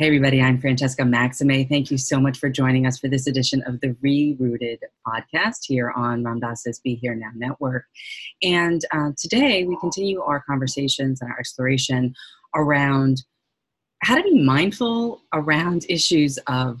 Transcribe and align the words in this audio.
Hey, 0.00 0.06
everybody, 0.06 0.40
I'm 0.40 0.58
Francesca 0.58 1.04
Maxime. 1.04 1.66
Thank 1.66 1.90
you 1.90 1.98
so 1.98 2.18
much 2.18 2.38
for 2.38 2.48
joining 2.48 2.86
us 2.86 2.98
for 2.98 3.08
this 3.08 3.26
edition 3.26 3.62
of 3.66 3.82
the 3.82 3.88
Rerooted 4.02 4.78
podcast 5.06 5.66
here 5.66 5.90
on 5.90 6.24
Ram 6.24 6.40
Dass's 6.40 6.78
Be 6.78 6.94
Here 6.94 7.14
Now 7.14 7.28
Network. 7.34 7.84
And 8.42 8.82
uh, 8.94 9.10
today 9.18 9.64
we 9.64 9.76
continue 9.78 10.22
our 10.22 10.42
conversations 10.48 11.20
and 11.20 11.30
our 11.30 11.38
exploration 11.38 12.14
around 12.54 13.24
how 14.02 14.16
to 14.16 14.22
be 14.22 14.42
mindful 14.42 15.20
around 15.34 15.84
issues 15.90 16.38
of 16.46 16.80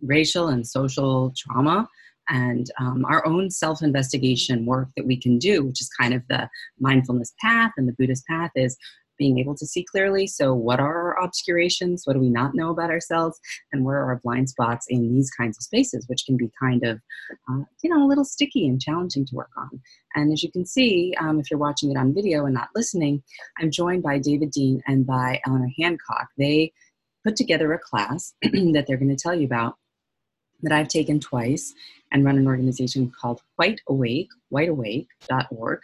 racial 0.00 0.46
and 0.46 0.64
social 0.64 1.34
trauma 1.36 1.88
and 2.28 2.70
um, 2.78 3.04
our 3.06 3.26
own 3.26 3.50
self 3.50 3.82
investigation 3.82 4.64
work 4.64 4.90
that 4.96 5.08
we 5.08 5.16
can 5.20 5.40
do, 5.40 5.64
which 5.64 5.80
is 5.80 5.88
kind 6.00 6.14
of 6.14 6.22
the 6.28 6.48
mindfulness 6.78 7.34
path 7.40 7.72
and 7.76 7.88
the 7.88 7.96
Buddhist 7.98 8.24
path, 8.28 8.52
is 8.54 8.76
being 9.18 9.38
able 9.38 9.54
to 9.56 9.66
see 9.66 9.84
clearly. 9.84 10.26
So, 10.26 10.54
what 10.54 10.80
are 10.80 11.16
our 11.16 11.22
obscurations? 11.22 12.02
What 12.04 12.14
do 12.14 12.20
we 12.20 12.30
not 12.30 12.54
know 12.54 12.70
about 12.70 12.90
ourselves? 12.90 13.38
And 13.72 13.84
where 13.84 13.98
are 13.98 14.06
our 14.06 14.20
blind 14.22 14.48
spots 14.48 14.86
in 14.88 15.12
these 15.12 15.30
kinds 15.30 15.56
of 15.58 15.62
spaces, 15.62 16.06
which 16.08 16.24
can 16.26 16.36
be 16.36 16.50
kind 16.60 16.84
of, 16.84 17.00
uh, 17.50 17.64
you 17.82 17.90
know, 17.90 18.04
a 18.04 18.08
little 18.08 18.24
sticky 18.24 18.66
and 18.66 18.80
challenging 18.80 19.26
to 19.26 19.34
work 19.34 19.50
on. 19.56 19.80
And 20.14 20.32
as 20.32 20.42
you 20.42 20.50
can 20.50 20.66
see, 20.66 21.14
um, 21.20 21.40
if 21.40 21.50
you're 21.50 21.58
watching 21.58 21.90
it 21.90 21.96
on 21.96 22.14
video 22.14 22.44
and 22.44 22.54
not 22.54 22.68
listening, 22.74 23.22
I'm 23.58 23.70
joined 23.70 24.02
by 24.02 24.18
David 24.18 24.50
Dean 24.50 24.82
and 24.86 25.06
by 25.06 25.40
Eleanor 25.46 25.70
Hancock. 25.78 26.28
They 26.38 26.72
put 27.24 27.36
together 27.36 27.72
a 27.72 27.78
class 27.78 28.34
that 28.42 28.84
they're 28.86 28.96
going 28.96 29.14
to 29.14 29.16
tell 29.16 29.34
you 29.34 29.46
about 29.46 29.76
that 30.62 30.72
I've 30.72 30.88
taken 30.88 31.20
twice 31.20 31.74
and 32.12 32.24
run 32.24 32.38
an 32.38 32.46
organization 32.46 33.12
called 33.20 33.42
White 33.56 33.80
Awake, 33.88 34.28
whiteawake.org. 34.52 35.80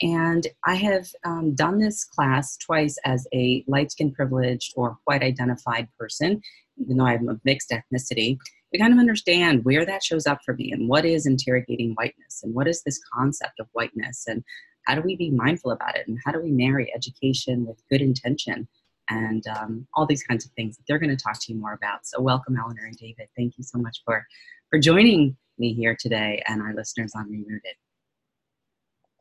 And 0.00 0.46
I 0.66 0.74
have 0.76 1.06
um, 1.24 1.54
done 1.54 1.78
this 1.78 2.04
class 2.04 2.56
twice 2.56 2.96
as 3.04 3.26
a 3.34 3.64
light 3.68 3.92
skin 3.92 4.12
privileged 4.12 4.72
or 4.76 4.98
white 5.04 5.22
identified 5.22 5.88
person, 5.98 6.40
even 6.78 6.96
though 6.96 7.06
I'm 7.06 7.28
of 7.28 7.40
mixed 7.44 7.70
ethnicity, 7.70 8.38
to 8.72 8.78
kind 8.78 8.92
of 8.92 8.98
understand 8.98 9.64
where 9.64 9.84
that 9.84 10.02
shows 10.02 10.26
up 10.26 10.40
for 10.44 10.54
me 10.54 10.72
and 10.72 10.88
what 10.88 11.04
is 11.04 11.26
interrogating 11.26 11.92
whiteness 11.92 12.40
and 12.42 12.54
what 12.54 12.66
is 12.66 12.82
this 12.82 13.00
concept 13.12 13.60
of 13.60 13.68
whiteness 13.72 14.24
and 14.26 14.42
how 14.86 14.94
do 14.94 15.02
we 15.02 15.14
be 15.14 15.30
mindful 15.30 15.70
about 15.70 15.96
it 15.96 16.08
and 16.08 16.18
how 16.24 16.32
do 16.32 16.40
we 16.40 16.50
marry 16.50 16.92
education 16.94 17.66
with 17.66 17.82
good 17.90 18.00
intention 18.00 18.66
and 19.10 19.46
um, 19.46 19.86
all 19.94 20.06
these 20.06 20.22
kinds 20.22 20.44
of 20.44 20.50
things 20.52 20.76
that 20.76 20.84
they're 20.88 20.98
going 20.98 21.14
to 21.14 21.22
talk 21.22 21.38
to 21.40 21.52
you 21.52 21.58
more 21.58 21.74
about. 21.74 22.06
So 22.06 22.20
welcome, 22.20 22.56
Eleanor 22.56 22.86
and 22.86 22.96
David. 22.96 23.28
Thank 23.36 23.58
you 23.58 23.64
so 23.64 23.78
much 23.78 24.02
for, 24.04 24.26
for 24.70 24.78
joining 24.78 25.36
me 25.58 25.74
here 25.74 25.96
today 25.98 26.42
and 26.46 26.62
our 26.62 26.74
listeners 26.74 27.12
on 27.14 27.30
Rerooted. 27.30 27.76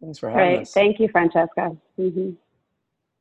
Thanks 0.02 0.19
for 0.19 0.30
having 0.30 0.45
Great. 0.47 0.61
us. 0.61 0.73
Thank 0.73 0.99
you, 0.99 1.07
Francesca. 1.07 1.77
Mm-hmm. 1.99 2.31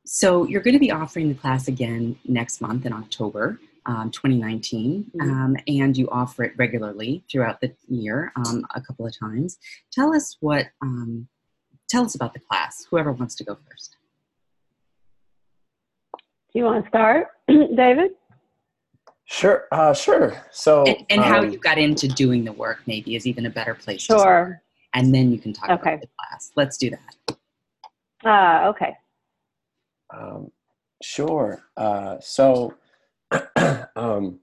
So 0.05 0.45
you're 0.45 0.61
going 0.61 0.73
to 0.73 0.79
be 0.79 0.91
offering 0.91 1.29
the 1.29 1.35
class 1.35 1.67
again 1.67 2.17
next 2.27 2.59
month 2.59 2.85
in 2.85 2.93
October. 2.93 3.59
Um, 3.87 4.11
2019, 4.11 5.05
mm-hmm. 5.05 5.31
um, 5.31 5.57
and 5.67 5.97
you 5.97 6.07
offer 6.11 6.43
it 6.43 6.53
regularly 6.55 7.23
throughout 7.31 7.61
the 7.61 7.73
year, 7.87 8.31
um, 8.35 8.63
a 8.75 8.79
couple 8.79 9.07
of 9.07 9.17
times. 9.17 9.57
Tell 9.91 10.13
us 10.13 10.37
what, 10.39 10.67
um, 10.83 11.27
tell 11.89 12.03
us 12.05 12.13
about 12.13 12.35
the 12.35 12.41
class. 12.41 12.85
Whoever 12.91 13.11
wants 13.11 13.33
to 13.37 13.43
go 13.43 13.57
first. 13.67 13.95
Do 16.13 16.59
you 16.59 16.65
want 16.65 16.83
to 16.83 16.89
start, 16.89 17.29
David? 17.47 18.11
Sure, 19.25 19.65
uh, 19.71 19.95
sure. 19.95 20.45
So, 20.51 20.83
and, 20.83 21.03
and 21.09 21.21
how 21.23 21.39
um, 21.39 21.49
you 21.49 21.57
got 21.57 21.79
into 21.79 22.07
doing 22.07 22.45
the 22.45 22.53
work 22.53 22.81
maybe 22.85 23.15
is 23.15 23.25
even 23.25 23.47
a 23.47 23.49
better 23.49 23.73
place. 23.73 24.05
To 24.05 24.19
start. 24.19 24.47
Sure 24.47 24.61
and 24.93 25.13
then 25.13 25.31
you 25.31 25.39
can 25.39 25.53
talk 25.53 25.69
okay. 25.69 25.93
about 25.93 26.01
the 26.01 26.09
class. 26.17 26.51
Let's 26.55 26.77
do 26.77 26.91
that. 26.91 27.37
Ah, 28.23 28.65
uh, 28.65 28.69
okay. 28.69 28.95
Um, 30.13 30.51
sure. 31.01 31.63
Uh, 31.77 32.17
so, 32.19 32.75
um, 33.95 34.39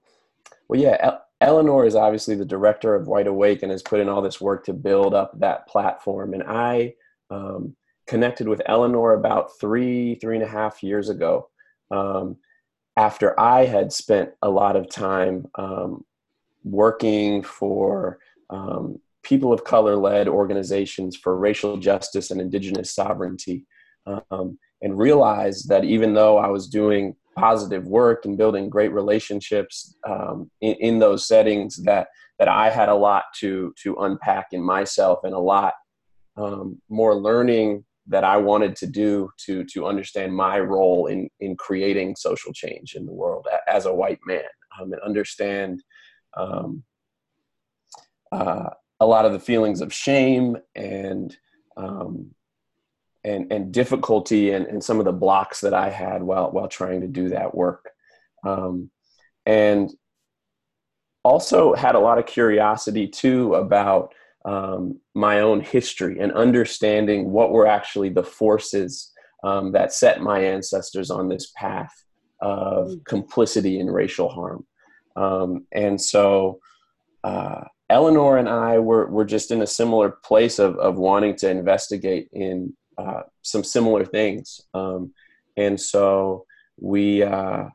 well, 0.67 0.79
yeah, 0.79 0.97
El- 0.99 1.25
Eleanor 1.41 1.85
is 1.85 1.95
obviously 1.95 2.35
the 2.35 2.45
director 2.45 2.95
of 2.95 3.07
White 3.07 3.27
Awake 3.27 3.63
and 3.63 3.71
has 3.71 3.81
put 3.81 3.99
in 3.99 4.09
all 4.09 4.21
this 4.21 4.41
work 4.41 4.65
to 4.65 4.73
build 4.73 5.13
up 5.13 5.39
that 5.39 5.67
platform. 5.67 6.33
And 6.33 6.43
I 6.43 6.95
um, 7.29 7.75
connected 8.07 8.47
with 8.47 8.61
Eleanor 8.65 9.13
about 9.13 9.57
three, 9.59 10.15
three 10.15 10.35
and 10.35 10.43
a 10.43 10.49
half 10.49 10.83
years 10.83 11.09
ago. 11.09 11.49
Um, 11.91 12.37
after 12.97 13.39
I 13.39 13.65
had 13.65 13.93
spent 13.93 14.31
a 14.41 14.49
lot 14.49 14.75
of 14.75 14.89
time 14.89 15.47
um, 15.55 16.03
working 16.63 17.43
for 17.43 18.19
um, 18.49 18.99
people 19.29 19.53
of 19.53 19.63
color 19.63 19.95
led 19.95 20.27
organizations 20.27 21.15
for 21.15 21.37
racial 21.37 21.77
justice 21.77 22.31
and 22.31 22.41
indigenous 22.41 22.91
sovereignty 22.91 23.67
um, 24.07 24.57
and 24.81 24.97
realized 24.97 25.69
that 25.69 25.83
even 25.85 26.15
though 26.15 26.39
I 26.39 26.47
was 26.47 26.67
doing 26.67 27.15
positive 27.37 27.85
work 27.85 28.25
and 28.25 28.39
building 28.39 28.69
great 28.69 28.91
relationships 28.91 29.95
um, 30.07 30.49
in, 30.61 30.73
in, 30.79 30.99
those 30.99 31.27
settings 31.27 31.75
that 31.83 32.07
that 32.39 32.47
I 32.47 32.71
had 32.71 32.89
a 32.89 32.95
lot 32.95 33.25
to 33.39 33.71
to 33.83 33.95
unpack 33.97 34.47
in 34.51 34.61
myself 34.61 35.19
and 35.23 35.35
a 35.35 35.39
lot 35.39 35.73
um, 36.35 36.81
more 36.89 37.15
learning 37.15 37.85
that 38.07 38.23
I 38.23 38.37
wanted 38.37 38.75
to 38.77 38.87
do 38.87 39.29
to 39.45 39.63
to 39.65 39.85
understand 39.85 40.35
my 40.35 40.59
role 40.59 41.05
in 41.05 41.29
in 41.39 41.55
creating 41.55 42.15
social 42.15 42.51
change 42.51 42.95
in 42.95 43.05
the 43.05 43.13
world 43.13 43.47
as 43.67 43.85
a 43.85 43.93
white 43.93 44.19
man 44.25 44.51
um, 44.81 44.91
and 44.91 45.01
understand 45.01 45.83
um, 46.35 46.83
uh, 48.31 48.69
a 48.99 49.05
lot 49.05 49.25
of 49.25 49.31
the 49.31 49.39
feelings 49.39 49.81
of 49.81 49.93
shame 49.93 50.57
and 50.75 51.37
um, 51.77 52.31
and 53.23 53.51
and 53.51 53.71
difficulty 53.71 54.51
and, 54.51 54.65
and 54.67 54.83
some 54.83 54.99
of 54.99 55.05
the 55.05 55.11
blocks 55.11 55.61
that 55.61 55.73
I 55.73 55.89
had 55.89 56.23
while 56.23 56.51
while 56.51 56.67
trying 56.67 57.01
to 57.01 57.07
do 57.07 57.29
that 57.29 57.55
work, 57.55 57.89
um, 58.43 58.89
and 59.45 59.91
also 61.23 61.73
had 61.73 61.95
a 61.95 61.99
lot 61.99 62.17
of 62.17 62.25
curiosity 62.25 63.07
too 63.07 63.55
about 63.55 64.13
um, 64.45 64.99
my 65.13 65.41
own 65.41 65.59
history 65.59 66.19
and 66.19 66.31
understanding 66.31 67.31
what 67.31 67.51
were 67.51 67.67
actually 67.67 68.09
the 68.09 68.23
forces 68.23 69.11
um, 69.43 69.73
that 69.73 69.93
set 69.93 70.21
my 70.21 70.39
ancestors 70.39 71.11
on 71.11 71.27
this 71.27 71.51
path 71.55 72.03
of 72.41 72.87
mm. 72.87 73.05
complicity 73.05 73.79
in 73.79 73.87
racial 73.87 74.29
harm, 74.29 74.65
um, 75.15 75.65
and 75.71 75.99
so. 76.01 76.59
Uh, 77.23 77.65
Eleanor 77.89 78.37
and 78.37 78.47
I 78.47 78.79
were, 78.79 79.07
were 79.07 79.25
just 79.25 79.51
in 79.51 79.61
a 79.61 79.67
similar 79.67 80.11
place 80.11 80.59
of, 80.59 80.77
of 80.77 80.97
wanting 80.97 81.35
to 81.37 81.49
investigate 81.49 82.29
in 82.31 82.73
uh, 82.97 83.23
some 83.41 83.63
similar 83.63 84.05
things. 84.05 84.61
Um, 84.73 85.13
and 85.57 85.79
so 85.79 86.45
we 86.79 87.23
uh, 87.23 87.65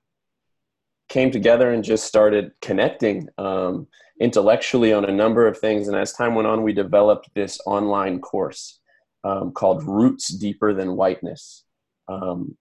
came 1.09 1.31
together 1.31 1.71
and 1.71 1.83
just 1.83 2.07
started 2.07 2.53
connecting 2.61 3.29
um, 3.39 3.87
intellectually 4.21 4.93
on 4.93 5.05
a 5.05 5.13
number 5.13 5.47
of 5.47 5.59
things. 5.59 5.89
And 5.89 5.97
as 5.97 6.13
time 6.13 6.35
went 6.35 6.49
on, 6.49 6.63
we 6.63 6.73
developed 6.73 7.29
this 7.35 7.59
online 7.67 8.21
course 8.21 8.81
um, 9.25 9.53
called 9.53 9.83
Roots 9.85 10.29
Deeper 10.29 10.73
Than 10.75 10.97
Whiteness. 10.97 11.65
Um, 12.09 12.57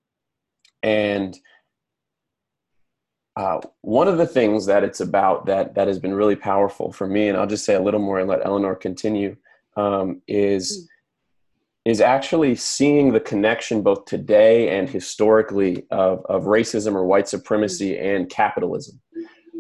and 0.82 1.38
uh, 3.36 3.60
one 3.82 4.08
of 4.08 4.18
the 4.18 4.28
things 4.28 4.66
that 4.68 4.84
it's 4.84 5.00
about 5.00 5.46
that 5.48 5.74
that 5.74 5.88
has 5.88 6.00
been 6.00 6.14
really 6.14 6.36
powerful 6.36 6.92
for 6.92 7.08
me, 7.08 7.30
and 7.30 7.38
I'll 7.38 7.48
just 7.48 7.66
say 7.66 7.74
a 7.74 7.82
little 7.82 8.00
more 8.00 8.20
and 8.20 8.30
let 8.30 8.46
Eleanor 8.46 8.76
continue, 8.76 9.36
um, 9.76 10.22
is 10.28 10.88
mm. 11.86 11.92
is 11.92 12.00
actually 12.00 12.56
seeing 12.56 13.12
the 13.12 13.20
connection 13.20 13.82
both 13.82 14.06
today 14.06 14.78
and 14.78 14.88
historically 14.88 15.86
of, 15.90 16.24
of 16.26 16.44
racism 16.44 16.94
or 16.94 17.06
white 17.06 17.28
supremacy 17.28 17.94
mm. 17.94 18.16
and 18.16 18.30
capitalism, 18.30 19.02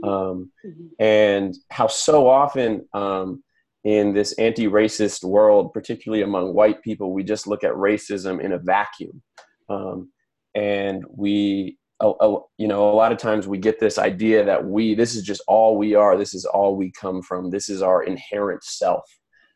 um, 0.03 0.51
mm-hmm. 0.63 0.88
and 1.00 1.56
how 1.72 1.88
so 1.88 2.29
often 2.29 2.88
um, 2.94 3.44
in 3.83 4.13
this 4.13 4.33
anti-racist 4.33 5.23
world, 5.23 5.73
particularly 5.73 6.23
among 6.23 6.53
white 6.53 6.81
people, 6.83 7.12
we 7.12 7.23
just 7.23 7.47
look 7.47 7.63
at 7.63 7.73
racism 7.73 8.39
in 8.39 8.51
a 8.53 8.59
vacuum, 8.59 9.22
um, 9.67 10.12
and 10.53 11.03
we 11.09 11.78
a, 12.03 12.08
a, 12.19 12.40
you 12.58 12.68
know 12.68 12.90
a 12.90 12.94
lot 12.94 13.12
of 13.12 13.18
times 13.18 13.47
we 13.47 13.58
get 13.58 13.80
this 13.80 13.97
idea 13.97 14.44
that 14.44 14.63
we 14.63 14.94
this 14.94 15.16
is 15.16 15.24
just 15.24 15.42
all 15.48 15.77
we 15.77 15.95
are. 15.95 16.18
This 16.18 16.33
is 16.33 16.45
all 16.45 16.75
we 16.75 16.92
come 16.92 17.22
from. 17.22 17.50
This 17.50 17.69
is 17.69 17.81
our 17.81 18.04
inherent 18.04 18.63
self. 18.63 19.04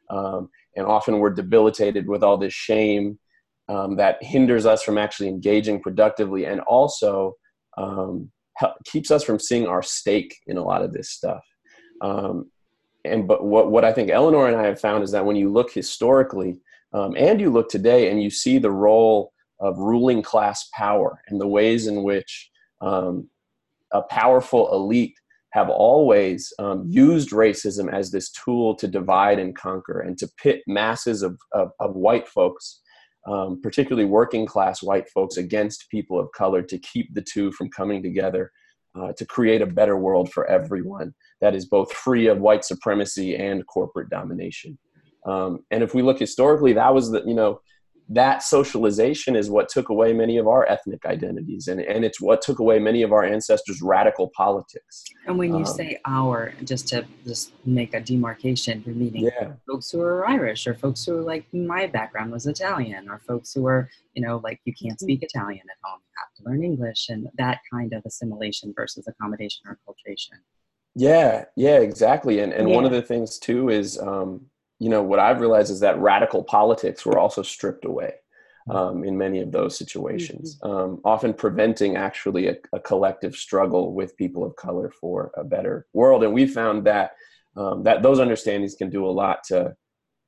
Um, 0.09 0.49
and 0.75 0.85
often 0.85 1.19
we're 1.19 1.31
debilitated 1.31 2.07
with 2.07 2.23
all 2.23 2.37
this 2.37 2.53
shame 2.53 3.19
um, 3.67 3.97
that 3.97 4.23
hinders 4.23 4.65
us 4.65 4.81
from 4.81 4.97
actually 4.97 5.27
engaging 5.27 5.81
productively 5.81 6.45
and 6.45 6.61
also 6.61 7.33
um, 7.77 8.31
help, 8.55 8.73
keeps 8.85 9.11
us 9.11 9.23
from 9.23 9.39
seeing 9.39 9.67
our 9.67 9.83
stake 9.83 10.35
in 10.47 10.57
a 10.57 10.63
lot 10.63 10.81
of 10.81 10.93
this 10.93 11.11
stuff. 11.11 11.43
Um, 12.01 12.49
and 13.03 13.27
but 13.27 13.43
what, 13.43 13.71
what 13.71 13.85
i 13.85 13.93
think 13.93 14.09
eleanor 14.09 14.47
and 14.47 14.55
i 14.55 14.63
have 14.63 14.79
found 14.79 15.03
is 15.03 15.11
that 15.11 15.25
when 15.25 15.35
you 15.35 15.49
look 15.51 15.71
historically 15.71 16.59
um, 16.93 17.15
and 17.17 17.39
you 17.39 17.49
look 17.49 17.69
today 17.69 18.09
and 18.11 18.21
you 18.21 18.29
see 18.29 18.57
the 18.57 18.71
role 18.71 19.31
of 19.59 19.77
ruling 19.77 20.21
class 20.21 20.69
power 20.73 21.21
and 21.27 21.39
the 21.39 21.47
ways 21.47 21.87
in 21.87 22.03
which 22.03 22.49
um, 22.81 23.29
a 23.91 24.01
powerful 24.03 24.73
elite 24.73 25.15
have 25.51 25.69
always 25.69 26.53
um, 26.59 26.85
used 26.87 27.31
racism 27.31 27.91
as 27.91 28.11
this 28.11 28.31
tool 28.31 28.75
to 28.75 28.87
divide 28.87 29.39
and 29.39 29.55
conquer 29.55 30.01
and 30.01 30.17
to 30.17 30.27
pit 30.41 30.61
masses 30.67 31.23
of, 31.23 31.39
of, 31.53 31.71
of 31.79 31.95
white 31.95 32.27
folks, 32.27 32.81
um, 33.27 33.59
particularly 33.61 34.07
working 34.07 34.45
class 34.45 34.83
white 34.83 35.09
folks, 35.09 35.37
against 35.37 35.89
people 35.89 36.19
of 36.19 36.31
color 36.33 36.61
to 36.61 36.77
keep 36.79 37.13
the 37.13 37.21
two 37.21 37.51
from 37.53 37.69
coming 37.69 38.03
together 38.03 38.51
uh, 38.95 39.13
to 39.13 39.25
create 39.25 39.61
a 39.61 39.65
better 39.65 39.97
world 39.97 40.31
for 40.31 40.45
everyone 40.47 41.13
that 41.41 41.55
is 41.55 41.65
both 41.65 41.91
free 41.93 42.27
of 42.27 42.39
white 42.39 42.65
supremacy 42.65 43.35
and 43.35 43.65
corporate 43.67 44.09
domination. 44.09 44.77
Um, 45.25 45.65
and 45.71 45.83
if 45.83 45.93
we 45.93 46.01
look 46.01 46.19
historically, 46.19 46.73
that 46.73 46.93
was 46.93 47.11
the, 47.11 47.23
you 47.25 47.33
know, 47.33 47.61
that 48.09 48.41
socialization 48.41 49.35
is 49.35 49.49
what 49.49 49.67
took 49.67 49.89
away 49.89 50.13
many 50.13 50.37
of 50.37 50.47
our 50.47 50.65
ethnic 50.69 51.05
identities 51.05 51.67
and, 51.67 51.81
and 51.81 52.05
it's 52.05 52.21
what 52.21 52.41
took 52.41 52.59
away 52.59 52.79
many 52.79 53.03
of 53.03 53.11
our 53.11 53.23
ancestors 53.23 53.81
radical 53.81 54.31
politics 54.35 55.03
and 55.25 55.37
when 55.37 55.49
you 55.49 55.57
um, 55.57 55.65
say 55.65 55.99
our 56.05 56.53
just 56.63 56.87
to 56.87 57.05
just 57.25 57.51
make 57.65 57.93
a 57.93 57.99
demarcation 57.99 58.81
you're 58.85 58.95
meaning 58.95 59.25
yeah. 59.25 59.51
folks 59.67 59.91
who 59.91 60.01
are 60.01 60.25
irish 60.27 60.67
or 60.67 60.73
folks 60.73 61.03
who 61.05 61.17
are 61.17 61.21
like 61.21 61.45
my 61.53 61.85
background 61.85 62.31
was 62.31 62.47
italian 62.47 63.09
or 63.09 63.19
folks 63.19 63.53
who 63.53 63.67
are 63.67 63.89
you 64.13 64.25
know 64.25 64.39
like 64.43 64.61
you 64.63 64.73
can't 64.73 64.99
speak 64.99 65.21
italian 65.21 65.63
at 65.69 65.77
home 65.83 65.99
you 66.01 66.15
have 66.17 66.33
to 66.33 66.49
learn 66.49 66.63
english 66.63 67.09
and 67.09 67.27
that 67.37 67.59
kind 67.71 67.91
of 67.93 68.01
assimilation 68.05 68.73
versus 68.75 69.05
accommodation 69.07 69.61
or 69.67 69.77
acculturation 69.77 70.39
yeah 70.95 71.43
yeah 71.57 71.77
exactly 71.79 72.39
and 72.39 72.53
and 72.53 72.69
yeah. 72.69 72.75
one 72.75 72.85
of 72.85 72.91
the 72.91 73.01
things 73.01 73.37
too 73.37 73.69
is 73.69 73.99
um 73.99 74.45
you 74.79 74.89
know 74.89 75.03
what 75.03 75.19
i've 75.19 75.41
realized 75.41 75.71
is 75.71 75.79
that 75.79 75.99
radical 75.99 76.43
politics 76.43 77.05
were 77.05 77.17
also 77.17 77.41
stripped 77.41 77.85
away 77.85 78.13
um, 78.69 79.03
in 79.03 79.17
many 79.17 79.39
of 79.39 79.51
those 79.51 79.77
situations 79.77 80.59
mm-hmm. 80.59 80.75
um, 80.75 81.01
often 81.05 81.33
preventing 81.33 81.95
actually 81.95 82.47
a, 82.47 82.55
a, 82.73 82.79
collective 82.79 83.35
struggle 83.35 83.93
with 83.93 84.17
people 84.17 84.43
of 84.43 84.55
color 84.55 84.91
for 84.99 85.31
a 85.37 85.43
better 85.43 85.85
world. 85.93 86.23
And 86.23 86.33
we 86.33 86.47
found 86.47 86.85
that 86.85 87.11
um, 87.55 87.83
that 87.83 88.03
those 88.03 88.19
understandings 88.19 88.75
can 88.75 88.89
do 88.89 89.05
a 89.05 89.09
lot 89.09 89.43
to 89.45 89.75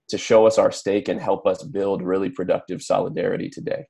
to 0.09 0.17
show 0.17 0.47
us 0.47 0.57
our 0.57 0.71
stake 0.71 1.07
and 1.07 1.19
help 1.19 1.45
us 1.45 1.61
build 1.61 2.01
really 2.01 2.29
productive 2.29 2.81
solidarity 2.81 3.49
today. 3.49 3.85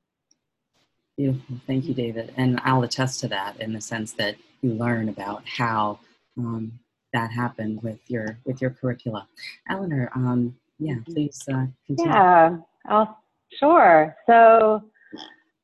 Beautiful. 1.17 1.57
Thank 1.67 1.85
you 1.85 1.93
david. 1.93 2.33
And 2.35 2.59
i'll 2.63 2.83
attest 2.83 3.19
to 3.21 3.27
that 3.29 3.59
in 3.61 3.73
the 3.73 3.81
sense 3.81 4.13
that 4.13 4.35
you 4.61 4.73
learn 4.73 5.09
about 5.09 5.43
how 5.47 5.99
um, 6.37 6.79
that 7.13 7.31
happened 7.31 7.81
with 7.81 7.99
your 8.07 8.37
with 8.45 8.61
your 8.61 8.71
curricula. 8.71 9.27
Eleanor, 9.69 10.11
um, 10.15 10.55
yeah, 10.79 10.95
please 11.05 11.41
uh, 11.51 11.65
continue. 11.85 12.11
Yeah, 12.11 12.57
I'll, 12.87 13.17
sure. 13.59 14.15
So 14.27 14.81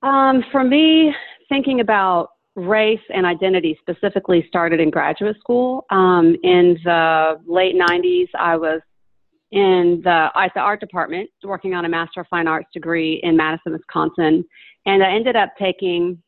um, 0.01 0.43
for 0.51 0.63
me, 0.63 1.13
thinking 1.49 1.79
about 1.79 2.29
race 2.55 3.01
and 3.13 3.25
identity 3.25 3.77
specifically 3.81 4.45
started 4.47 4.79
in 4.79 4.89
graduate 4.89 5.37
school. 5.39 5.85
Um, 5.89 6.35
in 6.43 6.77
the 6.83 7.39
late 7.45 7.75
90s, 7.75 8.29
I 8.37 8.55
was 8.55 8.81
in 9.51 10.01
the, 10.03 10.29
at 10.35 10.51
the 10.53 10.61
art 10.61 10.79
department 10.79 11.29
working 11.43 11.73
on 11.73 11.85
a 11.85 11.89
Master 11.89 12.21
of 12.21 12.27
Fine 12.27 12.47
Arts 12.47 12.69
degree 12.73 13.19
in 13.23 13.35
Madison, 13.35 13.73
Wisconsin. 13.73 14.43
And 14.85 15.03
I 15.03 15.11
ended 15.13 15.35
up 15.35 15.53
taking 15.59 16.21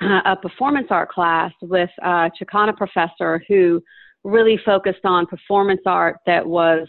a 0.00 0.36
performance 0.36 0.88
art 0.90 1.10
class 1.10 1.52
with 1.62 1.90
a 2.02 2.30
Chicana 2.40 2.76
professor 2.76 3.42
who 3.48 3.82
really 4.26 4.58
focused 4.64 5.04
on 5.04 5.24
performance 5.26 5.82
art 5.86 6.16
that 6.26 6.44
was 6.44 6.88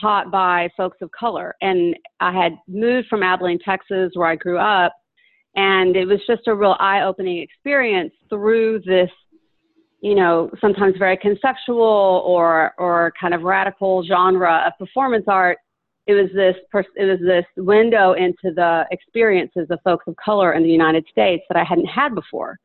taught 0.00 0.30
by 0.30 0.68
folks 0.76 0.98
of 1.00 1.10
color. 1.12 1.54
And 1.62 1.96
I 2.20 2.32
had 2.32 2.58
moved 2.66 3.08
from 3.08 3.22
Abilene, 3.22 3.60
Texas, 3.64 4.10
where 4.14 4.28
I 4.28 4.34
grew 4.34 4.58
up, 4.58 4.92
and 5.54 5.94
it 5.94 6.06
was 6.06 6.18
just 6.26 6.48
a 6.48 6.54
real 6.54 6.76
eye 6.80 7.02
opening 7.02 7.38
experience 7.38 8.12
through 8.28 8.80
this, 8.84 9.10
you 10.00 10.16
know, 10.16 10.50
sometimes 10.60 10.96
very 10.98 11.16
conceptual 11.16 12.22
or, 12.26 12.72
or 12.76 13.12
kind 13.20 13.34
of 13.34 13.42
radical 13.42 14.04
genre 14.04 14.64
of 14.66 14.72
performance 14.78 15.26
art. 15.28 15.58
It 16.06 16.14
was 16.14 16.28
this 16.34 16.56
pers- 16.70 16.86
it 16.96 17.04
was 17.04 17.20
this 17.20 17.46
window 17.56 18.12
into 18.12 18.52
the 18.54 18.84
experiences 18.90 19.68
of 19.70 19.78
folks 19.84 20.04
of 20.08 20.16
color 20.16 20.52
in 20.52 20.62
the 20.62 20.68
United 20.68 21.06
States 21.10 21.44
that 21.48 21.56
I 21.56 21.64
hadn't 21.64 21.86
had 21.86 22.14
before. 22.14 22.58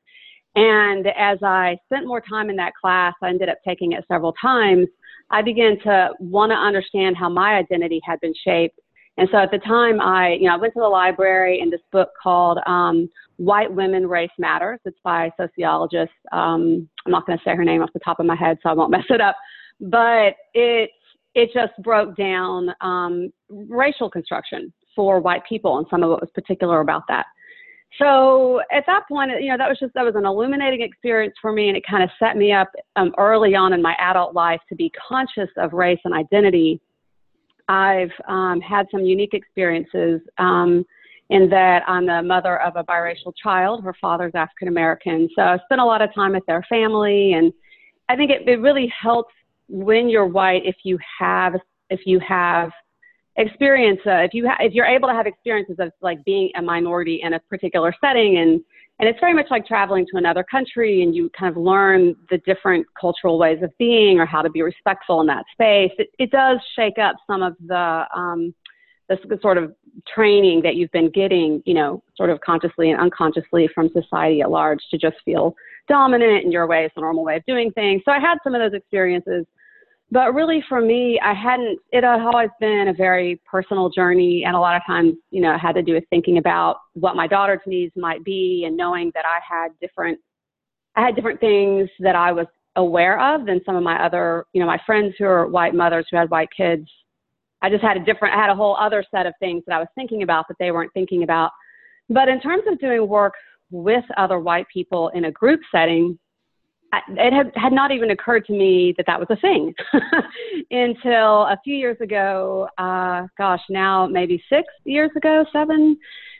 And 0.56 1.08
as 1.18 1.38
I 1.44 1.78
spent 1.86 2.08
more 2.08 2.22
time 2.22 2.50
in 2.50 2.56
that 2.58 2.74
class, 2.80 3.14
I 3.22 3.30
ended 3.30 3.50
up 3.50 3.58
taking 3.66 3.94
it 3.94 4.04
several 4.08 4.34
times. 4.34 4.88
I 5.30 5.42
began 5.42 5.78
to 5.84 6.10
want 6.20 6.52
to 6.52 6.56
understand 6.56 7.16
how 7.18 7.30
my 7.30 7.54
identity 7.54 8.02
had 8.04 8.20
been 8.20 8.34
shaped. 8.44 8.80
And 9.18 9.28
so 9.32 9.38
at 9.38 9.52
the 9.52 9.60
time, 9.60 10.00
I, 10.00 10.34
you 10.34 10.48
know, 10.48 10.56
I 10.56 10.58
went 10.58 10.74
to 10.74 10.80
the 10.80 10.88
library 10.88 11.60
and 11.60 11.72
this 11.72 11.82
book 11.92 12.10
called 12.22 12.58
um, 12.66 13.10
White 13.38 13.72
Women 13.72 14.08
Race 14.08 14.32
Matters. 14.40 14.80
It's 14.86 14.98
by 15.04 15.26
a 15.26 15.32
sociologist. 15.38 16.12
Um, 16.32 16.90
I'm 17.06 17.12
not 17.12 17.28
going 17.28 17.38
to 17.38 17.44
say 17.44 17.56
her 17.56 17.66
name 17.66 17.82
off 17.82 17.94
the 17.94 18.00
top 18.00 18.20
of 18.20 18.26
my 18.26 18.36
head, 18.36 18.58
so 18.64 18.70
I 18.70 18.74
won't 18.74 18.92
mess 18.92 19.06
it 19.10 19.22
up. 19.22 19.36
But 19.82 20.36
it 20.54 20.90
it 21.36 21.52
just 21.54 21.74
broke 21.84 22.18
down 22.18 22.70
um, 22.82 23.32
racial 23.50 24.10
construction 24.10 24.74
for 24.96 25.20
white 25.20 25.44
people 25.48 25.78
and 25.78 25.86
some 25.90 26.02
of 26.02 26.10
what 26.10 26.22
was 26.22 26.30
particular 26.34 26.82
about 26.82 27.04
that 27.08 27.28
so 27.98 28.62
at 28.72 28.84
that 28.86 29.08
point, 29.08 29.32
you 29.42 29.50
know, 29.50 29.58
that 29.58 29.68
was 29.68 29.80
just 29.80 29.94
that 29.96 30.06
was 30.06 30.16
an 30.16 30.26
illuminating 30.26 30.82
experience 30.82 31.34
for 31.42 31.52
me, 31.52 31.70
and 31.70 31.78
it 31.78 31.84
kind 31.90 32.04
of 32.04 32.10
set 32.20 32.38
me 32.38 32.52
up 32.52 32.70
um, 32.96 33.14
early 33.18 33.56
on 33.56 33.74
in 33.74 33.82
my 33.82 33.96
adult 34.00 34.36
life 34.36 34.60
to 34.70 34.76
be 34.76 34.92
conscious 35.08 35.50
of 35.58 35.74
race 35.74 36.00
and 36.06 36.14
identity. 36.14 36.80
I've 37.68 38.12
um, 38.28 38.62
had 38.62 38.86
some 38.92 39.02
unique 39.02 39.34
experiences 39.34 40.22
um, 40.38 40.86
in 41.30 41.50
that 41.50 41.84
I'm 41.88 42.06
the 42.06 42.22
mother 42.22 42.62
of 42.62 42.76
a 42.76 42.84
biracial 42.84 43.34
child. 43.42 43.84
Her 43.84 43.96
father's 44.00 44.34
African 44.36 44.68
American, 44.68 45.28
so 45.36 45.42
I 45.42 45.58
spent 45.66 45.82
a 45.82 45.86
lot 45.86 46.02
of 46.04 46.14
time 46.14 46.34
with 46.34 46.46
their 46.46 46.64
family, 46.70 47.34
and 47.34 47.52
I 48.08 48.16
think 48.16 48.30
it, 48.30 48.48
it 48.48 48.62
really 48.62 48.92
helps 49.02 49.34
when 49.68 50.10
you're 50.10 50.28
white 50.28 50.62
if 50.64 50.76
you 50.84 51.00
have 51.20 51.56
if 51.90 52.02
you 52.06 52.20
have 52.20 52.70
experience 53.40 54.00
uh, 54.06 54.18
if 54.18 54.34
you 54.34 54.48
ha- 54.48 54.58
if 54.60 54.74
you're 54.74 54.86
able 54.86 55.08
to 55.08 55.14
have 55.14 55.26
experiences 55.26 55.78
of 55.80 55.92
like 56.02 56.24
being 56.26 56.52
a 56.58 56.62
minority 56.62 57.22
in 57.24 57.34
a 57.34 57.40
particular 57.40 57.94
setting 58.04 58.38
and 58.38 58.62
and 59.00 59.08
it's 59.08 59.20
very 59.22 59.34
much 59.34 59.46
like 59.50 59.66
traveling 59.66 60.06
to 60.12 60.18
another 60.18 60.44
country 60.44 61.02
and 61.04 61.16
you 61.16 61.30
kind 61.38 61.50
of 61.50 61.56
learn 61.56 62.16
the 62.30 62.38
different 62.40 62.86
cultural 63.00 63.40
ways 63.40 63.60
of 63.64 63.72
being 63.78 64.20
or 64.20 64.26
how 64.26 64.42
to 64.42 64.50
be 64.50 64.62
respectful 64.62 65.22
in 65.22 65.28
that 65.28 65.46
space 65.54 65.92
it, 65.98 66.10
it 66.20 66.32
does 66.32 66.60
shake 66.76 66.98
up 67.02 67.16
some 67.26 67.42
of 67.42 67.56
the 67.66 68.06
um, 68.14 68.54
the 69.08 69.40
sort 69.42 69.58
of 69.58 69.74
training 70.14 70.62
that 70.62 70.76
you've 70.76 70.92
been 70.92 71.10
getting 71.10 71.64
you 71.66 71.74
know 71.74 72.04
sort 72.18 72.30
of 72.30 72.42
consciously 72.42 72.92
and 72.92 73.00
unconsciously 73.00 73.70
from 73.74 73.90
society 73.94 74.42
at 74.42 74.52
large 74.52 74.80
to 74.92 74.98
just 74.98 75.16
feel 75.24 75.56
dominant 75.88 76.44
in 76.44 76.52
your 76.52 76.68
way 76.68 76.84
it's 76.84 76.94
the 76.96 77.02
normal 77.02 77.24
way 77.24 77.38
of 77.38 77.46
doing 77.46 77.72
things. 77.72 78.02
So 78.04 78.12
i 78.12 78.20
had 78.20 78.38
some 78.44 78.54
of 78.54 78.60
those 78.60 78.78
experiences 78.78 79.46
but 80.12 80.34
really 80.34 80.64
for 80.68 80.82
me 80.82 81.20
i 81.24 81.34
hadn't 81.34 81.80
it 81.92 82.04
had 82.04 82.22
always 82.22 82.50
been 82.60 82.88
a 82.88 82.94
very 82.94 83.40
personal 83.50 83.90
journey 83.90 84.44
and 84.46 84.56
a 84.56 84.60
lot 84.60 84.76
of 84.76 84.82
times 84.86 85.14
you 85.32 85.42
know 85.42 85.54
it 85.54 85.60
had 85.60 85.74
to 85.74 85.84
do 85.84 85.94
with 85.94 86.04
thinking 86.10 86.38
about 86.38 86.78
what 86.94 87.16
my 87.16 87.28
daughter's 87.28 87.60
needs 87.66 87.94
might 87.96 88.24
be 88.24 88.64
and 88.66 88.76
knowing 88.76 89.12
that 89.14 89.26
i 89.26 89.40
had 89.48 89.70
different 89.82 90.20
i 90.96 91.02
had 91.06 91.16
different 91.16 91.40
things 91.40 91.90
that 92.00 92.16
i 92.16 92.32
was 92.32 92.48
aware 92.76 93.20
of 93.20 93.46
than 93.46 93.62
some 93.66 93.76
of 93.76 93.84
my 93.84 94.04
other 94.04 94.46
you 94.54 94.62
know 94.62 94.68
my 94.68 94.80
friends 94.86 95.14
who 95.18 95.26
are 95.26 95.48
white 95.48 95.76
mothers 95.76 96.06
who 96.10 96.18
had 96.18 96.30
white 96.30 96.50
kids. 96.56 96.88
I 97.62 97.70
just 97.70 97.84
had 97.84 97.98
a 97.98 98.06
different 98.06 98.36
i 98.36 98.38
had 98.38 98.50
a 98.50 98.56
whole 98.56 98.76
other 98.78 99.04
set 99.12 99.26
of 99.26 99.34
things 99.40 99.64
that 99.68 99.76
i 99.76 99.80
was 99.80 99.88
thinking 99.96 100.24
about 100.24 100.48
that 100.48 100.58
they 100.60 100.72
weren't 100.72 100.94
thinking 100.94 101.24
about. 101.24 101.52
But 102.10 102.30
in 102.30 102.40
terms 102.42 102.64
of 102.68 102.80
doing 102.80 103.08
work 103.08 103.34
with 103.72 104.04
other 104.18 104.40
white 104.40 104.66
people 104.74 105.10
in 105.10 105.26
a 105.26 105.32
group 105.32 105.60
setting 105.72 106.18
it 107.10 107.34
had, 107.34 107.52
had 107.56 107.74
not 107.74 107.92
even 107.92 108.12
occurred 108.12 108.46
to 108.46 108.54
me 108.54 108.94
that 108.98 109.06
that 109.06 109.20
was 109.20 109.28
a 109.30 109.36
thing 109.38 109.74
until 110.72 111.44
a 111.44 111.60
few 111.64 111.76
years 111.76 111.98
ago, 112.02 112.68
uh, 112.78 113.28
gosh, 113.38 113.62
now 113.70 114.08
maybe 114.08 114.42
six 114.50 114.68
years 114.86 115.12
ago, 115.16 115.46
seven, 115.54 115.98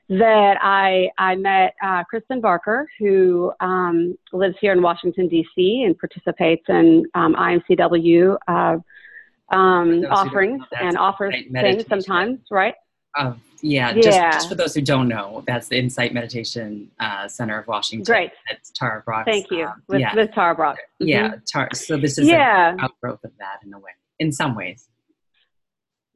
that 0.10 0.58
I, 0.60 1.10
I 1.20 1.36
met 1.36 1.76
uh, 1.84 2.04
Kristen 2.06 2.42
Barker, 2.42 2.88
who 2.98 3.52
um, 3.60 4.18
lives 4.34 4.56
here 4.60 4.74
in 4.74 4.82
Washington, 4.82 5.28
D.C., 5.28 5.84
and 5.86 5.98
participates 5.98 6.64
in 6.68 7.06
um, 7.14 7.36
IMCW 7.36 8.38
uh, 8.48 8.78
um, 9.56 10.06
offerings 10.10 10.64
and 10.80 10.98
offers 10.98 11.36
things 11.54 11.86
sometimes, 11.88 12.40
right? 12.50 12.74
Uh, 13.16 13.34
yeah, 13.62 13.94
yeah. 13.96 14.02
Just, 14.02 14.18
just, 14.18 14.50
for 14.50 14.56
those 14.56 14.74
who 14.74 14.82
don't 14.82 15.08
know, 15.08 15.44
that's 15.48 15.68
the 15.68 15.78
Insight 15.78 16.14
Meditation 16.14 16.90
uh, 17.00 17.28
Center 17.28 17.60
of 17.60 17.68
Washington. 17.68 18.04
Great. 18.04 18.32
That's 18.50 18.72
Tara 18.72 19.02
Brach. 19.06 19.26
Thank 19.26 19.52
you. 19.52 19.66
Um, 19.66 19.84
with, 19.88 20.00
yeah. 20.00 20.16
with 20.16 20.34
Tara 20.34 20.56
Brach. 20.56 20.78
Mm-hmm. 20.78 21.08
Yeah. 21.08 21.36
Tar- 21.52 21.70
so 21.74 21.98
this 21.98 22.18
is 22.18 22.28
yeah. 22.28 22.74
an 22.74 22.80
outgrowth 22.80 23.24
of 23.24 23.32
that 23.40 23.60
in 23.66 23.74
a 23.74 23.80
way, 23.80 23.92
in 24.20 24.32
some 24.32 24.56
ways. 24.56 24.90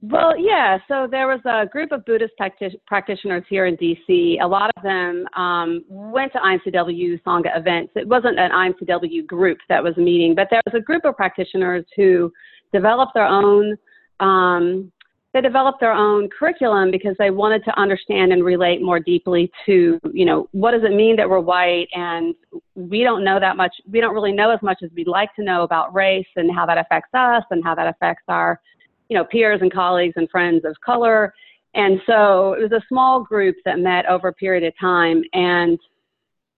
Well, 0.02 0.38
yeah. 0.38 0.80
So 0.90 1.08
there 1.10 1.28
was 1.28 1.40
a 1.46 1.66
group 1.66 1.94
of 1.94 2.04
Buddhist 2.04 2.34
practi- 2.40 2.76
practitioners 2.88 3.44
here 3.50 3.68
in 3.68 3.78
DC. 3.78 4.42
A 4.42 4.46
lot 4.46 4.70
of 4.76 4.84
them 4.84 5.26
um, 5.38 5.86
went 5.88 6.34
to 6.34 6.40
IMCW 6.40 7.22
Sangha 7.26 7.58
events. 7.58 7.94
It 7.96 8.06
wasn't 8.06 8.38
an 8.38 8.52
IMCW 8.52 9.26
group 9.26 9.60
that 9.70 9.82
was 9.82 9.96
meeting, 9.96 10.36
but 10.36 10.50
there 10.52 10.62
was 10.66 10.76
a 10.78 10.84
group 10.84 11.06
of 11.06 11.16
practitioners 11.16 11.86
who 11.96 12.30
developed 12.74 13.14
their 13.14 13.28
own 13.28 13.78
um, 14.20 14.92
they 15.34 15.42
developed 15.42 15.80
their 15.80 15.92
own 15.92 16.30
curriculum 16.30 16.92
because 16.92 17.16
they 17.18 17.32
wanted 17.32 17.66
to 17.66 17.80
understand 17.80 18.32
and 18.32 18.44
relate 18.44 18.84
more 18.84 19.00
deeply 19.00 19.52
to, 19.66 20.00
you 20.14 20.26
know, 20.26 20.48
what 20.52 20.72
does 20.72 20.84
it 20.84 20.94
mean 20.94 21.16
that 21.16 21.28
we're 21.28 21.40
white 21.40 21.88
and 21.94 22.36
we 22.76 23.04
don't 23.04 23.24
know 23.24 23.40
that 23.40 23.58
much, 23.58 23.74
we 23.90 24.00
don't 24.00 24.14
really 24.14 24.32
know 24.32 24.52
as 24.52 24.62
much 24.62 24.84
as 24.84 24.92
we'd 24.96 25.08
like 25.08 25.34
to 25.36 25.44
know 25.44 25.64
about 25.64 25.94
race 25.94 26.28
and 26.36 26.54
how 26.54 26.68
that 26.68 26.78
affects 26.78 27.10
us 27.16 27.44
and 27.50 27.64
how 27.64 27.74
that 27.74 27.88
affects 27.88 28.24
our, 28.28 28.62
you 29.10 29.18
know, 29.18 29.26
peers 29.26 29.60
and 29.62 29.74
colleagues 29.74 30.14
and 30.18 30.30
friends 30.30 30.64
of 30.66 30.76
color. 30.86 31.34
And 31.74 32.00
so 32.06 32.54
it 32.54 32.62
was 32.62 32.72
a 32.72 32.86
small 32.88 33.24
group 33.24 33.56
that 33.66 33.80
met 33.80 34.06
over 34.06 34.28
a 34.28 34.34
period 34.34 34.64
of 34.64 34.74
time. 34.80 35.24
And 35.34 35.80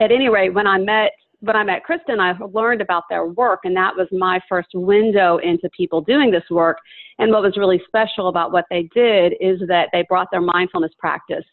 at 0.01 0.11
any 0.11 0.27
rate, 0.27 0.53
when 0.53 0.67
I 0.67 0.77
met 0.79 1.11
when 1.39 1.55
I 1.55 1.63
met 1.63 1.83
Kristen, 1.83 2.19
I 2.19 2.33
learned 2.53 2.81
about 2.81 3.03
their 3.09 3.27
work, 3.27 3.61
and 3.63 3.75
that 3.75 3.95
was 3.95 4.07
my 4.11 4.39
first 4.47 4.69
window 4.73 5.37
into 5.37 5.69
people 5.75 6.01
doing 6.01 6.31
this 6.31 6.43
work. 6.49 6.77
And 7.19 7.31
what 7.31 7.41
was 7.41 7.57
really 7.57 7.81
special 7.87 8.27
about 8.27 8.51
what 8.51 8.65
they 8.69 8.89
did 8.93 9.33
is 9.39 9.59
that 9.67 9.89
they 9.93 10.05
brought 10.07 10.27
their 10.31 10.41
mindfulness 10.41 10.91
practice 10.99 11.45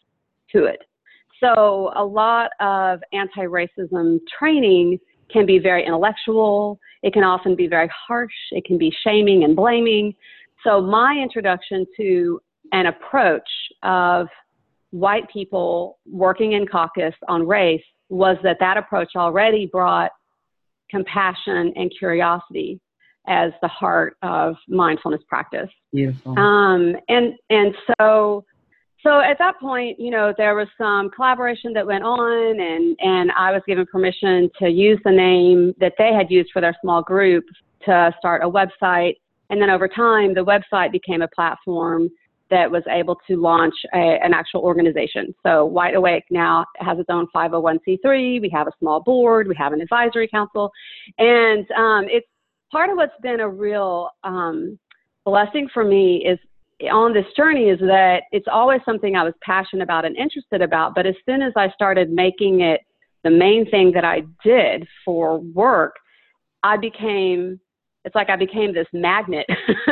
to 0.51 0.65
it. 0.65 0.81
So 1.39 1.91
a 1.95 2.03
lot 2.03 2.51
of 2.59 2.99
anti-racism 3.11 4.19
training 4.37 4.99
can 5.31 5.45
be 5.45 5.59
very 5.59 5.85
intellectual. 5.85 6.79
It 7.01 7.13
can 7.13 7.23
often 7.23 7.55
be 7.55 7.67
very 7.67 7.89
harsh. 8.07 8.33
It 8.51 8.65
can 8.65 8.77
be 8.77 8.93
shaming 9.03 9.43
and 9.43 9.55
blaming. 9.55 10.15
So 10.63 10.81
my 10.81 11.17
introduction 11.21 11.85
to 11.97 12.39
an 12.71 12.85
approach 12.85 13.49
of 13.83 14.27
white 14.91 15.29
people 15.31 15.97
working 16.05 16.53
in 16.53 16.67
caucus 16.67 17.15
on 17.27 17.45
race 17.47 17.83
was 18.13 18.37
that 18.43 18.57
that 18.59 18.77
approach 18.77 19.11
already 19.15 19.65
brought 19.65 20.11
compassion 20.89 21.73
and 21.75 21.91
curiosity 21.97 22.79
as 23.27 23.51
the 23.61 23.67
heart 23.67 24.17
of 24.21 24.55
mindfulness 24.67 25.21
practice. 25.27 25.69
Beautiful. 25.91 26.37
Um, 26.37 26.95
and 27.07 27.33
and 27.49 27.73
so 27.99 28.45
so 29.01 29.19
at 29.19 29.37
that 29.39 29.59
point, 29.59 29.99
you 29.99 30.11
know, 30.11 30.33
there 30.37 30.55
was 30.55 30.67
some 30.77 31.09
collaboration 31.09 31.73
that 31.73 31.85
went 31.85 32.03
on, 32.03 32.59
and 32.59 32.95
and 32.99 33.31
I 33.31 33.51
was 33.51 33.61
given 33.67 33.85
permission 33.85 34.49
to 34.59 34.69
use 34.69 34.99
the 35.03 35.11
name 35.11 35.73
that 35.79 35.93
they 35.97 36.13
had 36.13 36.29
used 36.29 36.51
for 36.53 36.61
their 36.61 36.75
small 36.81 37.01
group 37.01 37.45
to 37.85 38.13
start 38.19 38.43
a 38.43 38.49
website. 38.49 39.15
And 39.49 39.61
then 39.61 39.69
over 39.69 39.87
time, 39.87 40.33
the 40.33 40.45
website 40.45 40.91
became 40.91 41.21
a 41.21 41.27
platform 41.27 42.09
that 42.49 42.69
was 42.69 42.83
able 42.89 43.17
to 43.27 43.37
launch 43.37 43.73
a, 43.93 44.19
an 44.23 44.33
actual 44.33 44.61
organization. 44.61 45.33
So 45.43 45.65
White 45.65 45.95
Awake 45.95 46.25
now 46.29 46.65
has 46.77 46.99
its 46.99 47.09
own 47.09 47.27
501c3. 47.35 48.41
We 48.41 48.49
have 48.53 48.67
a 48.67 48.71
small 48.79 49.01
board. 49.01 49.47
We 49.47 49.55
have 49.55 49.73
an 49.73 49.81
advisory 49.81 50.27
council, 50.27 50.71
and 51.17 51.69
um, 51.71 52.05
it's 52.07 52.27
part 52.71 52.89
of 52.89 52.97
what's 52.97 53.13
been 53.21 53.39
a 53.39 53.49
real 53.49 54.09
um, 54.23 54.77
blessing 55.25 55.69
for 55.73 55.83
me 55.83 56.25
is 56.25 56.39
on 56.91 57.13
this 57.13 57.25
journey 57.37 57.69
is 57.69 57.79
that 57.79 58.23
it's 58.31 58.47
always 58.51 58.81
something 58.83 59.15
I 59.15 59.23
was 59.23 59.33
passionate 59.41 59.83
about 59.83 60.05
and 60.05 60.17
interested 60.17 60.61
about. 60.61 60.95
But 60.95 61.05
as 61.05 61.15
soon 61.25 61.41
as 61.41 61.53
I 61.55 61.69
started 61.69 62.09
making 62.09 62.61
it 62.61 62.81
the 63.23 63.29
main 63.29 63.69
thing 63.69 63.91
that 63.93 64.03
I 64.03 64.23
did 64.43 64.85
for 65.05 65.39
work, 65.39 65.95
I 66.63 66.77
became 66.77 67.59
it's 68.05 68.15
like 68.15 68.29
I 68.29 68.35
became 68.35 68.73
this 68.73 68.87
magnet 68.91 69.45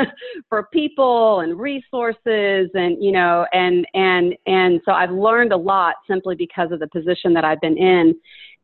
for 0.49 0.67
people 0.73 1.39
and 1.41 1.57
resources 1.59 2.69
and 2.73 3.01
you 3.01 3.11
know 3.11 3.45
and 3.53 3.87
and 3.93 4.35
and 4.45 4.81
so 4.85 4.91
I've 4.91 5.11
learned 5.11 5.53
a 5.53 5.57
lot 5.57 5.95
simply 6.07 6.35
because 6.35 6.71
of 6.71 6.79
the 6.79 6.87
position 6.87 7.33
that 7.33 7.45
I've 7.45 7.61
been 7.61 7.77
in. 7.77 8.15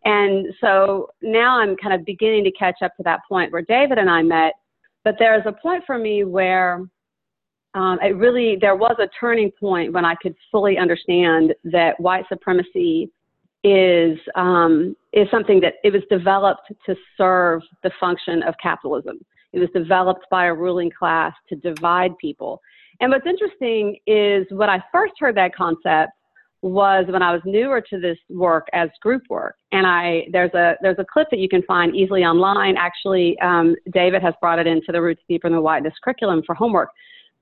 And 0.06 0.48
so 0.62 1.10
now 1.22 1.60
I'm 1.60 1.75
kind 1.75 1.94
of 1.94 2.06
beginning 2.06 2.44
to 2.46 2.51
catch 2.51 2.77
up 2.82 2.96
to 2.98 3.04
that 3.04 3.22
point 3.27 3.51
where 3.51 3.62
David 3.62 3.98
and 3.98 4.10
I 4.10 4.22
met, 4.22 4.54
but 5.04 5.16
there's 5.20 5.44
a 5.46 5.51
point 5.51 5.84
for 5.86 5.98
me 5.98 6.24
where 6.24 6.86
um, 7.74 8.00
it 8.01 8.16
really 8.16 8.58
there 8.60 8.75
was 8.75 8.96
a 9.00 9.08
turning 9.20 9.51
point 9.51 9.94
when 9.94 10.06
I 10.06 10.16
could 10.22 10.36
fully 10.51 10.77
understand 10.77 11.54
that 11.66 12.00
white 12.00 12.25
supremacy 12.30 13.12
is 13.63 14.18
um, 14.36 14.96
is 15.13 15.27
something 15.32 15.60
that 15.62 15.75
it 15.84 15.94
was 15.94 16.04
developed 16.10 16.72
to 16.86 16.96
serve 17.18 17.62
the 17.84 17.92
function 18.00 18.44
of 18.44 18.56
capitalism. 18.62 19.20
It 19.54 19.60
was 19.60 19.70
developed 19.74 20.25
by 20.30 20.46
a 20.46 20.54
ruling 20.54 20.92
class 20.92 21.34
to 21.50 21.56
divide 21.56 22.18
people. 22.20 22.62
And 23.00 23.12
what's 23.12 23.25
interesting 23.25 23.98
is 24.08 24.46
when 24.51 24.70
I 24.70 24.84
first 24.92 25.13
heard 25.20 25.36
that 25.38 25.56
concept 25.56 26.12
was 26.62 27.06
when 27.10 27.22
I 27.22 27.32
was 27.32 27.42
newer 27.46 27.82
to 27.82 28.00
this 28.00 28.18
work 28.30 28.68
as 28.74 28.89
group 29.01 29.24
work. 29.30 29.56
And 29.72 29.86
I 29.86 30.25
there's 30.32 30.54
a 30.54 30.75
there's 30.82 30.98
a 31.00 31.06
clip 31.06 31.27
that 31.30 31.39
you 31.39 31.48
can 31.48 31.62
find 31.63 31.96
easily 31.96 32.24
online. 32.24 32.75
Actually, 32.77 33.38
um, 33.39 33.75
David 33.94 34.22
has 34.24 34.34
brought 34.42 34.60
it 34.60 34.68
into 34.68 34.92
the 34.92 35.01
Roots 35.01 35.22
Deeper 35.30 35.50
Than 35.50 35.62
Whiteness 35.62 35.94
curriculum 36.04 36.42
for 36.46 36.56
homework. 36.56 36.89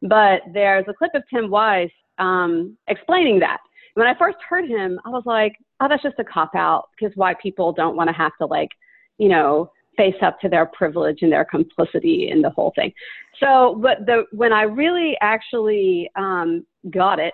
But 0.01 0.41
there's 0.53 0.85
a 0.87 0.93
clip 0.93 1.11
of 1.15 1.23
Tim 1.33 1.49
Wise 1.49 1.89
um, 2.19 2.77
explaining 2.87 3.39
that. 3.39 3.59
When 3.93 4.07
I 4.07 4.17
first 4.17 4.37
heard 4.47 4.67
him, 4.67 4.99
I 5.05 5.09
was 5.09 5.23
like, 5.25 5.53
oh, 5.79 5.87
that's 5.87 6.03
just 6.03 6.19
a 6.19 6.23
cop 6.25 6.53
out 6.53 6.89
because 6.97 7.15
white 7.15 7.39
people 7.39 7.71
don't 7.71 7.95
want 7.95 8.09
to 8.09 8.13
have 8.13 8.33
to 8.41 8.45
like, 8.45 8.69
you 9.17 9.29
know, 9.29 9.71
face 9.97 10.15
up 10.21 10.39
to 10.41 10.49
their 10.49 10.65
privilege 10.65 11.19
and 11.21 11.31
their 11.31 11.45
complicity 11.45 12.29
in 12.31 12.41
the 12.41 12.49
whole 12.49 12.73
thing. 12.75 12.91
So, 13.39 13.79
but 13.81 14.05
the 14.05 14.23
when 14.31 14.53
I 14.53 14.63
really 14.63 15.15
actually 15.21 16.09
um, 16.15 16.65
got 16.89 17.19
it 17.19 17.33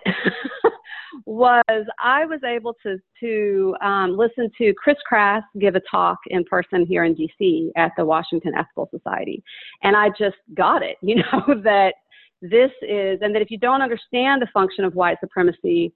was 1.25 1.63
I 1.99 2.25
was 2.25 2.39
able 2.43 2.75
to 2.83 2.97
to 3.19 3.75
um, 3.81 4.17
listen 4.17 4.49
to 4.57 4.73
Chris 4.73 4.97
Crass 5.05 5.43
give 5.59 5.75
a 5.75 5.81
talk 5.89 6.17
in 6.27 6.43
person 6.45 6.85
here 6.85 7.03
in 7.03 7.15
DC 7.15 7.69
at 7.75 7.91
the 7.97 8.05
Washington 8.05 8.53
Ethical 8.57 8.89
Society, 8.91 9.43
and 9.83 9.95
I 9.95 10.09
just 10.09 10.37
got 10.55 10.81
it. 10.83 10.97
You 11.11 11.17
know 11.17 11.61
that 11.63 11.95
this 12.41 12.71
is, 12.81 13.19
and 13.21 13.35
that 13.35 13.41
if 13.41 13.51
you 13.51 13.57
don't 13.57 13.81
understand 13.81 14.41
the 14.41 14.47
function 14.53 14.85
of 14.85 14.95
white 14.95 15.17
supremacy, 15.19 15.93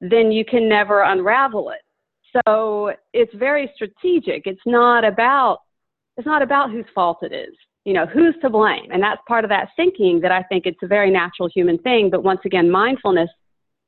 then 0.00 0.32
you 0.32 0.44
can 0.44 0.68
never 0.68 1.02
unravel 1.02 1.70
it. 1.70 1.82
So 2.46 2.92
it's 3.12 3.32
very 3.34 3.70
strategic. 3.74 4.46
It's 4.46 4.60
not 4.66 5.04
about 5.04 5.58
it's 6.16 6.26
not 6.26 6.42
about 6.42 6.70
whose 6.70 6.84
fault 6.94 7.18
it 7.22 7.32
is. 7.32 7.54
You 7.84 7.92
know, 7.92 8.06
who's 8.06 8.34
to 8.42 8.48
blame? 8.48 8.90
And 8.90 9.02
that's 9.02 9.20
part 9.28 9.44
of 9.44 9.50
that 9.50 9.68
thinking 9.76 10.20
that 10.20 10.32
I 10.32 10.42
think 10.44 10.64
it's 10.64 10.82
a 10.82 10.86
very 10.86 11.10
natural 11.10 11.48
human 11.54 11.78
thing. 11.78 12.08
But 12.10 12.22
once 12.24 12.40
again, 12.44 12.70
mindfulness 12.70 13.28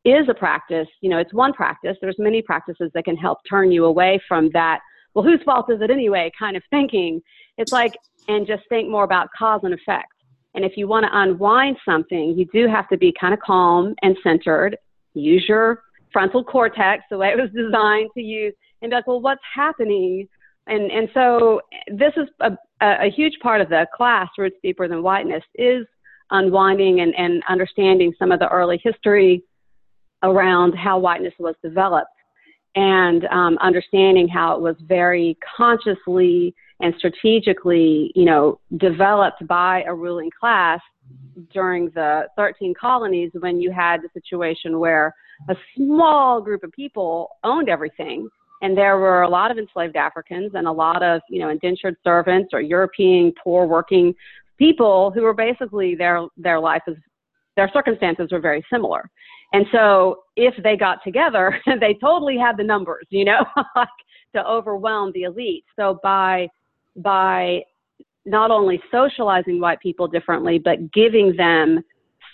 is 0.04 0.28
a 0.28 0.34
practice. 0.34 0.88
You 1.00 1.10
know, 1.10 1.18
it's 1.18 1.32
one 1.32 1.52
practice. 1.52 1.96
There's 2.00 2.18
many 2.18 2.42
practices 2.42 2.90
that 2.94 3.04
can 3.04 3.16
help 3.16 3.38
turn 3.48 3.72
you 3.72 3.86
away 3.86 4.20
from 4.28 4.50
that, 4.52 4.80
well, 5.14 5.24
whose 5.24 5.42
fault 5.44 5.70
is 5.70 5.80
it 5.80 5.90
anyway 5.90 6.30
kind 6.38 6.56
of 6.56 6.62
thinking. 6.68 7.22
It's 7.56 7.72
like, 7.72 7.94
and 8.28 8.46
just 8.46 8.64
think 8.68 8.90
more 8.90 9.04
about 9.04 9.28
cause 9.36 9.60
and 9.62 9.72
effect. 9.72 10.12
And 10.54 10.64
if 10.64 10.76
you 10.76 10.88
want 10.88 11.04
to 11.04 11.10
unwind 11.12 11.76
something, 11.84 12.36
you 12.36 12.46
do 12.52 12.66
have 12.68 12.88
to 12.88 12.96
be 12.96 13.14
kind 13.18 13.34
of 13.34 13.40
calm 13.40 13.94
and 14.02 14.16
centered. 14.22 14.76
Use 15.14 15.44
your 15.48 15.82
frontal 16.12 16.44
cortex 16.44 17.04
the 17.10 17.18
way 17.18 17.28
it 17.28 17.38
was 17.38 17.50
designed 17.54 18.10
to 18.14 18.22
use, 18.22 18.54
and 18.82 18.90
be 18.90 18.96
like, 18.96 19.06
well, 19.06 19.20
what's 19.20 19.42
happening? 19.54 20.28
And 20.66 20.90
and 20.90 21.08
so 21.14 21.60
this 21.88 22.12
is 22.16 22.28
a, 22.40 22.56
a 22.80 23.10
huge 23.10 23.34
part 23.42 23.60
of 23.60 23.68
the 23.68 23.86
class, 23.94 24.28
Roots 24.36 24.56
Deeper 24.62 24.88
Than 24.88 25.02
Whiteness, 25.02 25.44
is 25.54 25.86
unwinding 26.30 27.00
and, 27.00 27.14
and 27.16 27.42
understanding 27.48 28.12
some 28.18 28.32
of 28.32 28.40
the 28.40 28.48
early 28.48 28.80
history 28.82 29.42
around 30.22 30.72
how 30.72 30.98
whiteness 30.98 31.34
was 31.38 31.54
developed 31.62 32.10
and 32.74 33.24
um, 33.26 33.56
understanding 33.58 34.28
how 34.28 34.54
it 34.54 34.60
was 34.60 34.76
very 34.82 35.38
consciously 35.56 36.54
and 36.80 36.94
strategically, 36.98 38.12
you 38.14 38.24
know, 38.24 38.60
developed 38.76 39.46
by 39.46 39.82
a 39.86 39.94
ruling 39.94 40.30
class 40.38 40.80
during 41.52 41.86
the 41.94 42.24
13 42.36 42.74
colonies 42.78 43.30
when 43.40 43.60
you 43.60 43.70
had 43.70 44.02
the 44.02 44.08
situation 44.12 44.78
where 44.78 45.14
a 45.48 45.56
small 45.76 46.40
group 46.40 46.62
of 46.64 46.72
people 46.72 47.30
owned 47.44 47.68
everything 47.68 48.28
and 48.62 48.76
there 48.76 48.98
were 48.98 49.22
a 49.22 49.28
lot 49.28 49.50
of 49.50 49.58
enslaved 49.58 49.96
Africans 49.96 50.52
and 50.54 50.66
a 50.66 50.72
lot 50.72 51.02
of, 51.02 51.20
you 51.28 51.38
know, 51.38 51.50
indentured 51.50 51.96
servants 52.02 52.50
or 52.52 52.60
European 52.60 53.32
poor 53.42 53.66
working 53.66 54.14
people 54.58 55.10
who 55.10 55.22
were 55.22 55.34
basically 55.34 55.94
their 55.94 56.26
their 56.36 56.58
life 56.58 56.82
is 56.86 56.96
their 57.56 57.70
circumstances 57.72 58.28
were 58.32 58.40
very 58.40 58.64
similar. 58.70 59.08
And 59.52 59.66
so 59.72 60.20
if 60.36 60.54
they 60.62 60.76
got 60.76 60.98
together, 61.04 61.58
they 61.80 61.96
totally 62.00 62.36
had 62.38 62.56
the 62.56 62.64
numbers, 62.64 63.06
you 63.10 63.24
know, 63.24 63.44
like 63.76 63.88
to 64.34 64.46
overwhelm 64.46 65.12
the 65.14 65.22
elite. 65.22 65.64
So 65.76 65.98
by 66.02 66.48
by 66.96 67.62
not 68.24 68.50
only 68.50 68.80
socializing 68.90 69.60
white 69.60 69.80
people 69.80 70.08
differently, 70.08 70.58
but 70.58 70.92
giving 70.92 71.36
them 71.36 71.82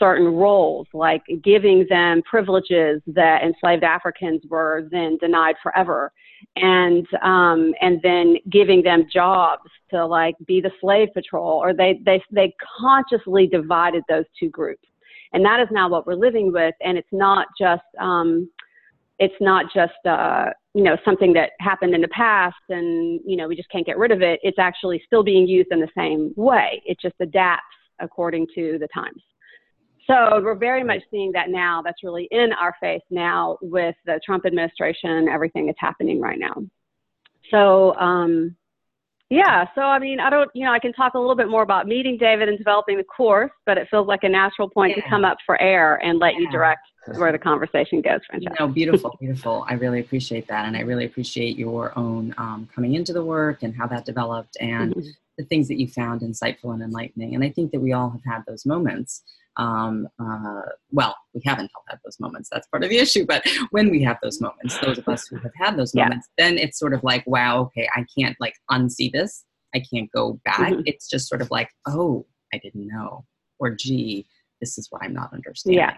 certain 0.03 0.27
roles, 0.27 0.89
like 0.93 1.23
giving 1.45 1.87
them 1.89 2.23
privileges 2.23 3.01
that 3.07 3.43
enslaved 3.45 3.85
Africans 3.85 4.43
were 4.49 4.89
then 4.91 5.17
denied 5.19 5.55
forever, 5.63 6.13
and 6.57 7.07
um, 7.23 7.73
and 7.81 8.01
then 8.03 8.37
giving 8.51 8.83
them 8.83 9.07
jobs 9.13 9.71
to 9.91 10.05
like 10.05 10.35
be 10.45 10.61
the 10.61 10.73
slave 10.81 11.09
patrol, 11.15 11.63
or 11.63 11.73
they 11.73 12.01
they 12.05 12.21
they 12.33 12.53
consciously 12.81 13.47
divided 13.47 14.03
those 14.09 14.25
two 14.39 14.51
groups, 14.51 14.89
and 15.33 15.45
that 15.45 15.61
is 15.61 15.69
now 15.71 15.89
what 15.89 16.05
we're 16.05 16.15
living 16.15 16.53
with, 16.53 16.75
and 16.85 16.99
it's 16.99 17.13
not 17.13 17.47
just 17.57 17.83
um, 18.01 18.51
it's 19.21 19.41
not 19.41 19.67
just 19.73 20.05
uh, 20.05 20.47
you 20.75 20.83
know 20.83 20.97
something 21.05 21.33
that 21.35 21.51
happened 21.61 21.95
in 21.95 22.01
the 22.01 22.09
past 22.09 22.57
and 22.71 23.21
you 23.25 23.37
know 23.37 23.47
we 23.47 23.55
just 23.55 23.71
can't 23.71 23.87
get 23.87 23.99
rid 23.99 24.11
of 24.11 24.21
it. 24.21 24.41
It's 24.43 24.59
actually 24.59 25.01
still 25.07 25.23
being 25.23 25.47
used 25.47 25.69
in 25.71 25.81
the 25.81 25.89
same 25.97 26.33
way. 26.35 26.83
It 26.85 26.99
just 27.01 27.15
adapts 27.21 27.63
according 28.01 28.49
to 28.57 28.79
the 28.81 28.89
times. 28.93 29.23
So 30.07 30.41
we're 30.43 30.57
very 30.57 30.83
much 30.83 31.03
seeing 31.11 31.33
that 31.33 31.49
now. 31.49 31.81
That's 31.83 32.03
really 32.03 32.29
in 32.31 32.53
our 32.53 32.75
face 32.81 33.03
now 33.11 33.59
with 33.63 33.95
the 34.05 34.21
Trump 34.25 34.45
administration, 34.47 35.29
everything 35.29 35.67
that's 35.67 35.79
happening 35.81 36.21
right 36.21 36.39
now. 36.39 36.55
So 37.51 37.95
um, 37.97 38.57
Yeah, 39.33 39.65
so 39.75 39.81
I 39.81 39.99
mean, 39.99 40.21
I 40.21 40.29
don't, 40.29 40.51
you 40.55 40.67
know, 40.67 40.73
I 40.73 40.79
can 40.79 40.93
talk 40.93 41.15
a 41.15 41.19
little 41.19 41.35
bit 41.35 41.49
more 41.49 41.63
about 41.63 41.87
meeting 41.87 42.19
David 42.19 42.51
and 42.51 42.59
developing 42.59 42.99
the 42.99 43.05
course, 43.05 43.51
but 43.65 43.79
it 43.79 43.89
feels 43.91 44.07
like 44.07 44.25
a 44.25 44.29
natural 44.29 44.69
point 44.69 44.95
yeah. 44.95 45.03
to 45.03 45.09
come 45.09 45.25
up 45.25 45.39
for 45.47 45.59
air 45.59 45.97
and 46.05 46.19
let 46.19 46.35
yeah. 46.35 46.41
you 46.41 46.51
direct 46.51 46.83
where 47.17 47.33
the 47.33 47.39
conversation 47.39 48.03
goes, 48.03 48.21
Francesca. 48.29 48.57
No, 48.61 48.69
beautiful, 48.69 49.17
beautiful. 49.19 49.65
I 49.67 49.75
really 49.75 50.01
appreciate 50.01 50.47
that, 50.49 50.67
and 50.67 50.77
I 50.77 50.81
really 50.81 51.07
appreciate 51.07 51.57
your 51.57 51.99
own 51.99 52.35
um, 52.37 52.69
coming 52.75 52.95
into 52.95 53.15
the 53.15 53.25
work 53.25 53.63
and 53.63 53.75
how 53.75 53.87
that 53.87 54.05
developed, 54.05 54.59
and 54.61 54.95
mm-hmm. 54.95 55.09
the 55.39 55.45
things 55.45 55.67
that 55.69 55.81
you 55.81 55.89
found 55.89 56.21
insightful 56.21 56.75
and 56.75 56.83
enlightening. 56.83 57.35
And 57.35 57.43
I 57.43 57.49
think 57.49 57.73
that 57.73 57.81
we 57.81 57.95
all 57.95 58.11
have 58.11 58.25
had 58.27 58.43
those 58.47 58.67
moments 58.67 59.23
um, 59.57 60.09
uh, 60.19 60.63
well, 60.91 61.15
we 61.35 61.43
haven't 61.45 61.71
all 61.75 61.85
had 61.89 61.99
those 62.05 62.19
moments. 62.21 62.49
That's 62.51 62.67
part 62.69 62.85
of 62.85 62.91
the 62.91 62.99
issue. 62.99 63.27
But 63.27 63.45
when 63.71 63.91
we 63.91 64.03
have 64.03 64.19
those 64.23 64.41
moments, 64.41 64.79
those 64.79 64.99
of 64.99 65.09
us 65.09 65.27
who 65.27 65.37
have 65.37 65.53
had 65.55 65.77
those 65.77 65.95
moments, 65.95 66.29
yeah. 66.39 66.47
then 66.47 66.59
it's 66.59 66.79
sort 66.79 66.95
of 66.95 67.03
like, 67.05 67.25
wow, 67.27 67.61
okay, 67.63 67.89
I 67.95 68.05
can't 68.17 68.37
like 68.41 68.55
unsee 68.71 69.13
this. 69.13 69.45
I 69.75 69.83
can't 69.93 70.11
go 70.13 70.41
back. 70.45 70.73
Mm-hmm. 70.73 70.83
It's 70.87 71.09
just 71.09 71.29
sort 71.29 71.43
of 71.43 71.51
like, 71.51 71.71
oh, 71.87 72.27
I 72.53 72.59
didn't 72.59 72.87
know, 72.87 73.25
or 73.59 73.71
gee, 73.71 74.27
this 74.61 74.79
is 74.79 74.89
what 74.91 75.03
I'm 75.03 75.15
not 75.15 75.33
understanding. 75.33 75.81
Yeah. 75.81 75.97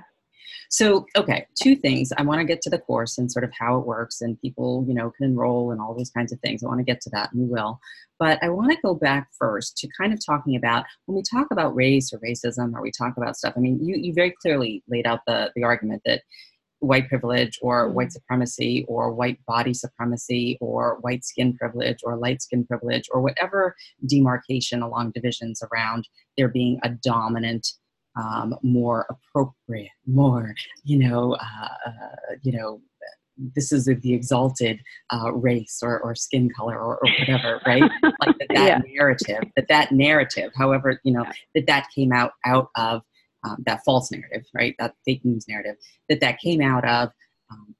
So, 0.70 1.06
okay, 1.16 1.46
two 1.60 1.76
things. 1.76 2.12
I 2.16 2.22
want 2.22 2.40
to 2.40 2.44
get 2.44 2.62
to 2.62 2.70
the 2.70 2.78
course 2.78 3.18
and 3.18 3.30
sort 3.30 3.44
of 3.44 3.52
how 3.58 3.78
it 3.78 3.86
works, 3.86 4.20
and 4.20 4.40
people, 4.40 4.84
you 4.88 4.94
know, 4.94 5.10
can 5.10 5.26
enroll 5.26 5.70
and 5.70 5.80
all 5.80 5.94
those 5.94 6.10
kinds 6.10 6.32
of 6.32 6.40
things. 6.40 6.62
I 6.62 6.68
want 6.68 6.80
to 6.80 6.84
get 6.84 7.00
to 7.02 7.10
that, 7.10 7.32
and 7.32 7.42
we 7.42 7.48
will. 7.48 7.80
But 8.18 8.38
I 8.42 8.48
want 8.48 8.70
to 8.70 8.78
go 8.82 8.94
back 8.94 9.28
first 9.38 9.76
to 9.78 9.88
kind 9.98 10.12
of 10.12 10.24
talking 10.24 10.56
about 10.56 10.84
when 11.06 11.16
we 11.16 11.22
talk 11.22 11.48
about 11.50 11.74
race 11.74 12.12
or 12.12 12.18
racism, 12.20 12.74
or 12.74 12.82
we 12.82 12.90
talk 12.90 13.16
about 13.16 13.36
stuff. 13.36 13.54
I 13.56 13.60
mean, 13.60 13.84
you 13.84 13.96
you 13.96 14.12
very 14.14 14.34
clearly 14.40 14.82
laid 14.88 15.06
out 15.06 15.20
the 15.26 15.50
the 15.54 15.64
argument 15.64 16.02
that 16.04 16.22
white 16.84 17.08
privilege 17.08 17.58
or 17.62 17.86
mm-hmm. 17.86 17.96
white 17.96 18.12
supremacy 18.12 18.84
or 18.88 19.12
white 19.12 19.38
body 19.46 19.74
supremacy 19.74 20.58
or 20.60 20.98
white 21.00 21.24
skin 21.24 21.56
privilege 21.56 21.98
or 22.04 22.16
light 22.16 22.42
skin 22.42 22.64
privilege 22.66 23.04
or 23.12 23.20
whatever 23.20 23.74
demarcation 24.06 24.82
along 24.82 25.10
divisions 25.10 25.62
around 25.72 26.06
there 26.36 26.48
being 26.48 26.78
a 26.82 26.90
dominant 26.90 27.66
um, 28.16 28.54
more 28.62 29.06
appropriate, 29.10 29.90
more, 30.06 30.54
you 30.84 30.98
know, 30.98 31.34
uh, 31.34 31.68
uh, 31.86 32.34
you 32.42 32.52
know, 32.52 32.80
this 33.56 33.72
is 33.72 33.86
the 33.86 34.14
exalted 34.14 34.80
uh, 35.12 35.32
race 35.32 35.80
or, 35.82 36.00
or 36.00 36.14
skin 36.14 36.48
color 36.56 36.78
or, 36.78 36.98
or 36.98 37.08
whatever, 37.18 37.60
right? 37.66 37.82
like 38.02 38.38
that, 38.38 38.48
that 38.50 38.66
yeah. 38.66 38.80
narrative, 38.86 39.42
that 39.56 39.68
that 39.68 39.92
narrative, 39.92 40.52
however, 40.54 41.00
you 41.04 41.12
know, 41.12 41.24
that 41.54 41.66
that 41.66 41.88
came 41.94 42.12
out 42.12 42.32
out 42.46 42.68
of 42.76 43.02
um, 43.44 43.62
that 43.66 43.80
false 43.84 44.10
narrative, 44.10 44.44
right? 44.54 44.74
That 44.78 44.94
fake 45.04 45.24
news 45.24 45.46
narrative, 45.48 45.76
that 46.08 46.20
that 46.20 46.38
came 46.38 46.60
out 46.60 46.84
of 46.88 47.10
um, 47.50 47.74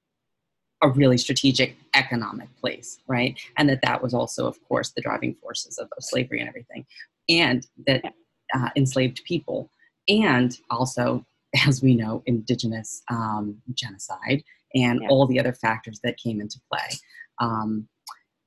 a 0.83 0.89
really 0.89 1.17
strategic 1.17 1.77
economic 1.95 2.49
place, 2.61 2.99
right? 3.07 3.39
And 3.57 3.69
that 3.69 3.81
that 3.83 4.03
was 4.03 4.13
also, 4.13 4.47
of 4.47 4.63
course, 4.65 4.91
the 4.91 5.03
driving 5.03 5.35
forces 5.37 5.79
of, 5.79 5.89
of 5.97 6.05
slavery 6.05 6.41
and 6.41 6.49
everything, 6.49 6.85
and 7.29 7.67
that 7.87 8.03
uh, 8.55 8.71
enslaved 8.77 9.23
people 9.25 9.71
and 10.09 10.57
also, 10.71 11.25
as 11.67 11.83
we 11.83 11.95
know, 11.95 12.23
indigenous 12.27 13.03
um, 13.11 13.61
genocide 13.73 14.43
and 14.75 15.01
yeah. 15.03 15.09
all 15.09 15.27
the 15.27 15.39
other 15.39 15.53
factors 15.53 16.01
that 16.03 16.17
came 16.17 16.41
into 16.41 16.61
play, 16.71 16.99
um, 17.41 17.89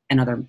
and 0.09 0.19
other 0.19 0.43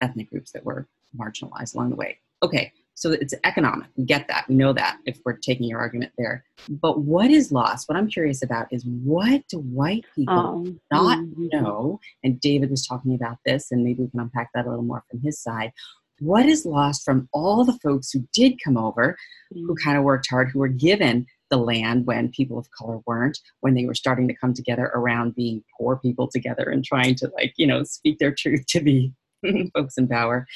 ethnic 0.00 0.30
groups 0.30 0.52
that 0.52 0.64
were 0.64 0.86
marginalized 1.16 1.74
along 1.74 1.90
the 1.90 1.96
way. 1.96 2.18
Okay, 2.42 2.72
so 2.94 3.10
it's 3.10 3.34
economic. 3.44 3.88
We 3.96 4.04
get 4.04 4.28
that. 4.28 4.48
We 4.48 4.54
know 4.54 4.72
that 4.72 4.98
if 5.04 5.18
we're 5.24 5.36
taking 5.36 5.68
your 5.68 5.80
argument 5.80 6.12
there. 6.16 6.44
But 6.68 7.00
what 7.00 7.30
is 7.30 7.50
lost? 7.50 7.88
What 7.88 7.96
I'm 7.96 8.08
curious 8.08 8.42
about 8.42 8.68
is 8.70 8.84
what 8.84 9.42
do 9.48 9.58
white 9.58 10.04
people 10.14 10.34
um, 10.34 10.80
not 10.92 11.18
mm-hmm. 11.18 11.48
know? 11.50 12.00
And 12.22 12.40
David 12.40 12.70
was 12.70 12.86
talking 12.86 13.14
about 13.14 13.38
this, 13.44 13.72
and 13.72 13.82
maybe 13.82 14.02
we 14.02 14.10
can 14.10 14.20
unpack 14.20 14.50
that 14.54 14.66
a 14.66 14.70
little 14.70 14.84
more 14.84 15.04
from 15.10 15.20
his 15.20 15.40
side 15.40 15.72
what 16.20 16.46
is 16.46 16.64
lost 16.64 17.04
from 17.04 17.28
all 17.32 17.64
the 17.64 17.78
folks 17.82 18.10
who 18.10 18.26
did 18.32 18.58
come 18.62 18.76
over, 18.76 19.16
who 19.50 19.74
mm. 19.74 19.82
kind 19.82 19.98
of 19.98 20.04
worked 20.04 20.28
hard, 20.30 20.50
who 20.50 20.60
were 20.60 20.68
given 20.68 21.26
the 21.50 21.56
land 21.56 22.06
when 22.06 22.30
people 22.30 22.58
of 22.58 22.70
color 22.70 23.00
weren't, 23.06 23.38
when 23.60 23.74
they 23.74 23.86
were 23.86 23.94
starting 23.94 24.28
to 24.28 24.34
come 24.34 24.54
together 24.54 24.90
around 24.94 25.34
being 25.34 25.62
poor 25.78 25.96
people 25.96 26.28
together 26.28 26.70
and 26.70 26.84
trying 26.84 27.14
to, 27.16 27.30
like, 27.36 27.52
you 27.56 27.66
know, 27.66 27.82
speak 27.84 28.18
their 28.18 28.34
truth 28.34 28.64
to 28.66 28.80
the 28.80 29.12
folks 29.74 29.98
in 29.98 30.08
power. 30.08 30.46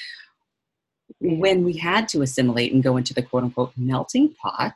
When 1.20 1.64
we 1.64 1.76
had 1.76 2.08
to 2.08 2.22
assimilate 2.22 2.72
and 2.72 2.82
go 2.82 2.96
into 2.96 3.14
the 3.14 3.22
quote 3.22 3.44
unquote 3.44 3.72
melting 3.76 4.34
pot 4.40 4.74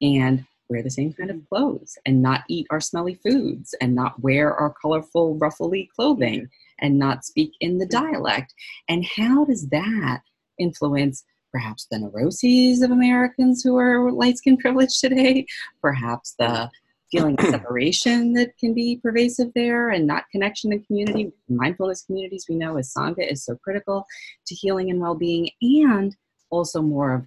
and 0.00 0.44
wear 0.68 0.82
the 0.82 0.90
same 0.90 1.12
kind 1.12 1.30
of 1.30 1.36
mm. 1.36 1.48
clothes 1.48 1.98
and 2.06 2.22
not 2.22 2.44
eat 2.48 2.66
our 2.70 2.80
smelly 2.80 3.14
foods 3.14 3.74
and 3.80 3.94
not 3.94 4.20
wear 4.20 4.54
our 4.54 4.74
colorful, 4.80 5.36
ruffly 5.36 5.90
clothing 5.94 6.48
and 6.80 6.98
not 6.98 7.24
speak 7.24 7.52
in 7.60 7.78
the 7.78 7.86
dialect. 7.86 8.54
And 8.88 9.04
how 9.16 9.44
does 9.44 9.68
that 9.68 10.22
influence 10.58 11.24
perhaps 11.52 11.86
the 11.90 11.98
neuroses 11.98 12.82
of 12.82 12.90
Americans 12.90 13.62
who 13.62 13.76
are 13.76 14.10
light 14.10 14.38
skin 14.38 14.56
privileged 14.56 15.00
today, 15.00 15.46
perhaps 15.80 16.34
the 16.38 16.68
feeling 17.12 17.36
of 17.38 17.46
separation 17.50 18.32
that 18.32 18.56
can 18.58 18.74
be 18.74 18.98
pervasive 19.02 19.52
there 19.54 19.90
and 19.90 20.06
not 20.06 20.24
connection 20.32 20.72
and 20.72 20.84
community. 20.86 21.32
Mindfulness 21.48 22.02
communities 22.02 22.46
we 22.48 22.56
know 22.56 22.76
as 22.76 22.92
Sangha 22.92 23.30
is 23.30 23.44
so 23.44 23.56
critical 23.62 24.04
to 24.46 24.54
healing 24.54 24.90
and 24.90 25.00
well-being 25.00 25.48
and 25.62 26.16
also 26.50 26.82
more 26.82 27.14
of 27.14 27.26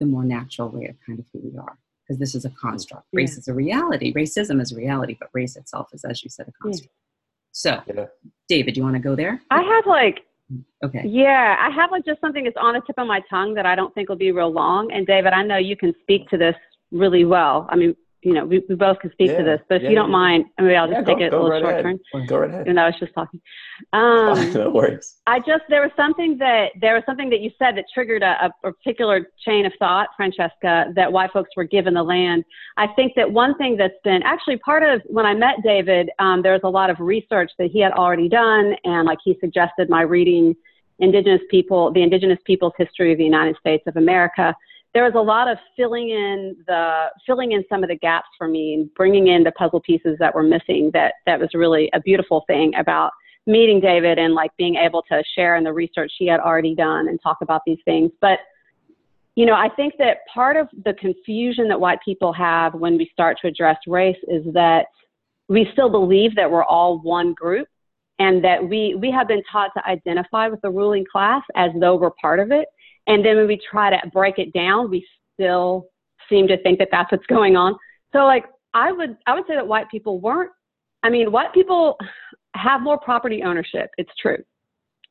the 0.00 0.06
more 0.06 0.24
natural 0.24 0.68
way 0.68 0.86
of 0.86 0.96
kind 1.06 1.18
of 1.18 1.26
who 1.32 1.40
we 1.40 1.58
are. 1.58 1.76
Because 2.12 2.20
this 2.20 2.34
is 2.34 2.44
a 2.44 2.50
construct. 2.50 3.06
Race 3.14 3.38
is 3.38 3.48
a 3.48 3.54
reality. 3.54 4.12
Racism 4.12 4.60
is 4.60 4.70
a 4.70 4.76
reality, 4.76 5.16
but 5.18 5.30
race 5.32 5.56
itself 5.56 5.88
is, 5.94 6.04
as 6.04 6.22
you 6.22 6.28
said, 6.28 6.46
a 6.46 6.52
construct. 6.62 6.92
Yeah. 6.92 7.52
So, 7.52 7.82
yeah. 7.86 8.04
David, 8.48 8.76
you 8.76 8.82
want 8.82 8.96
to 8.96 9.00
go 9.00 9.16
there? 9.16 9.40
I 9.50 9.62
have 9.62 9.86
like, 9.86 10.20
okay. 10.84 11.06
Yeah, 11.06 11.56
I 11.58 11.70
have 11.70 11.90
like 11.90 12.04
just 12.04 12.20
something 12.20 12.44
that's 12.44 12.56
on 12.60 12.74
the 12.74 12.82
tip 12.86 12.98
of 12.98 13.06
my 13.06 13.22
tongue 13.30 13.54
that 13.54 13.64
I 13.64 13.74
don't 13.74 13.94
think 13.94 14.10
will 14.10 14.16
be 14.16 14.30
real 14.30 14.52
long. 14.52 14.92
And 14.92 15.06
David, 15.06 15.32
I 15.32 15.42
know 15.42 15.56
you 15.56 15.74
can 15.74 15.94
speak 16.02 16.28
to 16.28 16.36
this 16.36 16.54
really 16.90 17.24
well. 17.24 17.66
I 17.70 17.76
mean, 17.76 17.96
you 18.22 18.34
know, 18.34 18.44
we, 18.44 18.62
we 18.68 18.76
both 18.76 19.00
can 19.00 19.10
speak 19.12 19.30
yeah, 19.30 19.38
to 19.38 19.44
this, 19.44 19.60
but 19.68 19.76
if 19.76 19.82
yeah, 19.82 19.88
you 19.90 19.94
don't 19.96 20.08
yeah. 20.08 20.12
mind, 20.12 20.44
maybe 20.58 20.76
I'll 20.76 20.88
just 20.88 21.06
take 21.06 21.18
go, 21.18 21.24
it 21.24 21.34
a 21.34 21.36
little 21.36 21.50
right 21.50 21.62
short 21.62 21.72
ahead. 21.72 21.98
turn. 22.12 22.26
Go 22.26 22.38
right 22.38 22.50
ahead. 22.50 22.62
Even 22.62 22.76
though 22.76 22.82
I 22.82 22.86
was 22.86 22.98
just 22.98 23.14
talking. 23.14 23.40
Um, 23.92 24.52
no 24.52 24.70
worries. 24.70 25.16
I 25.26 25.40
just, 25.40 25.64
there 25.68 25.82
was 25.82 25.90
something 25.96 26.38
that, 26.38 26.70
there 26.80 26.94
was 26.94 27.02
something 27.04 27.28
that 27.30 27.40
you 27.40 27.50
said 27.58 27.76
that 27.76 27.86
triggered 27.92 28.22
a, 28.22 28.52
a 28.62 28.72
particular 28.72 29.28
chain 29.44 29.66
of 29.66 29.72
thought, 29.76 30.10
Francesca, 30.16 30.92
that 30.94 31.12
white 31.12 31.32
folks 31.32 31.50
were 31.56 31.64
given 31.64 31.94
the 31.94 32.02
land. 32.02 32.44
I 32.76 32.86
think 32.86 33.14
that 33.16 33.32
one 33.32 33.58
thing 33.58 33.76
that's 33.76 33.98
been 34.04 34.22
actually 34.22 34.58
part 34.58 34.84
of 34.84 35.02
when 35.06 35.26
I 35.26 35.34
met 35.34 35.56
David, 35.64 36.10
um, 36.20 36.42
there 36.42 36.52
was 36.52 36.60
a 36.62 36.68
lot 36.68 36.90
of 36.90 37.00
research 37.00 37.50
that 37.58 37.70
he 37.72 37.80
had 37.80 37.90
already 37.92 38.28
done. 38.28 38.76
And 38.84 39.04
like 39.04 39.18
he 39.24 39.36
suggested 39.40 39.90
my 39.90 40.02
reading 40.02 40.54
indigenous 41.00 41.42
people, 41.50 41.92
the 41.92 42.02
indigenous 42.02 42.38
people's 42.44 42.74
history 42.78 43.10
of 43.10 43.18
the 43.18 43.24
United 43.24 43.56
States 43.58 43.82
of 43.88 43.96
America 43.96 44.54
there 44.94 45.04
was 45.04 45.14
a 45.16 45.20
lot 45.20 45.48
of 45.48 45.58
filling 45.76 46.10
in 46.10 46.56
the 46.66 47.06
filling 47.26 47.52
in 47.52 47.64
some 47.68 47.82
of 47.82 47.88
the 47.88 47.96
gaps 47.96 48.28
for 48.36 48.48
me 48.48 48.74
and 48.74 48.92
bringing 48.94 49.28
in 49.28 49.42
the 49.42 49.52
puzzle 49.52 49.80
pieces 49.80 50.16
that 50.18 50.34
were 50.34 50.42
missing 50.42 50.90
that 50.92 51.14
that 51.26 51.40
was 51.40 51.48
really 51.54 51.90
a 51.94 52.00
beautiful 52.00 52.44
thing 52.46 52.72
about 52.76 53.10
meeting 53.46 53.80
david 53.80 54.18
and 54.18 54.34
like 54.34 54.50
being 54.56 54.76
able 54.76 55.02
to 55.02 55.22
share 55.34 55.56
in 55.56 55.64
the 55.64 55.72
research 55.72 56.12
he 56.18 56.26
had 56.26 56.40
already 56.40 56.74
done 56.74 57.08
and 57.08 57.18
talk 57.22 57.38
about 57.40 57.62
these 57.66 57.78
things. 57.84 58.10
But 58.20 58.38
you 59.34 59.46
know 59.46 59.54
i 59.54 59.68
think 59.76 59.94
that 59.98 60.18
part 60.32 60.56
of 60.56 60.68
the 60.84 60.92
confusion 60.94 61.68
that 61.68 61.80
white 61.80 61.98
people 62.04 62.32
have 62.32 62.74
when 62.74 62.98
we 62.98 63.08
start 63.12 63.38
to 63.40 63.48
address 63.48 63.78
race 63.86 64.16
is 64.28 64.44
that 64.52 64.86
we 65.48 65.66
still 65.72 65.88
believe 65.88 66.34
that 66.36 66.50
we're 66.50 66.64
all 66.64 66.98
one 67.00 67.32
group 67.32 67.66
and 68.18 68.44
that 68.44 68.62
we 68.66 68.94
we 68.96 69.10
have 69.10 69.26
been 69.26 69.42
taught 69.50 69.70
to 69.76 69.86
identify 69.88 70.48
with 70.48 70.60
the 70.60 70.70
ruling 70.70 71.04
class 71.10 71.42
as 71.56 71.70
though 71.80 71.96
we're 71.96 72.10
part 72.20 72.40
of 72.40 72.50
it 72.50 72.68
and 73.06 73.24
then 73.24 73.36
when 73.36 73.46
we 73.46 73.60
try 73.70 73.90
to 73.90 74.10
break 74.10 74.38
it 74.38 74.52
down, 74.52 74.90
we 74.90 75.06
still 75.34 75.88
seem 76.28 76.46
to 76.48 76.60
think 76.62 76.78
that 76.78 76.88
that's 76.90 77.10
what's 77.10 77.26
going 77.26 77.56
on. 77.56 77.76
So 78.12 78.20
like 78.20 78.44
I 78.74 78.92
would 78.92 79.16
I 79.26 79.34
would 79.34 79.44
say 79.46 79.54
that 79.54 79.66
white 79.66 79.90
people 79.90 80.20
weren't 80.20 80.50
I 81.02 81.10
mean 81.10 81.32
white 81.32 81.52
people 81.52 81.96
have 82.54 82.80
more 82.80 82.98
property 82.98 83.42
ownership, 83.42 83.90
it's 83.96 84.12
true. 84.20 84.38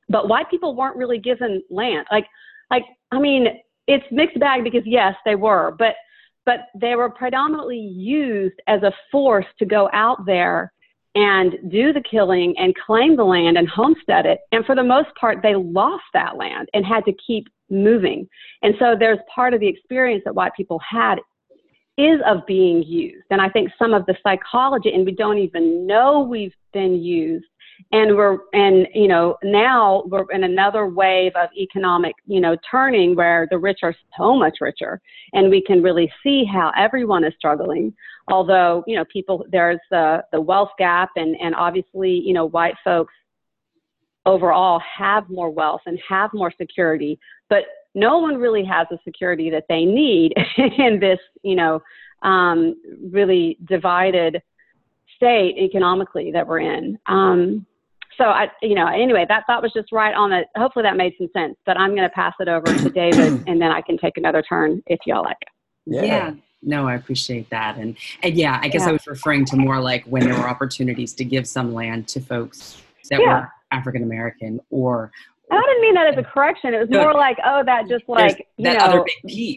But 0.09 0.27
white 0.27 0.49
people 0.49 0.75
weren't 0.75 0.95
really 0.95 1.19
given 1.19 1.61
land. 1.69 2.05
Like 2.11 2.25
like 2.69 2.83
I 3.11 3.19
mean 3.19 3.47
it's 3.87 4.05
mixed 4.11 4.39
bag 4.39 4.63
because 4.63 4.83
yes, 4.85 5.15
they 5.25 5.35
were, 5.35 5.75
but 5.77 5.95
but 6.45 6.67
they 6.79 6.95
were 6.95 7.09
predominantly 7.09 7.77
used 7.77 8.55
as 8.67 8.81
a 8.83 8.91
force 9.11 9.45
to 9.59 9.65
go 9.65 9.89
out 9.93 10.25
there 10.25 10.71
and 11.15 11.53
do 11.69 11.91
the 11.91 12.03
killing 12.09 12.55
and 12.57 12.75
claim 12.75 13.15
the 13.15 13.23
land 13.23 13.57
and 13.57 13.67
homestead 13.67 14.25
it. 14.25 14.39
And 14.51 14.65
for 14.65 14.75
the 14.75 14.83
most 14.83 15.09
part, 15.19 15.39
they 15.43 15.55
lost 15.55 16.03
that 16.13 16.37
land 16.37 16.69
and 16.73 16.85
had 16.85 17.03
to 17.05 17.13
keep 17.25 17.47
moving. 17.69 18.27
And 18.61 18.75
so 18.79 18.95
there's 18.97 19.19
part 19.33 19.53
of 19.53 19.59
the 19.59 19.67
experience 19.67 20.23
that 20.25 20.35
white 20.35 20.53
people 20.55 20.79
had 20.79 21.15
is 21.97 22.19
of 22.25 22.45
being 22.47 22.83
used. 22.83 23.25
And 23.29 23.41
I 23.41 23.49
think 23.49 23.71
some 23.77 23.93
of 23.93 24.05
the 24.05 24.15
psychology, 24.23 24.91
and 24.93 25.05
we 25.05 25.11
don't 25.11 25.37
even 25.37 25.85
know 25.85 26.21
we've 26.21 26.55
been 26.73 26.95
used. 26.95 27.45
And 27.91 28.15
we're, 28.15 28.39
and, 28.53 28.87
you 28.93 29.07
know, 29.07 29.37
now 29.43 30.03
we're 30.05 30.29
in 30.31 30.43
another 30.43 30.87
wave 30.87 31.33
of 31.35 31.49
economic, 31.57 32.15
you 32.25 32.39
know, 32.39 32.55
turning 32.69 33.15
where 33.15 33.47
the 33.49 33.57
rich 33.57 33.79
are 33.83 33.95
so 34.17 34.35
much 34.35 34.57
richer. 34.61 35.01
And 35.33 35.49
we 35.49 35.61
can 35.61 35.81
really 35.81 36.11
see 36.23 36.45
how 36.45 36.71
everyone 36.77 37.23
is 37.23 37.33
struggling. 37.37 37.93
Although, 38.27 38.83
you 38.87 38.95
know, 38.95 39.05
people, 39.05 39.45
there's 39.51 39.79
the, 39.89 40.23
the 40.31 40.41
wealth 40.41 40.71
gap 40.77 41.09
and, 41.15 41.35
and 41.41 41.55
obviously, 41.55 42.11
you 42.11 42.33
know, 42.33 42.45
white 42.45 42.75
folks 42.83 43.13
overall 44.25 44.79
have 44.97 45.29
more 45.29 45.49
wealth 45.49 45.81
and 45.85 45.99
have 46.07 46.29
more 46.33 46.53
security, 46.59 47.19
but 47.49 47.63
no 47.93 48.19
one 48.19 48.37
really 48.37 48.63
has 48.63 48.87
the 48.89 48.97
security 49.03 49.49
that 49.49 49.65
they 49.67 49.83
need 49.83 50.33
in 50.77 50.99
this, 50.99 51.19
you 51.43 51.55
know, 51.55 51.81
um, 52.21 52.75
really 53.11 53.57
divided 53.65 54.41
state 55.15 55.55
economically 55.57 56.31
that 56.31 56.47
we're 56.47 56.59
in. 56.59 56.97
Um, 57.07 57.65
so 58.17 58.25
I, 58.25 58.47
you 58.61 58.75
know, 58.75 58.87
anyway, 58.87 59.25
that 59.27 59.43
thought 59.47 59.61
was 59.61 59.73
just 59.73 59.91
right 59.91 60.13
on 60.13 60.31
it. 60.31 60.47
Hopefully 60.55 60.83
that 60.83 60.97
made 60.97 61.13
some 61.17 61.29
sense. 61.33 61.55
But 61.65 61.77
I'm 61.77 61.91
going 61.95 62.07
to 62.07 62.13
pass 62.13 62.33
it 62.39 62.47
over 62.47 62.65
to 62.65 62.89
David, 62.89 63.43
and 63.47 63.61
then 63.61 63.71
I 63.71 63.81
can 63.81 63.97
take 63.97 64.17
another 64.17 64.41
turn 64.41 64.81
if 64.87 64.99
y'all 65.05 65.23
like. 65.23 65.37
Yeah. 65.85 66.03
yeah. 66.03 66.33
No, 66.63 66.87
I 66.87 66.93
appreciate 66.93 67.49
that, 67.49 67.77
and 67.77 67.97
and 68.21 68.35
yeah, 68.35 68.59
I 68.61 68.67
guess 68.67 68.81
yeah. 68.81 68.89
I 68.89 68.91
was 68.91 69.07
referring 69.07 69.45
to 69.45 69.57
more 69.57 69.81
like 69.81 70.05
when 70.05 70.23
there 70.25 70.35
were 70.35 70.47
opportunities 70.47 71.13
to 71.15 71.25
give 71.25 71.47
some 71.47 71.73
land 71.73 72.07
to 72.09 72.19
folks 72.19 72.79
that 73.09 73.19
yeah. 73.19 73.39
were 73.39 73.51
African 73.71 74.03
American 74.03 74.59
or 74.69 75.11
I 75.51 75.61
didn't 75.61 75.81
mean 75.81 75.93
that 75.95 76.07
as 76.07 76.17
a 76.17 76.23
correction. 76.23 76.73
It 76.73 76.79
was 76.79 76.89
more 76.89 77.13
like, 77.13 77.37
oh, 77.45 77.61
that 77.65 77.89
just 77.89 78.05
like 78.07 78.47
you 78.55 78.63
that 78.65 78.77
know, 78.77 79.03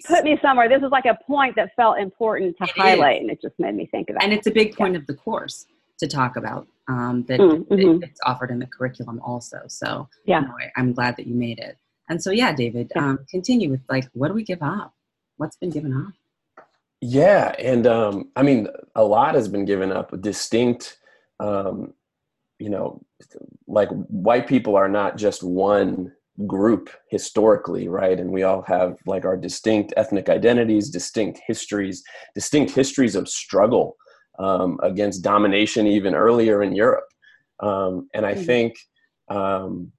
put 0.06 0.24
me 0.24 0.38
somewhere. 0.42 0.68
This 0.68 0.82
is 0.82 0.90
like 0.90 1.04
a 1.04 1.16
point 1.26 1.54
that 1.54 1.70
felt 1.76 1.98
important 1.98 2.56
to 2.58 2.64
it 2.64 2.70
highlight, 2.70 3.16
is. 3.16 3.20
and 3.22 3.30
it 3.30 3.40
just 3.40 3.54
made 3.58 3.76
me 3.76 3.86
think 3.86 4.10
of 4.10 4.14
that. 4.14 4.24
And 4.24 4.32
it's 4.32 4.46
a 4.48 4.50
big 4.50 4.74
point 4.74 4.94
yeah. 4.94 5.00
of 5.00 5.06
the 5.06 5.14
course 5.14 5.66
to 5.98 6.08
talk 6.08 6.36
about 6.36 6.66
um, 6.88 7.24
that 7.28 7.40
mm-hmm. 7.40 8.02
it's 8.02 8.20
offered 8.24 8.50
in 8.50 8.58
the 8.58 8.66
curriculum 8.66 9.20
also. 9.24 9.62
So 9.68 10.08
yeah, 10.26 10.40
you 10.40 10.46
know, 10.46 10.54
I, 10.76 10.80
am 10.80 10.92
glad 10.92 11.16
that 11.16 11.26
you 11.26 11.34
made 11.34 11.58
it. 11.58 11.78
And 12.08 12.22
so 12.22 12.30
yeah, 12.30 12.52
David, 12.52 12.92
yeah. 12.94 13.10
Um, 13.10 13.18
continue 13.30 13.70
with 13.70 13.80
like, 13.88 14.08
what 14.12 14.28
do 14.28 14.34
we 14.34 14.44
give 14.44 14.62
up? 14.62 14.92
What's 15.36 15.56
been 15.56 15.70
given 15.70 15.94
up? 15.94 16.12
Yeah, 17.00 17.54
and 17.58 17.86
um, 17.86 18.30
I 18.36 18.42
mean, 18.42 18.68
a 18.94 19.04
lot 19.04 19.34
has 19.34 19.48
been 19.48 19.64
given 19.64 19.92
up. 19.92 20.20
Distinct 20.20 20.98
um, 21.40 21.92
you 22.58 22.70
know 22.70 23.00
like 23.66 23.88
white 24.08 24.46
people 24.46 24.76
are 24.76 24.88
not 24.88 25.16
just 25.16 25.42
one 25.42 26.12
group 26.46 26.90
historically 27.10 27.88
right 27.88 28.18
and 28.18 28.30
we 28.30 28.42
all 28.42 28.62
have 28.62 28.96
like 29.06 29.24
our 29.24 29.36
distinct 29.36 29.94
ethnic 29.96 30.28
identities 30.28 30.90
distinct 30.90 31.40
histories 31.46 32.02
distinct 32.34 32.72
histories 32.72 33.14
of 33.14 33.28
struggle 33.28 33.96
um, 34.38 34.78
against 34.82 35.22
domination 35.22 35.86
even 35.86 36.14
earlier 36.14 36.62
in 36.62 36.74
europe 36.74 37.08
um, 37.60 38.08
and 38.14 38.26
i 38.26 38.34
mm-hmm. 38.34 38.44
think 38.44 38.74
um, 39.28 39.90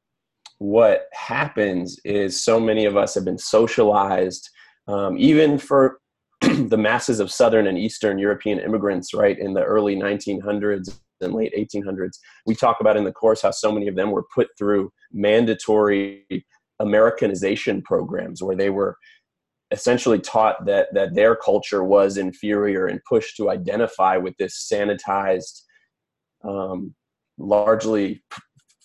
what 0.60 1.08
happens 1.13 2.00
is 2.06 2.41
so 2.41 2.60
many 2.60 2.86
of 2.86 2.95
us 2.95 3.13
have 3.15 3.26
been 3.26 3.38
socialized 3.38 4.50
um, 4.88 5.17
even 5.17 5.58
for 5.58 6.00
the 6.41 6.78
masses 6.78 7.19
of 7.19 7.32
southern 7.32 7.67
and 7.67 7.78
eastern 7.78 8.17
european 8.17 8.60
immigrants 8.60 9.13
right 9.13 9.39
in 9.39 9.54
the 9.54 9.63
early 9.63 9.95
1900s 9.95 10.89
and 11.21 11.34
late 11.34 11.54
1800s. 11.58 12.19
We 12.45 12.56
talk 12.56 12.78
about 12.80 12.98
in 12.98 13.04
the 13.04 13.12
course 13.12 13.41
how 13.41 13.52
so 13.52 13.71
many 13.71 13.88
of 13.88 13.95
them 13.95 14.12
were 14.12 14.26
put 14.34 14.50
through 14.58 14.91
mandatory 15.12 16.26
Americanization 16.80 17.82
programs 17.82 18.43
where 18.43 18.56
they 18.56 18.69
were 18.69 18.98
essentially 19.75 20.19
taught 20.19 20.65
that 20.65 20.88
that 20.93 21.13
their 21.15 21.35
culture 21.35 21.83
was 21.83 22.17
inferior 22.17 22.88
and 22.88 23.03
pushed 23.07 23.35
to 23.38 23.49
identify 23.49 24.17
with 24.17 24.35
this 24.38 24.67
sanitized, 24.71 25.61
um, 26.43 26.95
largely 27.38 28.23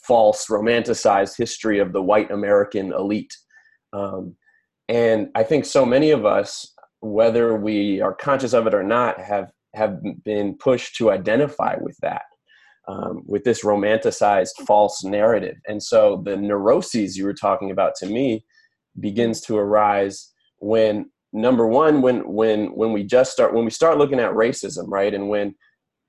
false, 0.06 0.46
romanticized 0.48 1.36
history 1.36 1.78
of 1.78 1.92
the 1.92 2.02
white 2.02 2.30
American 2.30 2.92
elite. 2.92 3.34
Um, 3.92 4.36
and 4.88 5.28
I 5.34 5.44
think 5.44 5.64
so 5.64 5.86
many 5.86 6.10
of 6.10 6.26
us, 6.26 6.74
whether 7.00 7.56
we 7.56 8.00
are 8.00 8.14
conscious 8.14 8.52
of 8.52 8.66
it 8.66 8.74
or 8.74 8.82
not, 8.82 9.20
have 9.20 9.50
have 9.74 10.00
been 10.24 10.56
pushed 10.58 10.96
to 10.96 11.12
identify 11.12 11.76
with 11.80 11.96
that 12.02 12.22
um, 12.88 13.22
with 13.26 13.44
this 13.44 13.64
romanticized 13.64 14.66
false 14.66 15.04
narrative. 15.04 15.56
And 15.68 15.82
so 15.82 16.22
the 16.24 16.36
neuroses 16.36 17.16
you 17.16 17.24
were 17.24 17.34
talking 17.34 17.70
about 17.70 17.94
to 17.96 18.06
me 18.06 18.44
begins 18.98 19.40
to 19.42 19.56
arise 19.56 20.29
when 20.60 21.10
number 21.32 21.66
one 21.66 22.02
when 22.02 22.20
when 22.32 22.66
when 22.74 22.92
we 22.92 23.02
just 23.04 23.32
start 23.32 23.54
when 23.54 23.64
we 23.64 23.70
start 23.70 23.98
looking 23.98 24.20
at 24.20 24.32
racism 24.32 24.84
right 24.88 25.14
and 25.14 25.28
when 25.28 25.54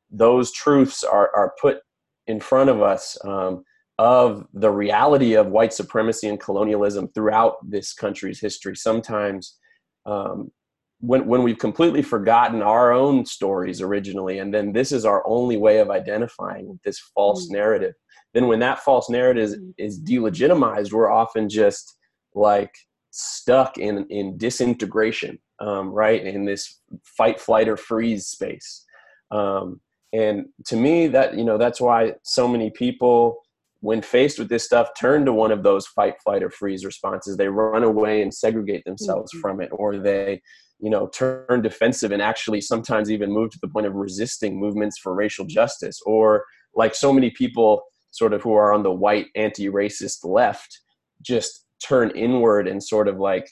those 0.09 0.51
truths 0.51 1.03
are 1.03 1.31
are 1.35 1.53
put 1.61 1.79
in 2.27 2.39
front 2.39 2.69
of 2.69 2.81
us 2.81 3.17
um, 3.25 3.63
of 3.97 4.45
the 4.53 4.69
reality 4.69 5.33
of 5.33 5.47
white 5.47 5.73
supremacy 5.73 6.27
and 6.27 6.39
colonialism 6.39 7.07
throughout 7.13 7.55
this 7.67 7.93
country's 7.93 8.39
history 8.39 8.75
sometimes 8.75 9.57
um, 10.05 10.51
when 10.99 11.27
when 11.27 11.43
we've 11.43 11.59
completely 11.59 12.01
forgotten 12.01 12.61
our 12.61 12.91
own 12.91 13.25
stories 13.25 13.79
originally 13.79 14.39
and 14.39 14.53
then 14.53 14.71
this 14.71 14.91
is 14.91 15.05
our 15.05 15.25
only 15.27 15.57
way 15.57 15.79
of 15.79 15.91
identifying 15.91 16.79
this 16.83 16.99
false 17.13 17.45
mm-hmm. 17.45 17.55
narrative 17.55 17.93
then 18.33 18.47
when 18.47 18.59
that 18.59 18.79
false 18.79 19.09
narrative 19.09 19.43
is, 19.43 19.57
mm. 19.57 19.73
is 19.77 20.01
delegitimized 20.01 20.91
we're 20.91 21.11
often 21.11 21.47
just 21.47 21.97
like 22.33 22.73
stuck 23.12 23.78
in 23.78 24.06
in 24.10 24.38
disintegration 24.38 25.38
um, 25.60 25.89
right 25.89 26.26
in 26.26 26.45
this 26.45 26.82
fight 27.04 27.39
flight 27.39 27.69
or 27.69 27.78
freeze 27.78 28.28
space. 28.28 28.86
Um, 29.30 29.80
and 30.13 30.47
to 30.65 30.76
me 30.76 31.08
that 31.08 31.38
you 31.38 31.43
know 31.43 31.58
that's 31.58 31.80
why 31.80 32.13
so 32.24 32.47
many 32.47 32.71
people 32.71 33.38
when 33.82 34.02
faced 34.02 34.38
with 34.38 34.47
this 34.47 34.63
stuff 34.63 34.89
turn 35.00 35.26
to 35.26 35.34
one 35.34 35.52
of 35.52 35.63
those 35.63 35.88
fight 35.88 36.15
flight 36.24 36.43
or 36.43 36.50
freeze 36.50 36.86
responses. 36.86 37.36
They 37.36 37.47
run 37.47 37.84
away 37.84 38.21
and 38.21 38.34
segregate 38.34 38.84
themselves 38.86 39.32
mm-hmm. 39.34 39.41
from 39.41 39.62
it 39.62 39.69
or 39.71 39.97
they 39.97 40.41
you 40.80 40.89
know 40.89 41.08
turn 41.08 41.62
defensive 41.62 42.12
and 42.12 42.21
actually 42.21 42.62
sometimes 42.62 43.12
even 43.12 43.32
move 43.32 43.52
to 43.52 43.60
the 43.62 43.67
point 43.67 43.88
of 43.88 43.95
resisting 43.95 44.60
movements 44.60 44.97
for 44.97 45.13
racial 45.13 45.45
justice. 45.45 46.00
Or 46.06 46.45
like 46.76 46.95
so 46.95 47.12
many 47.12 47.32
people 47.32 47.84
sort 48.12 48.34
of 48.34 48.41
who 48.41 48.54
are 48.54 48.74
on 48.74 48.84
the 48.84 48.91
white 48.91 49.28
anti-racist 49.36 50.19
left 50.24 50.80
just 51.21 51.65
turn 51.85 52.11
inward 52.11 52.67
and 52.67 52.83
sort 52.83 53.07
of 53.07 53.19
like 53.19 53.49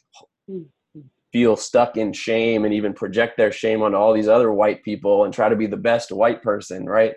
mm, 0.49 0.65
mm. 0.95 1.03
feel 1.31 1.55
stuck 1.55 1.97
in 1.97 2.13
shame 2.13 2.65
and 2.65 2.73
even 2.73 2.93
project 2.93 3.37
their 3.37 3.51
shame 3.51 3.81
on 3.81 3.95
all 3.95 4.13
these 4.13 4.27
other 4.27 4.51
white 4.51 4.83
people 4.83 5.25
and 5.25 5.33
try 5.33 5.49
to 5.49 5.55
be 5.55 5.67
the 5.67 5.77
best 5.77 6.11
white 6.11 6.41
person 6.41 6.85
right? 6.85 7.15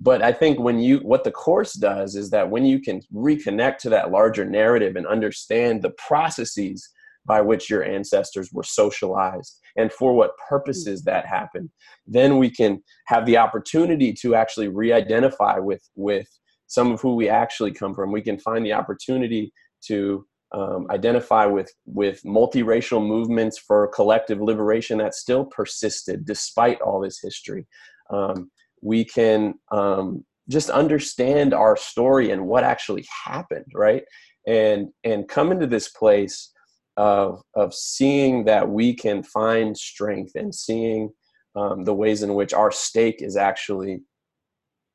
But 0.00 0.22
i 0.22 0.32
think 0.32 0.60
when 0.60 0.78
you 0.78 0.98
what 0.98 1.24
the 1.24 1.32
course 1.32 1.72
does 1.72 2.14
is 2.14 2.30
that 2.30 2.50
when 2.50 2.64
you 2.64 2.80
can 2.80 3.00
reconnect 3.12 3.78
to 3.78 3.90
that 3.90 4.12
larger 4.12 4.44
narrative 4.44 4.94
and 4.94 5.06
understand 5.06 5.82
the 5.82 5.90
processes 5.90 6.88
by 7.26 7.40
which 7.40 7.68
your 7.68 7.84
ancestors 7.84 8.50
were 8.52 8.62
socialized 8.62 9.58
and 9.76 9.92
for 9.92 10.14
what 10.14 10.30
mm. 10.30 10.48
purposes 10.48 11.02
that 11.02 11.26
happened 11.26 11.68
then 12.06 12.38
we 12.38 12.48
can 12.48 12.80
have 13.06 13.26
the 13.26 13.36
opportunity 13.36 14.12
to 14.12 14.36
actually 14.36 14.68
re-identify 14.68 15.58
with 15.58 15.82
with 15.96 16.28
some 16.68 16.92
of 16.92 17.00
who 17.00 17.16
we 17.16 17.28
actually 17.28 17.72
come 17.72 17.94
from. 17.94 18.12
We 18.12 18.22
can 18.22 18.38
find 18.38 18.64
the 18.64 18.74
opportunity 18.74 19.52
to 19.86 20.24
um, 20.52 20.86
identify 20.90 21.46
with 21.46 21.70
with 21.86 22.22
multiracial 22.22 23.06
movements 23.06 23.58
for 23.58 23.88
collective 23.88 24.40
liberation 24.40 24.98
that 24.98 25.14
still 25.14 25.44
persisted 25.44 26.24
despite 26.24 26.80
all 26.80 27.00
this 27.00 27.20
history. 27.22 27.66
Um, 28.10 28.50
we 28.80 29.04
can 29.04 29.54
um, 29.70 30.24
just 30.48 30.70
understand 30.70 31.52
our 31.52 31.76
story 31.76 32.30
and 32.30 32.46
what 32.46 32.64
actually 32.64 33.06
happened 33.26 33.66
right? 33.74 34.04
And 34.46 34.88
and 35.04 35.28
come 35.28 35.52
into 35.52 35.66
this 35.66 35.88
place 35.88 36.52
of 36.96 37.42
of 37.54 37.74
seeing 37.74 38.44
that 38.44 38.68
we 38.68 38.94
can 38.94 39.22
find 39.22 39.76
strength 39.76 40.32
and 40.34 40.54
seeing 40.54 41.10
um, 41.54 41.84
the 41.84 41.94
ways 41.94 42.22
in 42.22 42.34
which 42.34 42.54
our 42.54 42.70
stake 42.70 43.20
is 43.20 43.36
actually 43.36 44.02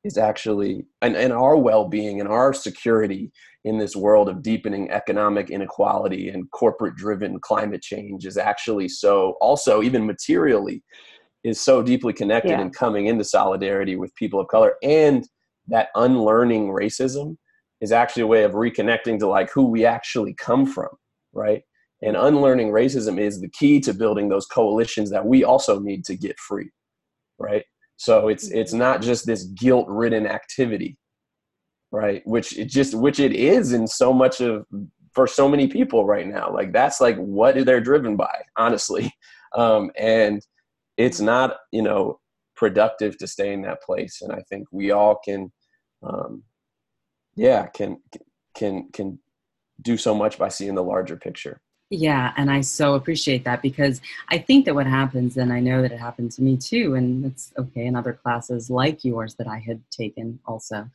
is 0.04 0.18
actually 0.18 0.84
and, 1.02 1.16
and 1.16 1.32
our 1.32 1.56
well-being 1.56 2.20
and 2.20 2.28
our 2.28 2.52
security 2.52 3.32
in 3.64 3.78
this 3.78 3.96
world 3.96 4.28
of 4.28 4.42
deepening 4.42 4.90
economic 4.90 5.50
inequality 5.50 6.28
and 6.28 6.50
corporate 6.50 6.94
driven 6.96 7.40
climate 7.40 7.82
change 7.82 8.26
is 8.26 8.36
actually 8.36 8.88
so 8.88 9.36
also 9.40 9.82
even 9.82 10.06
materially 10.06 10.82
is 11.42 11.60
so 11.60 11.82
deeply 11.82 12.12
connected 12.12 12.50
yeah. 12.50 12.60
and 12.60 12.74
coming 12.74 13.06
into 13.06 13.24
solidarity 13.24 13.96
with 13.96 14.14
people 14.14 14.38
of 14.38 14.48
color 14.48 14.74
and 14.82 15.26
that 15.66 15.88
unlearning 15.94 16.68
racism 16.68 17.36
is 17.80 17.92
actually 17.92 18.22
a 18.22 18.26
way 18.26 18.44
of 18.44 18.52
reconnecting 18.52 19.18
to 19.18 19.26
like 19.26 19.50
who 19.50 19.64
we 19.64 19.84
actually 19.84 20.34
come 20.34 20.66
from 20.66 20.88
right 21.32 21.62
and 22.04 22.16
unlearning 22.16 22.68
racism 22.68 23.18
is 23.18 23.40
the 23.40 23.48
key 23.48 23.80
to 23.80 23.94
building 23.94 24.28
those 24.28 24.46
coalitions 24.46 25.10
that 25.10 25.24
we 25.24 25.42
also 25.42 25.80
need 25.80 26.04
to 26.04 26.14
get 26.14 26.38
free. 26.38 26.70
Right. 27.38 27.64
So 27.96 28.28
it's 28.28 28.50
it's 28.50 28.72
mm-hmm. 28.72 28.80
not 28.80 29.02
just 29.02 29.26
this 29.26 29.44
guilt 29.44 29.86
ridden 29.88 30.26
activity, 30.26 30.98
right? 31.90 32.22
Which 32.26 32.58
it 32.58 32.66
just 32.66 32.94
which 32.94 33.20
it 33.20 33.32
is 33.32 33.72
in 33.72 33.86
so 33.86 34.12
much 34.12 34.40
of 34.40 34.66
for 35.12 35.26
so 35.26 35.48
many 35.48 35.68
people 35.68 36.04
right 36.04 36.26
now. 36.26 36.52
Like 36.52 36.72
that's 36.72 37.00
like 37.00 37.16
what 37.16 37.64
they're 37.64 37.80
driven 37.80 38.16
by, 38.16 38.34
honestly. 38.56 39.12
Um, 39.56 39.92
and 39.96 40.44
it's 40.96 41.20
not, 41.20 41.58
you 41.70 41.82
know, 41.82 42.18
productive 42.56 43.16
to 43.18 43.28
stay 43.28 43.52
in 43.52 43.62
that 43.62 43.84
place. 43.84 44.20
And 44.20 44.32
I 44.32 44.42
think 44.48 44.66
we 44.72 44.90
all 44.90 45.20
can 45.24 45.52
um 46.02 46.42
yeah, 47.36 47.66
can 47.66 47.98
can 48.56 48.88
can 48.92 49.20
do 49.80 49.96
so 49.96 50.14
much 50.14 50.38
by 50.38 50.48
seeing 50.48 50.74
the 50.74 50.82
larger 50.82 51.16
picture. 51.16 51.60
Yeah, 51.90 52.32
and 52.36 52.50
I 52.50 52.62
so 52.62 52.94
appreciate 52.94 53.44
that 53.44 53.62
because 53.62 54.00
I 54.30 54.38
think 54.38 54.64
that 54.64 54.74
what 54.74 54.86
happens, 54.86 55.36
and 55.36 55.52
I 55.52 55.60
know 55.60 55.82
that 55.82 55.92
it 55.92 56.00
happened 56.00 56.32
to 56.32 56.42
me 56.42 56.56
too, 56.56 56.94
and 56.94 57.24
it's 57.26 57.52
okay 57.58 57.86
in 57.86 57.94
other 57.94 58.12
classes 58.14 58.70
like 58.70 59.04
yours 59.04 59.34
that 59.36 59.46
I 59.46 59.58
had 59.58 59.82
taken 59.90 60.40
also, 60.46 60.88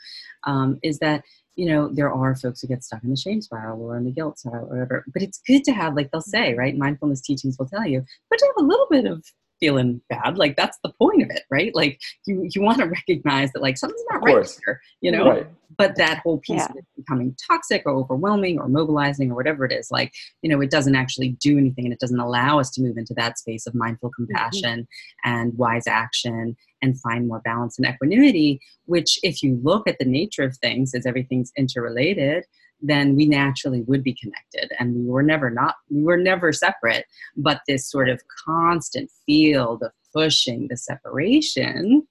um, 0.46 0.80
is 0.84 1.00
that 1.00 1.24
you 1.56 1.66
know, 1.66 1.90
there 1.90 2.10
are 2.12 2.36
folks 2.38 2.62
who 2.62 2.68
get 2.70 2.86
stuck 2.86 3.04
in 3.04 3.10
the 3.10 3.18
shame 3.18 3.42
spiral 3.42 3.82
or 3.82 3.98
in 3.98 4.06
the 4.06 4.12
guilt 4.12 4.40
spiral 4.40 4.68
or 4.68 4.70
whatever. 4.70 5.04
But 5.14 5.24
it's 5.24 5.42
good 5.46 5.66
to 5.66 5.74
have, 5.74 5.94
like 5.94 6.10
they'll 6.10 6.22
say, 6.22 6.54
right? 6.54 6.78
Mindfulness 6.78 7.20
teachings 7.22 7.58
will 7.60 7.66
tell 7.68 7.86
you, 7.86 8.06
but 8.30 8.40
to 8.40 8.46
have 8.46 8.64
a 8.64 8.68
little 8.68 8.88
bit 8.90 9.06
of 9.06 9.26
feeling 9.60 10.02
bad. 10.10 10.38
Like 10.38 10.56
that's 10.56 10.78
the 10.84 10.92
point 11.00 11.22
of 11.22 11.30
it, 11.30 11.44
right? 11.50 11.74
Like 11.74 12.00
you 12.26 12.48
you 12.54 12.62
want 12.62 12.80
to 12.80 12.86
recognize 12.86 13.52
that 13.54 13.62
like 13.62 13.78
something's 13.78 14.04
not 14.10 14.24
right 14.24 14.60
here, 14.66 14.82
you 15.02 15.12
know. 15.12 15.30
Right. 15.30 15.48
But 15.78 15.96
that 15.96 16.20
whole 16.20 16.40
piece 16.40 16.58
yeah. 16.58 16.66
of 16.66 16.76
it 16.78 16.86
becoming 16.98 17.36
toxic 17.48 17.84
or 17.86 17.94
overwhelming 17.94 18.60
or 18.60 18.68
mobilizing 18.68 19.32
or 19.32 19.36
whatever 19.36 19.66
it 19.66 19.72
is, 19.72 19.90
like 19.92 20.14
you 20.42 20.50
know, 20.50 20.60
it 20.62 20.72
doesn't 20.72 20.96
actually 20.96 21.30
do 21.40 21.58
anything, 21.58 21.86
and 21.86 21.94
it 21.94 22.00
doesn't 22.00 22.20
allow 22.20 22.60
us 22.60 22.70
to 22.72 22.82
move 22.82 22.98
into 22.98 23.14
that 23.16 23.38
space 23.38 23.66
of 23.68 23.76
mindful 23.76 24.10
mm-hmm. 24.10 24.26
compassion 24.26 24.82
mm-hmm. 24.82 25.30
and 25.30 25.58
wise 25.58 25.88
action 25.88 26.56
and 26.82 27.00
find 27.02 27.28
more 27.28 27.42
balance 27.42 27.78
and 27.78 27.88
equanimity. 27.88 28.60
Which, 28.86 29.20
if 29.24 29.44
you 29.44 29.60
look 29.64 29.88
at 29.88 30.00
the 30.00 30.06
nature 30.06 30.44
of 30.44 30.58
things, 30.58 30.94
as 30.94 31.06
everything's 31.06 31.52
interrelated, 31.58 32.46
then 32.82 33.16
we 33.16 33.26
naturally 33.26 33.82
would 33.82 34.04
be 34.04 34.14
connected 34.16 34.72
and 34.80 34.96
we 34.96 35.06
were 35.06 35.24
never 35.24 35.50
not 35.50 35.76
we 35.90 36.04
were 36.04 36.18
never 36.18 36.52
separate. 36.52 37.06
But 37.36 37.62
this 37.68 37.90
sort 37.90 38.10
of 38.10 38.22
constant 38.46 39.10
field 39.26 39.84
of 39.84 39.92
pushing 40.14 40.68
the 40.68 40.78
separation 40.78 42.08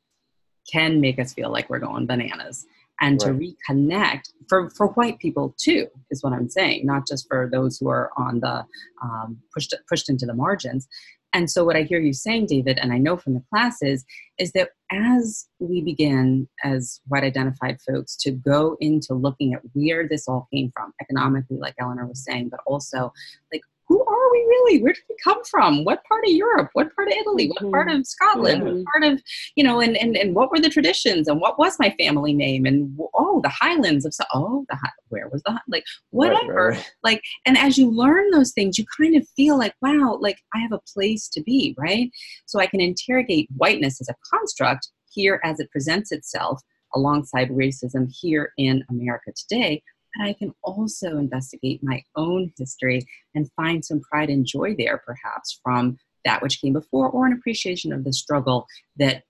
can 0.71 1.01
make 1.01 1.19
us 1.19 1.33
feel 1.33 1.51
like 1.51 1.71
we're 1.71 1.79
going 1.79 2.07
bananas 2.07 2.67
and 3.01 3.21
right. 3.23 3.39
to 3.39 3.55
reconnect 3.73 4.33
for, 4.49 4.71
for 4.71 4.89
white 4.89 5.19
people 5.19 5.55
too 5.59 5.87
is 6.11 6.23
what 6.23 6.33
i'm 6.33 6.49
saying 6.49 6.85
not 6.85 7.07
just 7.07 7.27
for 7.29 7.49
those 7.53 7.79
who 7.79 7.89
are 7.89 8.11
on 8.17 8.41
the 8.41 8.65
um, 9.03 9.39
pushed 9.55 9.75
pushed 9.89 10.09
into 10.09 10.27
the 10.27 10.35
margins 10.35 10.89
and 11.33 11.51
so, 11.51 11.65
what 11.65 11.77
I 11.77 11.83
hear 11.83 12.01
you 12.01 12.13
saying, 12.13 12.47
David, 12.47 12.79
and 12.79 12.93
I 12.93 12.99
know 12.99 13.17
from 13.17 13.35
the 13.35 13.43
classes, 13.51 14.05
is 14.39 14.53
that 14.53 14.71
as 14.91 15.47
we 15.59 15.83
begin 15.83 16.49
as 16.65 17.01
white 17.07 17.23
identified 17.23 17.79
folks 17.83 18.17
to 18.19 18.31
go 18.31 18.77
into 18.81 19.13
looking 19.13 19.53
at 19.53 19.61
where 19.75 20.09
this 20.09 20.27
all 20.27 20.49
came 20.53 20.73
from, 20.75 20.95
economically, 21.01 21.59
like 21.59 21.75
Eleanor 21.79 22.07
was 22.07 22.25
saying, 22.25 22.49
but 22.49 22.61
also 22.67 23.13
like 23.53 23.61
who 23.89 24.05
are 24.05 24.33
we 24.33 24.39
really? 24.39 24.83
Where 24.83 24.93
did 24.93 25.03
we 25.09 25.17
come 25.25 25.43
from? 25.45 25.85
What 25.85 26.05
part 26.05 26.25
of 26.25 26.31
Europe? 26.31 26.69
What 26.75 26.95
part 26.95 27.09
of 27.09 27.15
Italy? 27.15 27.49
What 27.49 27.73
part 27.73 27.89
mm-hmm. 27.89 28.01
of 28.01 28.07
Scotland? 28.07 28.63
What 28.63 28.85
part 28.85 29.05
of, 29.05 29.23
you 29.57 29.65
know, 29.65 29.81
and, 29.81 29.97
and, 29.97 30.17
and 30.17 30.35
what 30.35 30.51
were 30.51 30.61
the 30.61 30.69
traditions? 30.69 31.27
And 31.27 31.41
what 31.41 31.59
was 31.59 31.79
my 31.79 31.95
family 31.99 32.35
name? 32.35 32.67
And 32.67 32.99
oh, 33.15 33.41
the 33.43 33.49
Highlands 33.49 34.05
of, 34.05 34.15
oh, 34.35 34.67
the, 34.69 34.77
where 35.09 35.29
was 35.29 35.43
the, 35.45 35.59
like, 35.69 35.85
whatever. 36.11 36.69
Right, 36.69 36.77
right. 36.77 36.93
Like, 37.03 37.23
and 37.47 37.57
as 37.57 37.79
you 37.79 37.91
learn 37.91 38.31
those 38.31 38.53
things, 38.53 38.79
you 38.79 38.85
kind 39.01 39.17
of 39.17 39.27
feel 39.37 39.57
like, 39.57 39.75
wow, 39.81 40.19
like 40.21 40.39
I 40.55 40.59
have 40.59 40.73
a 40.73 40.81
place 40.93 41.29
to 41.31 41.43
be, 41.43 41.75
right? 41.79 42.11
So 42.45 42.61
I 42.61 42.67
can 42.67 42.81
interrogate 42.81 43.49
whiteness 43.57 44.01
as 44.01 44.09
a 44.09 44.15
construct 44.31 44.89
here 45.11 45.41
as 45.45 45.61
it 45.61 45.71
presents 45.71 46.13
itself 46.13 46.61
alongside 46.95 47.49
racism 47.51 48.13
here 48.21 48.53
in 48.59 48.85
America 48.91 49.33
today 49.37 49.83
and 50.19 50.29
I 50.29 50.33
can 50.33 50.53
also 50.63 51.17
investigate 51.17 51.81
my 51.83 52.03
own 52.17 52.53
history 52.59 53.07
and 53.35 53.51
find 53.53 53.85
some 53.85 54.01
pride 54.01 54.31
and 54.31 54.45
joy 54.45 54.75
there, 54.77 55.03
perhaps 55.07 55.61
from 55.63 55.97
that 56.25 56.43
which 56.43 56.61
came 56.61 56.73
before, 56.73 57.09
or 57.09 57.27
an 57.27 57.33
appreciation 57.33 57.93
of 57.93 58.05
the 58.05 58.13
struggle 58.13 58.67
that 58.97 59.23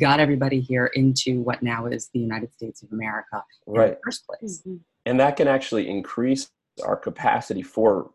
got 0.00 0.20
everybody 0.20 0.60
here 0.60 0.86
into 0.94 1.42
what 1.42 1.62
now 1.62 1.86
is 1.86 2.08
the 2.14 2.20
United 2.20 2.52
States 2.52 2.82
of 2.82 2.92
America 2.92 3.44
right. 3.66 3.88
in 3.88 3.90
the 3.90 3.98
first 4.04 4.26
place. 4.26 4.62
Mm-hmm. 4.66 4.76
And 5.04 5.20
that 5.20 5.36
can 5.36 5.48
actually 5.48 5.88
increase 5.88 6.48
our 6.84 6.96
capacity 6.96 7.62
for 7.62 8.10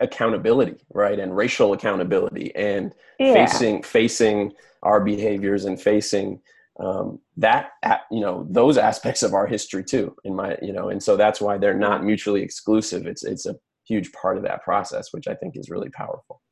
accountability 0.00 0.76
right 0.92 1.18
and 1.18 1.34
racial 1.34 1.72
accountability 1.72 2.54
and 2.54 2.94
yeah. 3.18 3.32
facing 3.32 3.82
facing 3.82 4.52
our 4.82 5.00
behaviors 5.00 5.64
and 5.64 5.80
facing 5.80 6.38
um, 6.78 7.18
that 7.36 7.72
you 8.10 8.20
know 8.20 8.46
those 8.48 8.78
aspects 8.78 9.22
of 9.22 9.34
our 9.34 9.46
history 9.46 9.82
too 9.82 10.14
in 10.24 10.34
my 10.34 10.56
you 10.62 10.72
know 10.72 10.90
and 10.90 11.02
so 11.02 11.16
that's 11.16 11.40
why 11.40 11.58
they're 11.58 11.74
not 11.74 12.04
mutually 12.04 12.42
exclusive. 12.42 13.06
It's 13.06 13.24
it's 13.24 13.46
a 13.46 13.56
huge 13.86 14.12
part 14.12 14.36
of 14.36 14.42
that 14.42 14.62
process 14.62 15.14
which 15.14 15.26
i 15.26 15.34
think 15.34 15.56
is 15.56 15.70
really 15.70 15.88
powerful. 15.90 16.42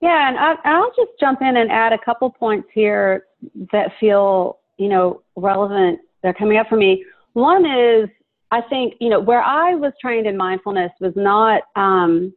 Yeah 0.00 0.28
and 0.28 0.38
I, 0.38 0.78
will 0.78 0.92
just 0.96 1.18
jump 1.18 1.42
in 1.42 1.56
and 1.56 1.70
add 1.70 1.92
a 1.92 1.98
couple 1.98 2.30
points 2.30 2.68
here 2.72 3.24
that 3.72 3.92
feel 3.98 4.60
you 4.78 4.88
know 4.88 5.22
relevant 5.36 6.00
they're 6.22 6.34
coming 6.34 6.58
up 6.58 6.68
for 6.68 6.76
me. 6.76 7.04
One 7.34 7.66
is 7.66 8.08
i 8.50 8.60
think 8.62 8.94
you 9.00 9.08
know 9.08 9.20
where 9.20 9.42
i 9.42 9.74
was 9.74 9.92
trained 10.00 10.26
in 10.26 10.36
mindfulness 10.36 10.92
was 11.00 11.14
not 11.16 11.62
um, 11.76 12.32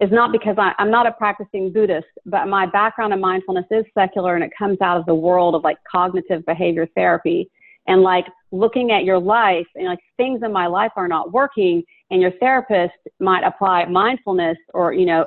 is 0.00 0.10
not 0.12 0.30
because 0.30 0.56
I, 0.58 0.72
am 0.78 0.90
not 0.90 1.06
a 1.06 1.12
practicing 1.12 1.72
Buddhist, 1.72 2.06
but 2.24 2.46
my 2.46 2.66
background 2.66 3.12
in 3.12 3.20
mindfulness 3.20 3.66
is 3.70 3.84
secular 3.94 4.36
and 4.36 4.44
it 4.44 4.50
comes 4.56 4.80
out 4.80 4.98
of 4.98 5.06
the 5.06 5.14
world 5.14 5.54
of 5.54 5.64
like 5.64 5.78
cognitive 5.90 6.46
behavior 6.46 6.86
therapy 6.94 7.50
and 7.88 8.02
like 8.02 8.26
looking 8.52 8.92
at 8.92 9.04
your 9.04 9.18
life 9.18 9.66
and 9.74 9.86
like 9.86 9.98
things 10.16 10.40
in 10.44 10.52
my 10.52 10.66
life 10.66 10.92
are 10.96 11.08
not 11.08 11.32
working 11.32 11.82
and 12.10 12.22
your 12.22 12.32
therapist 12.38 12.94
might 13.18 13.42
apply 13.44 13.84
mindfulness 13.86 14.56
or, 14.72 14.92
you 14.92 15.04
know, 15.04 15.26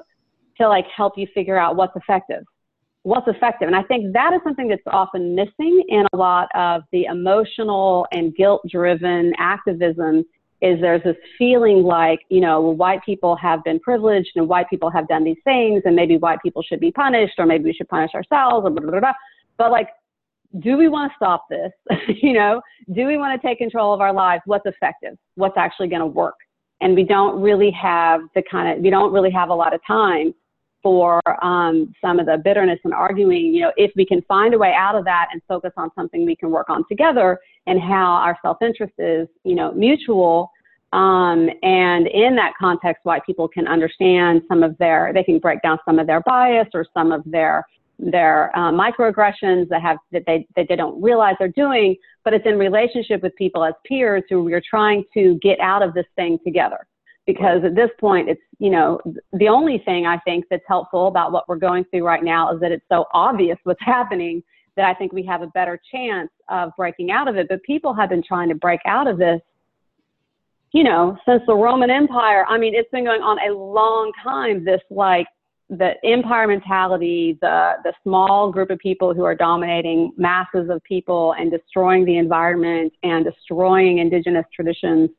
to 0.60 0.70
like 0.70 0.86
help 0.96 1.14
you 1.18 1.28
figure 1.34 1.58
out 1.58 1.76
what's 1.76 1.96
effective. 1.96 2.44
What's 3.04 3.28
effective. 3.28 3.68
And 3.68 3.76
I 3.76 3.84
think 3.84 4.14
that 4.14 4.32
is 4.32 4.42
something 4.44 4.68
that's 4.68 4.82
often 4.88 5.36
missing 5.36 5.84
in 5.90 6.06
a 6.14 6.18
lot 6.18 6.48
of 6.56 6.84
the 6.92 7.06
emotional 7.06 8.06
and 8.12 8.36
guilt 8.36 8.62
driven 8.70 9.34
activism 9.40 10.24
is 10.62 10.80
there's 10.80 11.04
this 11.04 11.16
feeling 11.38 11.84
like, 11.84 12.20
you 12.30 12.40
know, 12.40 12.62
white 12.62 13.04
people 13.04 13.36
have 13.36 13.64
been 13.64 13.80
privileged 13.80 14.32
and 14.36 14.48
white 14.48 14.70
people 14.70 14.90
have 14.90 15.08
done 15.08 15.24
these 15.24 15.38
things 15.44 15.82
and 15.86 15.96
maybe 15.96 16.18
white 16.18 16.40
people 16.44 16.62
should 16.62 16.80
be 16.80 16.92
punished 16.92 17.34
or 17.40 17.46
maybe 17.46 17.64
we 17.66 17.74
should 17.74 17.90
punish 17.90 18.12
ourselves 18.14 18.68
blah, 18.70 18.70
blah, 18.70 19.00
blah. 19.00 19.14
But 19.58 19.72
like, 19.72 19.90
do 20.60 20.78
we 20.78 20.88
want 20.88 21.12
to 21.12 21.16
stop 21.16 21.46
this? 21.50 21.72
you 22.22 22.34
know, 22.34 22.62
do 22.94 23.06
we 23.06 23.18
want 23.18 23.40
to 23.40 23.48
take 23.48 23.58
control 23.58 23.94
of 23.94 24.02
our 24.02 24.14
lives? 24.14 24.44
What's 24.46 24.66
effective? 24.66 25.18
What's 25.36 25.58
actually 25.58 25.88
going 25.88 26.02
to 26.02 26.08
work? 26.08 26.36
And 26.82 26.96
we 26.96 27.04
don't 27.04 27.42
really 27.42 27.72
have 27.72 28.22
the 28.36 28.44
kind 28.50 28.78
of, 28.78 28.84
we 28.84 28.90
don't 28.90 29.14
really 29.14 29.32
have 29.32 29.50
a 29.50 29.54
lot 29.54 29.74
of 29.74 29.82
time 29.86 30.34
for 30.84 31.22
um, 31.44 31.94
some 32.02 32.20
of 32.20 32.26
the 32.26 32.38
bitterness 32.44 32.80
and 32.84 32.94
arguing, 32.94 33.54
you 33.54 33.62
know, 33.62 33.72
if 33.78 33.92
we 33.96 34.06
can 34.06 34.22
find 34.24 34.54
a 34.54 34.58
way 34.58 34.74
out 34.74 34.96
of 34.96 35.06
that 35.06 35.28
and 35.32 35.42
focus 35.48 35.72
on 35.78 35.90
something 35.96 36.26
we 36.26 36.36
can 36.36 36.50
work 36.52 36.70
on 36.70 36.84
together 36.88 37.40
and 37.68 37.80
how 37.80 38.14
our 38.14 38.38
self-interest 38.42 38.94
is, 38.98 39.28
you 39.44 39.56
know, 39.56 39.72
mutual. 39.72 40.52
Um, 40.94 41.50
and 41.64 42.08
in 42.08 42.36
that 42.36 42.54
context, 42.60 43.06
white 43.06 43.26
people 43.26 43.48
can 43.48 43.68
understand 43.68 44.42
some 44.48 44.64
of 44.64 44.78
their, 44.78 45.12
they 45.14 45.24
can 45.24 45.40
break 45.40 45.62
down 45.62 45.78
some 45.86 46.00
of 46.00 46.08
their 46.08 46.22
bias 46.22 46.68
or 46.74 46.86
some 46.94 47.12
of 47.12 47.24
their 47.26 47.66
their 48.04 48.50
uh, 48.58 48.72
microaggressions 48.72 49.70
that 49.70 49.80
have 49.80 49.98
that 50.12 50.24
they 50.26 50.48
that 50.56 50.66
they 50.68 50.76
don't 50.76 51.00
realize 51.00 51.36
they're 51.38 51.50
doing, 51.50 51.96
but 52.24 52.34
it's 52.34 52.48
in 52.48 52.58
relationship 52.58 53.22
with 53.22 53.36
people 53.36 53.64
as 53.64 53.76
peers 53.86 54.24
who 54.28 54.44
we're 54.44 54.64
trying 54.68 55.04
to 55.14 55.38
get 55.44 55.60
out 55.60 55.84
of 55.84 55.94
this 55.94 56.08
thing 56.16 56.40
together 56.44 56.88
because 57.26 57.64
at 57.64 57.76
this 57.76 57.90
point 58.00 58.30
it's 58.30 58.42
you 58.60 58.70
know 58.70 59.00
the 59.34 59.48
only 59.48 59.78
thing 59.86 60.06
i 60.06 60.18
think 60.20 60.46
that's 60.50 60.64
helpful 60.68 61.08
about 61.08 61.32
what 61.32 61.48
we're 61.48 61.56
going 61.56 61.84
through 61.86 62.04
right 62.04 62.24
now 62.24 62.52
is 62.54 62.60
that 62.60 62.72
it's 62.72 62.86
so 62.92 63.06
obvious 63.14 63.58
what's 63.64 63.82
happening 63.86 64.42
that 64.76 64.86
i 64.86 64.94
think 64.94 65.14
we 65.14 65.24
have 65.24 65.42
a 65.42 65.48
better 65.48 65.80
chance 65.92 66.30
of 66.52 66.72
breaking 66.78 67.10
out 67.10 67.28
of 67.28 67.38
it. 67.38 67.48
But 67.50 67.64
people 67.64 67.94
have 67.94 68.10
been 68.10 68.22
trying 68.22 68.50
to 68.50 68.56
break 68.56 68.82
out 68.86 69.08
of 69.08 69.18
this 69.18 69.42
you 70.72 70.84
know 70.84 71.18
since 71.28 71.42
the 71.48 71.56
roman 71.56 71.90
empire. 71.90 72.46
I 72.48 72.58
mean 72.58 72.76
it's 72.76 72.90
been 72.92 73.06
going 73.06 73.22
on 73.22 73.38
a 73.50 73.54
long 73.54 74.12
time 74.24 74.64
this 74.64 74.82
like 74.90 75.28
the 75.70 75.94
empire 76.04 76.48
mentality 76.48 77.38
the 77.42 77.74
the 77.84 77.94
small 78.04 78.52
group 78.52 78.70
of 78.70 78.80
people 78.80 79.14
who 79.14 79.24
are 79.24 79.36
dominating 79.36 80.12
masses 80.18 80.70
of 80.70 80.84
people 80.84 81.34
and 81.40 81.50
destroying 81.50 82.06
the 82.06 82.18
environment 82.18 82.92
and 83.04 83.26
destroying 83.26 84.00
indigenous 84.00 84.46
traditions 84.54 85.10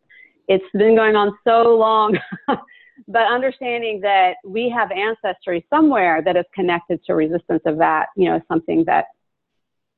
it's 0.48 0.64
been 0.74 0.96
going 0.96 1.16
on 1.16 1.36
so 1.44 1.76
long. 1.76 2.16
but 3.08 3.22
understanding 3.22 4.00
that 4.00 4.34
we 4.44 4.68
have 4.74 4.90
ancestry 4.90 5.64
somewhere 5.70 6.22
that 6.24 6.36
is 6.36 6.44
connected 6.54 7.00
to 7.04 7.14
resistance 7.14 7.62
of 7.66 7.78
that, 7.78 8.06
you 8.16 8.28
know, 8.28 8.40
something 8.48 8.84
that 8.86 9.06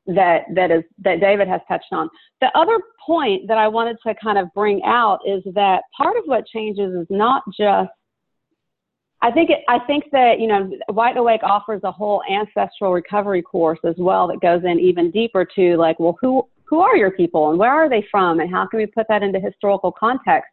that 0.07 0.43
that 0.55 0.71
is 0.71 0.83
that 1.03 1.21
David 1.21 1.49
has 1.49 1.61
touched 1.67 1.93
on. 1.93 2.09
The 2.41 2.49
other 2.55 2.79
point 3.05 3.49
that 3.49 3.59
I 3.59 3.69
wanted 3.69 3.97
to 4.07 4.15
kind 4.23 4.39
of 4.39 4.53
bring 4.55 4.83
out 4.85 5.21
is 5.27 5.43
that 5.55 5.83
part 5.97 6.17
of 6.17 6.25
what 6.27 6.47
changes 6.47 6.93
is 6.95 7.07
not 7.09 7.43
just 7.57 7.91
I 9.23 9.31
think 9.31 9.49
it, 9.49 9.61
I 9.69 9.79
think 9.87 10.05
that 10.13 10.39
you 10.39 10.47
know 10.47 10.71
White 10.93 11.17
Awake 11.17 11.43
offers 11.43 11.81
a 11.85 11.91
whole 11.91 12.23
ancestral 12.31 12.93
recovery 12.93 13.41
course 13.41 13.79
as 13.85 13.95
well 13.97 14.29
that 14.29 14.41
goes 14.41 14.63
in 14.65 14.79
even 14.79 15.11
deeper 15.11 15.47
to 15.57 15.77
like 15.77 15.99
well 15.99 16.19
who 16.21 16.47
who 16.65 16.81
are 16.81 16.97
your 16.97 17.11
people 17.11 17.51
and 17.51 17.59
where 17.59 17.73
are 17.73 17.89
they 17.89 18.05
from 18.11 18.41
and 18.41 18.51
how 18.51 18.67
can 18.67 18.79
we 18.79 18.87
put 18.87 19.07
that 19.09 19.23
into 19.23 19.39
historical 19.39 19.93
context? 19.93 20.51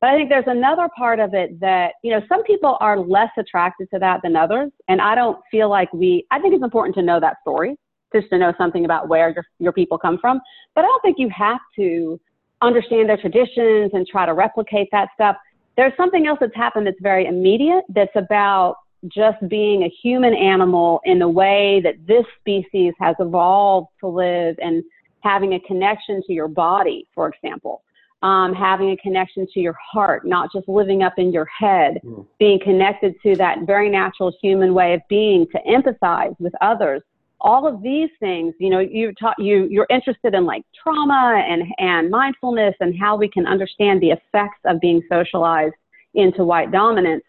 But 0.00 0.10
i 0.10 0.16
think 0.16 0.28
there's 0.28 0.44
another 0.48 0.88
part 0.96 1.20
of 1.20 1.32
it 1.32 1.60
that 1.60 1.92
you 2.02 2.10
know 2.10 2.20
some 2.28 2.42
people 2.42 2.76
are 2.80 2.98
less 2.98 3.30
attracted 3.38 3.88
to 3.90 4.00
that 4.00 4.20
than 4.24 4.34
others 4.34 4.72
and 4.88 5.00
i 5.00 5.14
don't 5.14 5.38
feel 5.48 5.70
like 5.70 5.92
we 5.92 6.26
i 6.32 6.40
think 6.40 6.54
it's 6.54 6.64
important 6.64 6.96
to 6.96 7.02
know 7.02 7.20
that 7.20 7.36
story 7.42 7.76
just 8.12 8.28
to 8.30 8.36
know 8.36 8.52
something 8.58 8.84
about 8.84 9.08
where 9.08 9.30
your, 9.30 9.44
your 9.58 9.72
people 9.72 9.96
come 9.96 10.18
from. 10.18 10.40
But 10.74 10.84
i 10.84 10.88
don't 10.88 11.02
think 11.02 11.16
you 11.18 11.30
have 11.30 11.60
to 11.76 12.20
understand 12.62 13.08
their 13.08 13.16
traditions 13.16 13.90
and 13.92 14.06
try 14.06 14.24
to 14.24 14.34
replicate 14.34 14.88
that 14.92 15.08
stuff. 15.14 15.36
There's 15.76 15.92
something 15.96 16.26
else 16.26 16.38
that's 16.40 16.54
happened 16.54 16.86
that's 16.86 17.00
very 17.00 17.26
immediate 17.26 17.84
that's 17.88 18.14
about 18.14 18.76
just 19.08 19.36
being 19.48 19.82
a 19.82 19.92
human 20.02 20.32
animal 20.34 21.00
in 21.04 21.18
the 21.18 21.28
way 21.28 21.80
that 21.82 21.94
this 22.06 22.24
species 22.38 22.94
has 23.00 23.16
evolved 23.18 23.88
to 24.00 24.06
live 24.06 24.56
and 24.62 24.84
having 25.22 25.54
a 25.54 25.60
connection 25.60 26.22
to 26.26 26.32
your 26.32 26.48
body, 26.48 27.06
for 27.14 27.28
example. 27.28 27.82
Um, 28.22 28.54
having 28.54 28.90
a 28.90 28.96
connection 28.98 29.48
to 29.52 29.58
your 29.58 29.74
heart, 29.92 30.24
not 30.24 30.52
just 30.52 30.68
living 30.68 31.02
up 31.02 31.14
in 31.18 31.32
your 31.32 31.46
head, 31.46 32.00
mm. 32.04 32.24
being 32.38 32.60
connected 32.62 33.14
to 33.24 33.34
that 33.34 33.66
very 33.66 33.90
natural 33.90 34.32
human 34.40 34.74
way 34.74 34.94
of 34.94 35.00
being 35.08 35.44
to 35.50 35.58
empathize 35.68 36.38
with 36.38 36.52
others. 36.60 37.02
All 37.40 37.66
of 37.66 37.82
these 37.82 38.10
things, 38.20 38.54
you 38.60 38.70
know, 38.70 38.78
you 38.78 39.12
taught 39.20 39.34
you 39.40 39.66
you're 39.68 39.88
interested 39.90 40.34
in 40.34 40.44
like 40.46 40.62
trauma 40.80 41.42
and 41.48 41.64
and 41.78 42.10
mindfulness 42.10 42.76
and 42.78 42.96
how 42.96 43.16
we 43.16 43.28
can 43.28 43.44
understand 43.44 44.00
the 44.00 44.10
effects 44.10 44.60
of 44.66 44.80
being 44.80 45.02
socialized 45.10 45.74
into 46.14 46.44
white 46.44 46.70
dominance. 46.70 47.24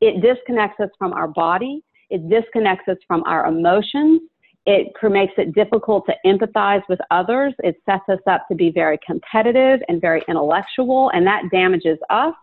It 0.00 0.22
disconnects 0.22 0.80
us 0.80 0.88
from 0.98 1.12
our 1.12 1.28
body. 1.28 1.82
It 2.08 2.30
disconnects 2.30 2.88
us 2.88 2.96
from 3.06 3.22
our 3.24 3.44
emotions 3.44 4.22
it 4.68 4.92
makes 5.10 5.32
it 5.38 5.54
difficult 5.54 6.04
to 6.04 6.14
empathize 6.26 6.82
with 6.90 6.98
others. 7.10 7.54
It 7.60 7.80
sets 7.86 8.04
us 8.10 8.20
up 8.26 8.46
to 8.48 8.54
be 8.54 8.70
very 8.70 8.98
competitive 9.04 9.80
and 9.88 9.98
very 9.98 10.22
intellectual, 10.28 11.10
and 11.14 11.26
that 11.26 11.44
damages 11.50 11.98
us. 12.10 12.34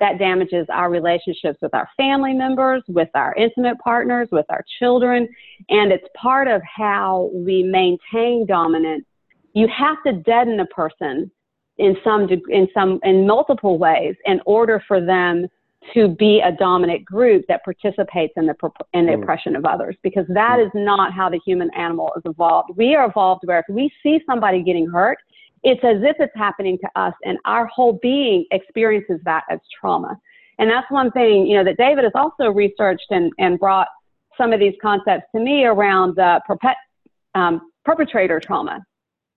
That 0.00 0.18
damages 0.18 0.66
our 0.72 0.90
relationships 0.90 1.58
with 1.60 1.74
our 1.74 1.88
family 1.96 2.32
members, 2.32 2.82
with 2.88 3.10
our 3.14 3.34
intimate 3.34 3.78
partners, 3.78 4.28
with 4.32 4.46
our 4.48 4.64
children, 4.78 5.28
and 5.68 5.92
it's 5.92 6.08
part 6.16 6.48
of 6.48 6.62
how 6.62 7.30
we 7.32 7.62
maintain 7.62 8.46
dominance. 8.46 9.04
You 9.52 9.68
have 9.68 9.98
to 10.04 10.14
deaden 10.14 10.58
a 10.60 10.66
person 10.66 11.30
in 11.76 11.96
some 12.02 12.28
in 12.48 12.66
some 12.72 12.98
in 13.04 13.26
multiple 13.26 13.78
ways 13.78 14.16
in 14.24 14.40
order 14.46 14.82
for 14.88 15.04
them 15.04 15.46
to 15.92 16.08
be 16.08 16.40
a 16.40 16.52
dominant 16.52 17.04
group 17.04 17.44
that 17.48 17.62
participates 17.64 18.32
in 18.36 18.46
the 18.46 18.54
in 18.94 19.06
the 19.06 19.12
mm. 19.12 19.22
oppression 19.22 19.54
of 19.54 19.64
others 19.64 19.96
because 20.02 20.24
that 20.28 20.58
mm. 20.58 20.66
is 20.66 20.70
not 20.74 21.12
how 21.12 21.28
the 21.28 21.40
human 21.44 21.70
animal 21.74 22.12
is 22.16 22.22
evolved. 22.24 22.70
We 22.76 22.94
are 22.94 23.08
evolved 23.08 23.42
where 23.44 23.58
if 23.58 23.66
we 23.68 23.90
see 24.02 24.20
somebody 24.26 24.62
getting 24.62 24.88
hurt, 24.88 25.18
it's 25.62 25.82
as 25.84 26.02
if 26.02 26.16
it's 26.20 26.32
happening 26.36 26.78
to 26.78 27.00
us 27.00 27.14
and 27.24 27.38
our 27.44 27.66
whole 27.66 27.98
being 28.02 28.46
experiences 28.50 29.20
that 29.24 29.44
as 29.50 29.58
trauma. 29.80 30.18
And 30.58 30.70
that's 30.70 30.88
one 30.90 31.10
thing, 31.10 31.46
you 31.46 31.56
know, 31.56 31.64
that 31.64 31.76
David 31.76 32.04
has 32.04 32.12
also 32.14 32.50
researched 32.50 33.06
and, 33.10 33.32
and 33.38 33.58
brought 33.58 33.88
some 34.38 34.52
of 34.52 34.60
these 34.60 34.74
concepts 34.80 35.24
to 35.34 35.40
me 35.40 35.64
around 35.64 36.16
the 36.16 36.40
perpet, 36.46 36.76
um, 37.34 37.72
perpetrator 37.84 38.40
trauma. 38.40 38.84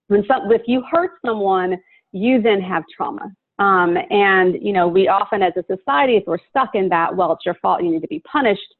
When 0.08 0.24
some, 0.28 0.52
if 0.52 0.62
you 0.68 0.84
hurt 0.90 1.12
someone, 1.26 1.78
you 2.12 2.42
then 2.42 2.62
have 2.62 2.84
trauma. 2.96 3.32
Um, 3.60 3.98
and, 4.12 4.56
you 4.62 4.72
know, 4.72 4.88
we 4.88 5.08
often 5.08 5.42
as 5.42 5.54
a 5.58 5.64
society, 5.66 6.16
if 6.18 6.24
we're 6.28 6.38
stuck 6.50 6.76
in 6.76 6.90
that, 6.90 7.16
well, 7.16 7.34
it's 7.34 7.46
your 7.46 7.56
fault, 7.56 7.84
you 7.84 7.90
need 7.90 8.02
to 8.02 8.08
be 8.08 8.20
punished. 8.20 8.76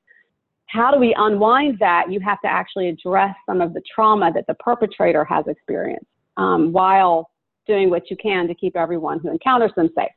How 0.68 0.92
do 0.92 1.00
we 1.00 1.16
unwind 1.18 1.78
that? 1.80 2.12
You 2.12 2.20
have 2.20 2.40
to 2.42 2.48
actually 2.48 2.90
address 2.90 3.36
some 3.48 3.62
of 3.62 3.74
the 3.74 3.82
trauma 3.94 4.32
that 4.34 4.46
the 4.48 4.54
perpetrator 4.56 5.26
has 5.26 5.46
experienced 5.48 6.06
um, 6.36 6.72
while 6.72 7.32
doing 7.66 7.90
what 7.90 8.12
you 8.12 8.18
can 8.18 8.48
to 8.48 8.54
keep 8.54 8.76
everyone 8.76 9.20
who 9.20 9.32
encounters 9.32 9.72
them 9.76 9.90
safe. 9.96 10.12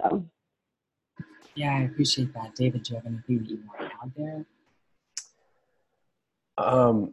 So. 0.00 0.24
Yeah, 1.54 1.76
I 1.76 1.80
appreciate 1.82 2.32
that. 2.34 2.54
David, 2.54 2.82
do 2.82 2.94
you 2.94 2.96
have 2.96 3.06
anything 3.06 3.38
that 3.38 3.50
you 3.50 3.62
want 3.66 3.80
to 3.80 3.96
add 4.02 4.12
there? 4.16 4.46
Um, 6.58 7.12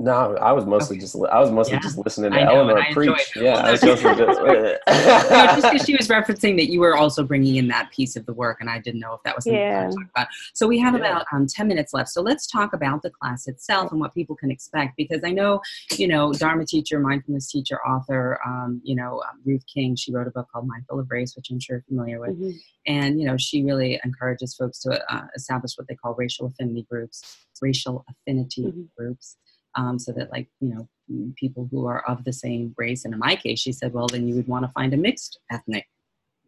no, 0.00 0.36
I 0.36 0.52
was 0.52 0.64
mostly 0.64 0.94
okay. 0.94 1.00
just 1.00 1.16
I 1.16 1.40
was 1.40 1.50
mostly 1.50 1.74
yeah. 1.74 1.80
just 1.80 1.98
listening 1.98 2.30
to 2.30 2.44
know, 2.44 2.60
Eleanor 2.60 2.84
preach. 2.92 3.32
Yeah, 3.34 3.54
I 3.56 3.72
was 3.72 3.80
just, 3.80 4.00
just 4.04 5.72
because 5.72 5.86
she 5.86 5.96
was 5.96 6.06
referencing 6.06 6.56
that 6.56 6.70
you 6.70 6.78
were 6.78 6.96
also 6.96 7.24
bringing 7.24 7.56
in 7.56 7.66
that 7.68 7.90
piece 7.90 8.14
of 8.14 8.24
the 8.24 8.32
work, 8.32 8.58
and 8.60 8.70
I 8.70 8.78
didn't 8.78 9.00
know 9.00 9.14
if 9.14 9.22
that 9.24 9.34
was 9.34 9.44
something 9.44 9.60
yeah. 9.60 9.88
to 9.88 9.92
talk 9.92 10.06
about. 10.14 10.28
So 10.54 10.68
we 10.68 10.78
have 10.78 10.94
yeah. 10.94 11.00
about 11.00 11.26
um, 11.32 11.48
ten 11.48 11.66
minutes 11.66 11.92
left. 11.92 12.10
So 12.10 12.22
let's 12.22 12.46
talk 12.46 12.74
about 12.74 13.02
the 13.02 13.10
class 13.10 13.48
itself 13.48 13.90
and 13.90 14.00
what 14.00 14.14
people 14.14 14.36
can 14.36 14.52
expect, 14.52 14.96
because 14.96 15.22
I 15.24 15.32
know 15.32 15.60
you 15.96 16.06
know 16.06 16.32
Dharma 16.32 16.64
teacher, 16.64 17.00
mindfulness 17.00 17.50
teacher, 17.50 17.80
author, 17.84 18.38
um, 18.46 18.80
you 18.84 18.94
know 18.94 19.20
um, 19.28 19.40
Ruth 19.44 19.64
King. 19.66 19.96
She 19.96 20.12
wrote 20.12 20.28
a 20.28 20.30
book 20.30 20.46
called 20.52 20.68
Mindful 20.68 21.00
of 21.00 21.10
Race, 21.10 21.34
which 21.34 21.50
I'm 21.50 21.58
sure 21.58 21.78
you're 21.78 21.82
familiar 21.88 22.20
with, 22.20 22.38
mm-hmm. 22.40 22.56
and 22.86 23.20
you 23.20 23.26
know 23.26 23.36
she 23.36 23.64
really 23.64 24.00
encourages 24.04 24.54
folks 24.54 24.78
to 24.82 25.02
uh, 25.12 25.26
establish 25.34 25.72
what 25.74 25.88
they 25.88 25.96
call 25.96 26.14
racial 26.14 26.46
affinity 26.46 26.86
groups, 26.88 27.36
racial 27.60 28.04
affinity 28.08 28.66
mm-hmm. 28.66 28.82
groups 28.96 29.36
um, 29.74 29.98
so 29.98 30.12
that 30.12 30.30
like 30.30 30.48
you 30.60 30.68
know 30.68 30.88
people 31.36 31.68
who 31.70 31.86
are 31.86 32.04
of 32.08 32.24
the 32.24 32.32
same 32.32 32.74
race 32.76 33.04
and 33.04 33.14
in 33.14 33.20
my 33.20 33.34
case 33.34 33.60
she 33.60 33.72
said 33.72 33.92
well 33.92 34.06
then 34.06 34.28
you 34.28 34.34
would 34.34 34.48
want 34.48 34.64
to 34.64 34.72
find 34.72 34.92
a 34.92 34.96
mixed 34.96 35.38
ethnic 35.50 35.86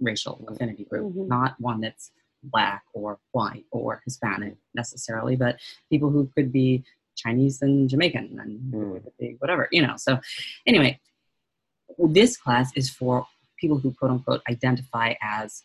racial 0.01 0.45
affinity 0.49 0.85
group 0.85 1.13
mm-hmm. 1.13 1.29
not 1.29 1.55
one 1.59 1.81
that's 1.81 2.11
black 2.43 2.83
or 2.93 3.19
white 3.33 3.65
or 3.71 4.03
hispanic 4.05 4.57
necessarily 4.75 5.37
but 5.37 5.59
people 5.91 6.11
who 6.11 6.31
could 6.35 6.53
be 6.53 6.83
chinese 7.17 7.61
and 7.63 7.89
jamaican 7.89 8.39
and 8.41 8.73
mm. 8.73 9.37
whatever 9.41 9.69
you 9.71 9.83
know 9.83 9.95
so 9.97 10.19
anyway 10.67 10.99
this 11.99 12.37
class 12.37 12.71
is 12.77 12.89
for 12.89 13.27
people 13.59 13.79
who 13.79 13.93
quote 13.93 14.11
unquote 14.11 14.43
identify 14.49 15.15
as 15.23 15.65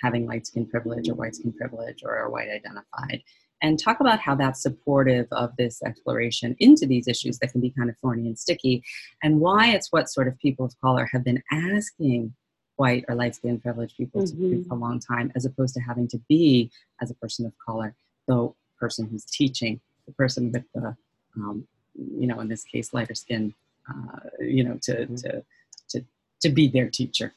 having 0.00 0.26
light 0.26 0.46
skin 0.46 0.66
privilege 0.66 1.08
or 1.08 1.14
white 1.14 1.34
skin 1.34 1.52
privilege 1.52 2.02
or 2.04 2.16
are 2.16 2.30
white 2.30 2.48
identified 2.48 3.22
and 3.64 3.78
talk 3.78 4.00
about 4.00 4.20
how 4.20 4.34
that's 4.34 4.60
supportive 4.60 5.26
of 5.32 5.56
this 5.56 5.82
exploration 5.82 6.54
into 6.58 6.84
these 6.86 7.08
issues 7.08 7.38
that 7.38 7.50
can 7.50 7.62
be 7.62 7.70
kind 7.70 7.88
of 7.88 7.96
thorny 7.96 8.26
and 8.26 8.38
sticky, 8.38 8.84
and 9.22 9.40
why 9.40 9.70
it's 9.70 9.90
what 9.90 10.10
sort 10.10 10.28
of 10.28 10.38
people 10.38 10.66
of 10.66 10.78
color 10.82 11.08
have 11.10 11.24
been 11.24 11.42
asking 11.50 12.34
white 12.76 13.06
or 13.08 13.14
light 13.14 13.34
skinned 13.34 13.62
privileged 13.62 13.96
people 13.96 14.20
mm-hmm. 14.20 14.36
to 14.36 14.48
do 14.50 14.56
mm-hmm. 14.58 14.68
for 14.68 14.74
a 14.74 14.78
long 14.78 15.00
time, 15.00 15.32
as 15.34 15.46
opposed 15.46 15.72
to 15.72 15.80
having 15.80 16.06
to 16.06 16.18
be, 16.28 16.70
as 17.00 17.10
a 17.10 17.14
person 17.14 17.46
of 17.46 17.52
color, 17.64 17.94
the 18.28 18.52
person 18.78 19.08
who's 19.08 19.24
teaching, 19.24 19.80
the 20.06 20.12
person 20.12 20.52
with 20.52 20.64
the, 20.74 20.94
um, 21.36 21.66
you 21.94 22.26
know, 22.26 22.40
in 22.40 22.48
this 22.48 22.64
case, 22.64 22.92
lighter 22.92 23.14
skin, 23.14 23.54
uh, 23.88 24.18
you 24.40 24.62
know, 24.62 24.78
to, 24.82 24.92
mm-hmm. 24.92 25.14
to, 25.14 25.42
to, 25.88 26.04
to 26.42 26.48
be 26.50 26.68
their 26.68 26.90
teacher. 26.90 27.32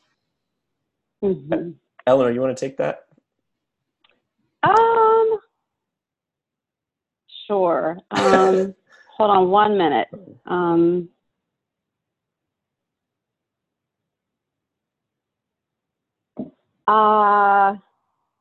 Mm-hmm. 1.24 1.72
Eleanor, 2.06 2.32
you 2.32 2.42
want 2.42 2.58
to 2.58 2.66
take 2.66 2.76
that? 2.78 3.06
Um, 4.64 5.40
Sure. 7.48 7.98
Um, 8.12 8.76
hold 9.16 9.32
on 9.32 9.50
one 9.50 9.78
minute. 9.78 10.08
Um, 10.46 11.10
uh, 16.88 17.76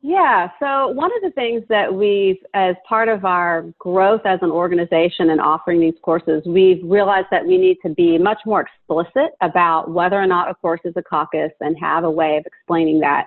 yeah, 0.02 0.50
so 0.60 0.88
one 0.88 1.10
of 1.16 1.22
the 1.22 1.30
things 1.34 1.62
that 1.68 1.92
we've, 1.92 2.36
as 2.52 2.76
part 2.86 3.08
of 3.08 3.24
our 3.24 3.64
growth 3.78 4.20
as 4.24 4.38
an 4.42 4.50
organization 4.50 5.30
and 5.30 5.40
offering 5.40 5.80
these 5.80 5.94
courses, 6.02 6.42
we've 6.46 6.80
realized 6.84 7.28
that 7.30 7.44
we 7.44 7.56
need 7.56 7.78
to 7.82 7.88
be 7.88 8.18
much 8.18 8.38
more 8.44 8.60
explicit 8.60 9.32
about 9.40 9.90
whether 9.90 10.20
or 10.20 10.26
not 10.26 10.50
a 10.50 10.54
course 10.54 10.80
is 10.84 10.92
a 10.96 11.02
caucus 11.02 11.50
and 11.60 11.76
have 11.78 12.04
a 12.04 12.10
way 12.10 12.36
of 12.36 12.44
explaining 12.46 13.00
that 13.00 13.26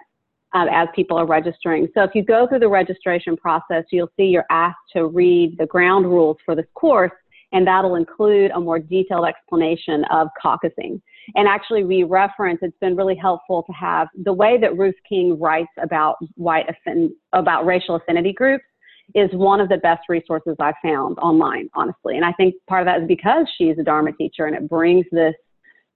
um, 0.53 0.67
as 0.71 0.87
people 0.95 1.17
are 1.17 1.25
registering. 1.25 1.87
So 1.93 2.03
if 2.03 2.11
you 2.15 2.23
go 2.23 2.47
through 2.47 2.59
the 2.59 2.69
registration 2.69 3.37
process, 3.37 3.83
you'll 3.91 4.11
see 4.17 4.23
you're 4.23 4.45
asked 4.49 4.77
to 4.93 5.05
read 5.05 5.57
the 5.57 5.65
ground 5.65 6.05
rules 6.05 6.37
for 6.45 6.55
this 6.55 6.65
course, 6.73 7.11
and 7.51 7.65
that'll 7.65 7.95
include 7.95 8.51
a 8.51 8.59
more 8.59 8.79
detailed 8.79 9.25
explanation 9.25 10.03
of 10.11 10.27
caucusing. 10.43 11.01
And 11.35 11.47
actually, 11.47 11.83
we 11.83 12.03
reference, 12.03 12.59
it's 12.61 12.77
been 12.79 12.95
really 12.95 13.15
helpful 13.15 13.63
to 13.63 13.71
have 13.73 14.07
the 14.23 14.33
way 14.33 14.57
that 14.59 14.77
Ruth 14.77 14.95
King 15.07 15.39
writes 15.39 15.69
about 15.81 16.15
white, 16.35 16.65
about 17.33 17.65
racial 17.65 17.95
affinity 17.95 18.33
groups 18.33 18.63
is 19.15 19.29
one 19.33 19.59
of 19.59 19.69
the 19.69 19.77
best 19.77 20.01
resources 20.07 20.55
I've 20.59 20.75
found 20.83 21.17
online, 21.19 21.69
honestly. 21.73 22.15
And 22.15 22.25
I 22.25 22.31
think 22.33 22.55
part 22.67 22.81
of 22.81 22.85
that 22.85 23.01
is 23.01 23.07
because 23.07 23.47
she's 23.57 23.77
a 23.79 23.83
Dharma 23.83 24.11
teacher 24.13 24.45
and 24.45 24.55
it 24.55 24.69
brings 24.69 25.05
this 25.11 25.33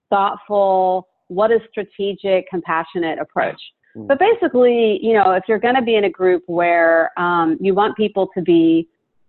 thoughtful, 0.09 1.07
what 1.27 1.51
is 1.51 1.61
strategic, 1.69 2.47
compassionate 2.49 3.19
approach. 3.19 3.61
Mm. 3.95 4.08
But 4.08 4.19
basically, 4.19 4.99
you 5.01 5.13
know, 5.13 5.32
if 5.32 5.43
you're 5.47 5.60
going 5.60 5.75
to 5.75 5.82
be 5.82 5.95
in 5.95 6.06
a 6.06 6.10
group 6.10 6.43
where 6.47 7.12
um, 7.17 7.58
you 7.60 7.73
want 7.73 7.95
people 7.97 8.29
to 8.36 8.41
be 8.41 8.88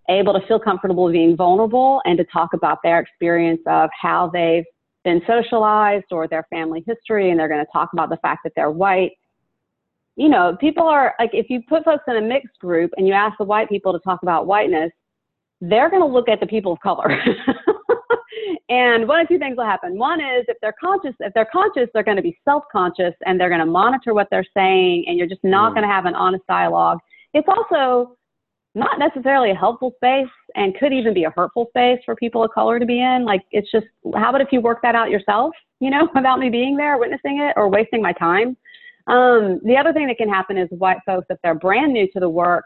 able 0.09 0.39
to 0.39 0.47
feel 0.47 0.59
comfortable 0.59 1.11
being 1.11 1.37
vulnerable 1.37 2.03
and 2.05 2.19
to 2.19 2.25
talk 2.25 2.53
about 2.53 2.79
their 2.83 3.01
experience 3.01 3.61
of 3.67 3.89
how 4.01 4.31
they've 4.33 4.65
been 5.05 5.21
socialized 5.27 6.07
or 6.11 6.27
their 6.27 6.47
family 6.51 6.83
history, 6.87 7.31
and 7.31 7.39
they're 7.39 7.49
going 7.49 7.65
to 7.65 7.73
talk 7.73 7.91
about 7.93 8.09
the 8.09 8.17
fact 8.19 8.41
that 8.45 8.53
they're 8.57 8.71
white. 8.71 9.13
You 10.17 10.29
know, 10.29 10.57
people 10.61 10.87
are 10.87 11.15
like, 11.19 11.31
if 11.33 11.47
you 11.51 11.61
put 11.69 11.85
folks 11.85 12.05
in 12.09 12.17
a 12.17 12.23
mixed 12.23 12.59
group 12.59 12.91
and 12.97 13.07
you 13.07 13.13
ask 13.13 13.37
the 13.39 13.45
white 13.45 13.69
people 13.69 13.93
to 13.93 13.99
talk 14.01 14.23
about 14.23 14.47
whiteness, 14.47 14.91
they're 15.61 15.91
going 15.91 16.03
to 16.03 16.09
look 16.09 16.29
at 16.29 16.41
the 16.41 16.47
people 16.47 16.73
of 16.73 16.81
color. 16.81 17.11
And 18.71 19.07
one 19.07 19.21
of 19.21 19.29
two 19.29 19.39
things 19.39 19.57
will 19.59 19.67
happen. 19.67 19.99
One 19.99 20.21
is 20.21 20.45
if 20.49 20.57
they're 20.63 20.75
conscious, 20.81 21.15
if 21.21 21.35
they're 21.35 21.49
conscious, 21.53 21.89
they're 21.93 22.03
going 22.03 22.17
to 22.17 22.23
be 22.23 22.39
self-conscious 22.45 23.13
and 23.27 23.39
they're 23.39 23.51
going 23.51 23.61
to 23.61 23.67
monitor 23.67 24.15
what 24.15 24.29
they're 24.31 24.47
saying, 24.55 25.05
and 25.07 25.19
you're 25.19 25.27
just 25.27 25.45
not 25.45 25.73
mm. 25.73 25.75
going 25.75 25.87
to 25.87 25.93
have 25.93 26.07
an 26.07 26.15
honest 26.15 26.47
dialogue. 26.47 26.99
It's 27.35 27.49
also 27.49 28.17
not 28.75 28.99
necessarily 28.99 29.51
a 29.51 29.55
helpful 29.55 29.93
space 29.97 30.31
and 30.57 30.75
could 30.79 30.93
even 30.93 31.15
be 31.15 31.25
a 31.25 31.31
hurtful 31.31 31.67
space 31.69 32.01
for 32.05 32.17
people 32.17 32.43
of 32.43 32.51
color 32.53 32.79
to 32.79 32.87
be 32.87 33.01
in. 33.01 33.25
Like 33.25 33.43
it's 33.53 33.71
just, 33.71 33.87
how 34.15 34.31
about 34.31 34.41
if 34.41 34.49
you 34.51 34.61
work 34.61 34.81
that 34.83 34.95
out 34.95 35.11
yourself, 35.11 35.53
you 35.81 35.91
know, 35.91 36.09
without 36.15 36.39
me 36.39 36.49
being 36.49 36.77
there, 36.77 36.99
witnessing 36.99 37.41
it, 37.41 37.53
or 37.57 37.69
wasting 37.69 38.03
my 38.03 38.13
time? 38.13 38.57
Um, 39.07 39.61
the 39.65 39.77
other 39.79 39.93
thing 39.93 40.07
that 40.07 40.17
can 40.17 40.29
happen 40.29 40.57
is 40.57 40.69
white 40.71 40.99
folks, 41.05 41.27
if 41.29 41.39
they're 41.43 41.55
brand 41.55 41.93
new 41.93 42.09
to 42.13 42.21
the 42.21 42.29
work, 42.29 42.65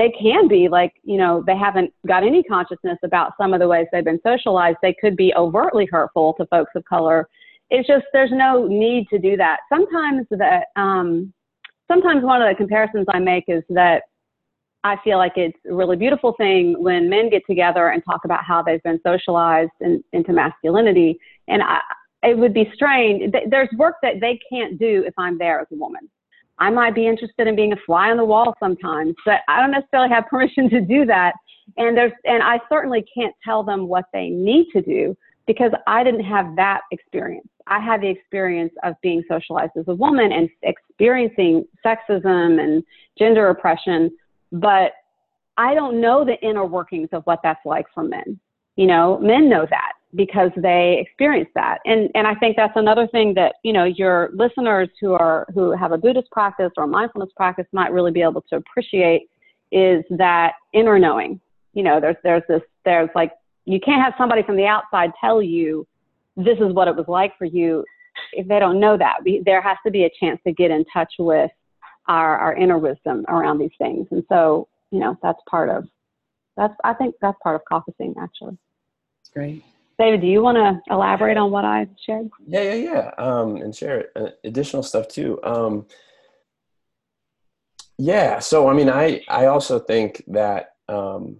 they 0.00 0.10
can 0.18 0.48
be 0.48 0.66
like, 0.68 0.94
you 1.02 1.18
know, 1.18 1.44
they 1.46 1.56
haven't 1.56 1.92
got 2.06 2.22
any 2.22 2.42
consciousness 2.42 2.96
about 3.04 3.32
some 3.38 3.52
of 3.52 3.60
the 3.60 3.68
ways 3.68 3.86
they've 3.92 4.02
been 4.02 4.20
socialized. 4.26 4.78
They 4.80 4.96
could 4.98 5.14
be 5.14 5.34
overtly 5.36 5.86
hurtful 5.90 6.32
to 6.38 6.46
folks 6.46 6.70
of 6.74 6.86
color. 6.86 7.28
It's 7.68 7.86
just 7.86 8.06
there's 8.14 8.32
no 8.32 8.66
need 8.66 9.08
to 9.10 9.18
do 9.18 9.36
that. 9.36 9.58
Sometimes 9.68 10.26
that 10.30 10.68
um, 10.76 11.34
sometimes 11.86 12.24
one 12.24 12.40
of 12.40 12.48
the 12.48 12.56
comparisons 12.56 13.04
I 13.12 13.18
make 13.18 13.44
is 13.48 13.62
that 13.68 14.04
I 14.84 14.96
feel 15.04 15.18
like 15.18 15.32
it's 15.36 15.58
a 15.70 15.74
really 15.74 15.96
beautiful 15.96 16.32
thing 16.38 16.82
when 16.82 17.10
men 17.10 17.28
get 17.28 17.42
together 17.46 17.88
and 17.88 18.02
talk 18.02 18.22
about 18.24 18.42
how 18.42 18.62
they've 18.62 18.82
been 18.82 19.00
socialized 19.04 19.70
in, 19.82 20.02
into 20.14 20.32
masculinity. 20.32 21.18
And 21.46 21.62
I, 21.62 21.80
it 22.22 22.38
would 22.38 22.54
be 22.54 22.70
strange. 22.74 23.34
There's 23.50 23.68
work 23.76 23.96
that 24.02 24.14
they 24.22 24.40
can't 24.50 24.78
do 24.78 25.04
if 25.06 25.12
I'm 25.18 25.36
there 25.36 25.60
as 25.60 25.66
a 25.70 25.76
woman. 25.76 26.08
I 26.60 26.70
might 26.70 26.94
be 26.94 27.06
interested 27.06 27.46
in 27.46 27.56
being 27.56 27.72
a 27.72 27.76
fly 27.86 28.10
on 28.10 28.18
the 28.18 28.24
wall 28.24 28.54
sometimes, 28.60 29.14
but 29.24 29.40
I 29.48 29.60
don't 29.60 29.70
necessarily 29.70 30.10
have 30.10 30.26
permission 30.30 30.68
to 30.70 30.80
do 30.80 31.06
that. 31.06 31.32
And 31.76 31.96
there's, 31.96 32.12
and 32.24 32.42
I 32.42 32.60
certainly 32.68 33.04
can't 33.14 33.34
tell 33.44 33.62
them 33.62 33.88
what 33.88 34.04
they 34.12 34.28
need 34.28 34.66
to 34.72 34.82
do 34.82 35.16
because 35.46 35.72
I 35.86 36.04
didn't 36.04 36.24
have 36.24 36.54
that 36.56 36.82
experience. 36.92 37.48
I 37.66 37.80
had 37.80 38.00
the 38.00 38.08
experience 38.08 38.72
of 38.82 38.94
being 39.02 39.22
socialized 39.28 39.72
as 39.78 39.84
a 39.88 39.94
woman 39.94 40.32
and 40.32 40.48
experiencing 40.62 41.64
sexism 41.84 42.60
and 42.60 42.82
gender 43.18 43.48
oppression, 43.48 44.10
but 44.52 44.92
I 45.56 45.74
don't 45.74 46.00
know 46.00 46.24
the 46.24 46.38
inner 46.40 46.66
workings 46.66 47.08
of 47.12 47.22
what 47.24 47.40
that's 47.42 47.64
like 47.64 47.86
for 47.94 48.02
men. 48.02 48.38
You 48.76 48.86
know, 48.86 49.18
men 49.18 49.48
know 49.48 49.66
that 49.68 49.92
because 50.14 50.50
they 50.56 50.98
experience 51.00 51.50
that. 51.54 51.78
And 51.84 52.10
and 52.14 52.26
I 52.26 52.34
think 52.34 52.56
that's 52.56 52.76
another 52.76 53.06
thing 53.08 53.34
that, 53.34 53.56
you 53.62 53.72
know, 53.72 53.84
your 53.84 54.30
listeners 54.34 54.88
who 55.00 55.12
are 55.12 55.46
who 55.54 55.72
have 55.72 55.92
a 55.92 55.98
Buddhist 55.98 56.30
practice 56.30 56.72
or 56.76 56.84
a 56.84 56.88
mindfulness 56.88 57.30
practice 57.36 57.66
might 57.72 57.92
really 57.92 58.10
be 58.10 58.22
able 58.22 58.42
to 58.50 58.56
appreciate 58.56 59.28
is 59.70 60.04
that 60.10 60.54
inner 60.72 60.98
knowing. 60.98 61.40
You 61.74 61.84
know, 61.84 62.00
there's 62.00 62.16
there's 62.24 62.42
this 62.48 62.62
there's 62.84 63.10
like 63.14 63.32
you 63.66 63.78
can't 63.78 64.02
have 64.02 64.14
somebody 64.18 64.42
from 64.42 64.56
the 64.56 64.66
outside 64.66 65.10
tell 65.20 65.40
you 65.40 65.86
this 66.36 66.58
is 66.58 66.72
what 66.72 66.88
it 66.88 66.96
was 66.96 67.06
like 67.08 67.36
for 67.38 67.44
you 67.44 67.84
if 68.32 68.48
they 68.48 68.58
don't 68.58 68.80
know 68.80 68.96
that. 68.96 69.18
We, 69.24 69.42
there 69.44 69.62
has 69.62 69.76
to 69.84 69.90
be 69.90 70.04
a 70.04 70.10
chance 70.18 70.40
to 70.46 70.52
get 70.52 70.70
in 70.70 70.84
touch 70.92 71.12
with 71.18 71.50
our, 72.08 72.38
our 72.38 72.56
inner 72.56 72.78
wisdom 72.78 73.24
around 73.28 73.58
these 73.58 73.70
things. 73.78 74.06
And 74.10 74.24
so, 74.28 74.68
you 74.90 74.98
know, 74.98 75.16
that's 75.22 75.38
part 75.48 75.68
of 75.68 75.86
that's 76.56 76.74
I 76.84 76.94
think 76.94 77.14
that's 77.20 77.38
part 77.42 77.54
of 77.54 77.62
caucusing 77.70 78.14
actually. 78.20 78.58
That's 79.20 79.30
great. 79.32 79.64
David, 80.00 80.22
do 80.22 80.26
you 80.26 80.40
want 80.40 80.56
to 80.56 80.80
elaborate 80.90 81.36
on 81.36 81.50
what 81.50 81.66
I 81.66 81.86
shared? 82.06 82.30
Yeah, 82.46 82.62
yeah, 82.62 82.74
yeah. 82.74 83.10
Um, 83.18 83.56
and 83.56 83.76
share 83.76 84.06
uh, 84.16 84.30
additional 84.44 84.82
stuff 84.82 85.08
too. 85.08 85.38
Um, 85.44 85.84
yeah. 87.98 88.38
So, 88.38 88.70
I 88.70 88.72
mean, 88.72 88.88
I, 88.88 89.22
I 89.28 89.46
also 89.46 89.78
think 89.78 90.24
that, 90.28 90.76
um, 90.88 91.36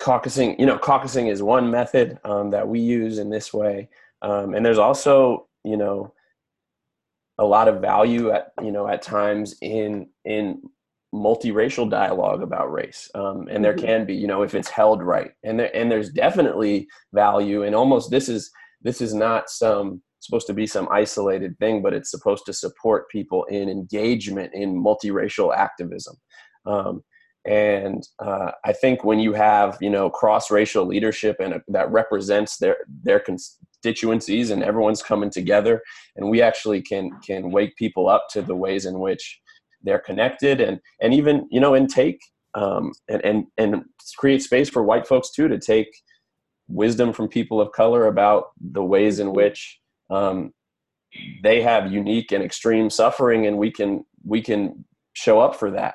caucusing, 0.00 0.58
you 0.58 0.64
know, 0.64 0.78
caucusing 0.78 1.30
is 1.30 1.42
one 1.42 1.70
method, 1.70 2.18
um, 2.24 2.48
that 2.52 2.66
we 2.66 2.80
use 2.80 3.18
in 3.18 3.28
this 3.28 3.52
way. 3.52 3.90
Um, 4.22 4.54
and 4.54 4.64
there's 4.64 4.78
also, 4.78 5.46
you 5.62 5.76
know, 5.76 6.14
a 7.36 7.44
lot 7.44 7.68
of 7.68 7.82
value 7.82 8.30
at, 8.30 8.54
you 8.62 8.72
know, 8.72 8.88
at 8.88 9.02
times 9.02 9.56
in, 9.60 10.08
in 10.24 10.62
multiracial 11.14 11.90
dialogue 11.90 12.42
about 12.42 12.70
race 12.70 13.10
um, 13.14 13.48
and 13.50 13.64
there 13.64 13.74
mm-hmm. 13.74 13.86
can 13.86 14.06
be 14.06 14.14
you 14.14 14.28
know 14.28 14.42
if 14.42 14.54
it's 14.54 14.68
held 14.68 15.02
right 15.02 15.32
and 15.42 15.58
there 15.58 15.74
and 15.74 15.90
there's 15.90 16.10
definitely 16.10 16.86
value 17.12 17.64
and 17.64 17.74
almost 17.74 18.10
this 18.10 18.28
is 18.28 18.50
this 18.82 19.00
is 19.00 19.12
not 19.12 19.50
some 19.50 20.00
supposed 20.20 20.46
to 20.46 20.54
be 20.54 20.66
some 20.66 20.88
isolated 20.90 21.58
thing 21.58 21.82
but 21.82 21.92
it's 21.92 22.12
supposed 22.12 22.46
to 22.46 22.52
support 22.52 23.10
people 23.10 23.44
in 23.44 23.68
engagement 23.68 24.52
in 24.54 24.80
multiracial 24.80 25.54
activism 25.56 26.14
um, 26.66 27.02
and 27.44 28.06
uh, 28.20 28.52
i 28.64 28.72
think 28.72 29.02
when 29.02 29.18
you 29.18 29.32
have 29.32 29.76
you 29.80 29.90
know 29.90 30.08
cross-racial 30.08 30.86
leadership 30.86 31.36
and 31.40 31.54
a, 31.54 31.62
that 31.66 31.90
represents 31.90 32.58
their 32.58 32.76
their 33.02 33.18
constituencies 33.18 34.50
and 34.50 34.62
everyone's 34.62 35.02
coming 35.02 35.30
together 35.30 35.82
and 36.14 36.30
we 36.30 36.40
actually 36.40 36.80
can 36.80 37.10
can 37.26 37.50
wake 37.50 37.74
people 37.74 38.08
up 38.08 38.26
to 38.30 38.42
the 38.42 38.54
ways 38.54 38.86
in 38.86 39.00
which 39.00 39.40
they're 39.82 39.98
connected 39.98 40.60
and 40.60 40.80
and 41.00 41.14
even 41.14 41.46
you 41.50 41.60
know 41.60 41.74
and 41.74 41.88
take 41.88 42.20
um, 42.54 42.92
and 43.08 43.24
and 43.24 43.44
and 43.58 43.84
create 44.18 44.42
space 44.42 44.68
for 44.68 44.82
white 44.82 45.06
folks 45.06 45.30
too 45.30 45.48
to 45.48 45.58
take 45.58 45.88
wisdom 46.68 47.12
from 47.12 47.28
people 47.28 47.60
of 47.60 47.72
color 47.72 48.06
about 48.06 48.44
the 48.60 48.82
ways 48.82 49.18
in 49.18 49.32
which 49.32 49.78
um, 50.10 50.52
they 51.42 51.60
have 51.60 51.92
unique 51.92 52.32
and 52.32 52.44
extreme 52.44 52.90
suffering 52.90 53.46
and 53.46 53.58
we 53.58 53.70
can 53.70 54.04
we 54.24 54.40
can 54.40 54.84
show 55.12 55.40
up 55.40 55.54
for 55.54 55.70
that 55.70 55.94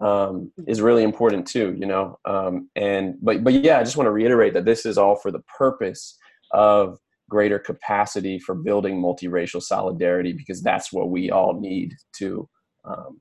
um, 0.00 0.52
is 0.66 0.80
really 0.80 1.02
important 1.02 1.46
too 1.46 1.74
you 1.78 1.86
know 1.86 2.18
um, 2.24 2.68
and 2.76 3.14
but 3.22 3.42
but 3.42 3.52
yeah 3.52 3.78
i 3.78 3.84
just 3.84 3.96
want 3.96 4.06
to 4.06 4.12
reiterate 4.12 4.54
that 4.54 4.64
this 4.64 4.86
is 4.86 4.98
all 4.98 5.16
for 5.16 5.30
the 5.30 5.42
purpose 5.58 6.18
of 6.52 6.98
greater 7.28 7.58
capacity 7.58 8.38
for 8.38 8.54
building 8.54 9.00
multiracial 9.00 9.62
solidarity 9.62 10.32
because 10.32 10.62
that's 10.62 10.92
what 10.92 11.10
we 11.10 11.30
all 11.30 11.58
need 11.58 11.94
to 12.14 12.48
um, 12.84 13.20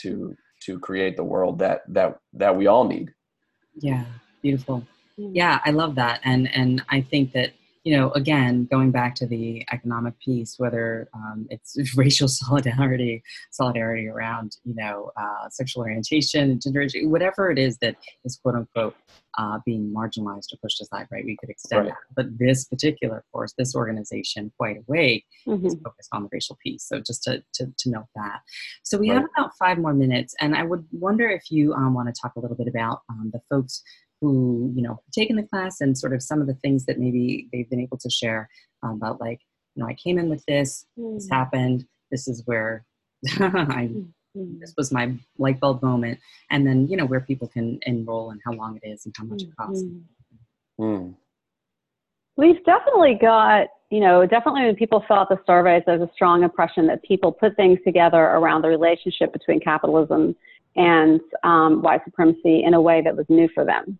to 0.00 0.36
to 0.64 0.78
create 0.78 1.16
the 1.16 1.24
world 1.24 1.58
that 1.58 1.82
that 1.88 2.18
that 2.32 2.56
we 2.56 2.66
all 2.66 2.84
need. 2.84 3.12
Yeah 3.80 4.04
beautiful. 4.44 4.86
Yeah. 5.16 5.58
I 5.64 5.70
love 5.70 5.94
that. 5.96 6.20
And 6.22 6.48
and 6.54 6.82
i 6.90 7.00
think 7.00 7.32
that 7.32 7.50
you 7.84 7.94
know, 7.94 8.10
again, 8.12 8.66
going 8.70 8.90
back 8.90 9.14
to 9.16 9.26
the 9.26 9.64
economic 9.70 10.18
piece, 10.18 10.58
whether 10.58 11.08
um, 11.14 11.46
it's 11.50 11.76
racial 11.96 12.28
solidarity, 12.28 13.22
solidarity 13.50 14.08
around, 14.08 14.56
you 14.64 14.74
know, 14.74 15.12
uh, 15.16 15.48
sexual 15.50 15.82
orientation, 15.82 16.58
gender, 16.58 16.86
whatever 17.02 17.50
it 17.50 17.58
is 17.58 17.76
that 17.78 17.96
is 18.24 18.36
quote 18.42 18.54
unquote 18.54 18.96
uh, 19.36 19.58
being 19.66 19.92
marginalized 19.94 20.52
or 20.52 20.58
pushed 20.62 20.80
aside, 20.80 21.06
right? 21.10 21.24
We 21.24 21.36
could 21.36 21.50
extend 21.50 21.86
right. 21.86 21.88
that. 21.90 22.14
But 22.14 22.38
this 22.38 22.64
particular 22.64 23.22
course, 23.32 23.52
this 23.58 23.74
organization, 23.74 24.50
White 24.56 24.78
Awake, 24.88 25.26
mm-hmm. 25.46 25.66
is 25.66 25.76
focused 25.84 26.08
on 26.12 26.22
the 26.22 26.28
racial 26.32 26.56
piece. 26.62 26.84
So 26.84 27.00
just 27.00 27.22
to, 27.24 27.42
to, 27.54 27.66
to 27.78 27.90
note 27.90 28.06
that. 28.14 28.40
So 28.82 28.96
we 28.96 29.10
right. 29.10 29.20
have 29.20 29.28
about 29.36 29.50
five 29.58 29.76
more 29.76 29.92
minutes, 29.92 30.34
and 30.40 30.56
I 30.56 30.62
would 30.62 30.86
wonder 30.92 31.28
if 31.28 31.50
you 31.50 31.74
um, 31.74 31.92
want 31.92 32.14
to 32.14 32.18
talk 32.20 32.32
a 32.36 32.40
little 32.40 32.56
bit 32.56 32.68
about 32.68 33.02
um, 33.10 33.30
the 33.32 33.40
folks 33.50 33.82
who 34.20 34.72
you 34.74 34.82
know 34.82 35.00
taken 35.12 35.36
the 35.36 35.42
class 35.42 35.80
and 35.80 35.96
sort 35.96 36.14
of 36.14 36.22
some 36.22 36.40
of 36.40 36.46
the 36.46 36.54
things 36.54 36.86
that 36.86 36.98
maybe 36.98 37.48
they've 37.52 37.68
been 37.70 37.80
able 37.80 37.98
to 37.98 38.10
share 38.10 38.48
um, 38.82 38.92
about 38.92 39.20
like 39.20 39.40
you 39.74 39.82
know 39.82 39.88
i 39.88 39.94
came 39.94 40.18
in 40.18 40.28
with 40.28 40.44
this 40.46 40.86
mm. 40.98 41.14
this 41.14 41.28
happened 41.30 41.86
this 42.10 42.28
is 42.28 42.42
where 42.46 42.84
i 43.40 43.90
mm. 44.36 44.60
this 44.60 44.74
was 44.76 44.92
my 44.92 45.12
light 45.38 45.60
bulb 45.60 45.82
moment 45.82 46.18
and 46.50 46.66
then 46.66 46.88
you 46.88 46.96
know 46.96 47.06
where 47.06 47.20
people 47.20 47.48
can 47.48 47.78
enroll 47.82 48.30
and 48.30 48.40
how 48.44 48.52
long 48.52 48.78
it 48.82 48.88
is 48.88 49.04
and 49.04 49.14
how 49.16 49.24
much 49.24 49.40
mm. 49.40 49.48
it 49.48 49.56
costs 49.56 49.84
mm. 50.80 51.14
we've 52.36 52.64
definitely 52.64 53.18
got 53.20 53.68
you 53.90 54.00
know 54.00 54.26
definitely 54.26 54.62
when 54.62 54.76
people 54.76 55.04
fill 55.06 55.16
out 55.16 55.28
the 55.28 55.38
surveys 55.46 55.82
there's 55.86 56.02
a 56.02 56.10
strong 56.14 56.42
impression 56.42 56.86
that 56.86 57.02
people 57.02 57.30
put 57.30 57.54
things 57.56 57.78
together 57.84 58.22
around 58.22 58.62
the 58.62 58.68
relationship 58.68 59.32
between 59.32 59.60
capitalism 59.60 60.34
and 60.76 61.20
um, 61.44 61.82
white 61.82 62.02
supremacy 62.04 62.64
in 62.64 62.74
a 62.74 62.80
way 62.80 63.00
that 63.00 63.16
was 63.16 63.26
new 63.28 63.48
for 63.54 63.64
them 63.64 63.98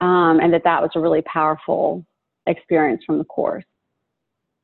um, 0.00 0.40
and 0.40 0.52
that 0.52 0.64
that 0.64 0.82
was 0.82 0.90
a 0.94 1.00
really 1.00 1.22
powerful 1.22 2.04
experience 2.46 3.02
from 3.04 3.18
the 3.18 3.24
course. 3.24 3.64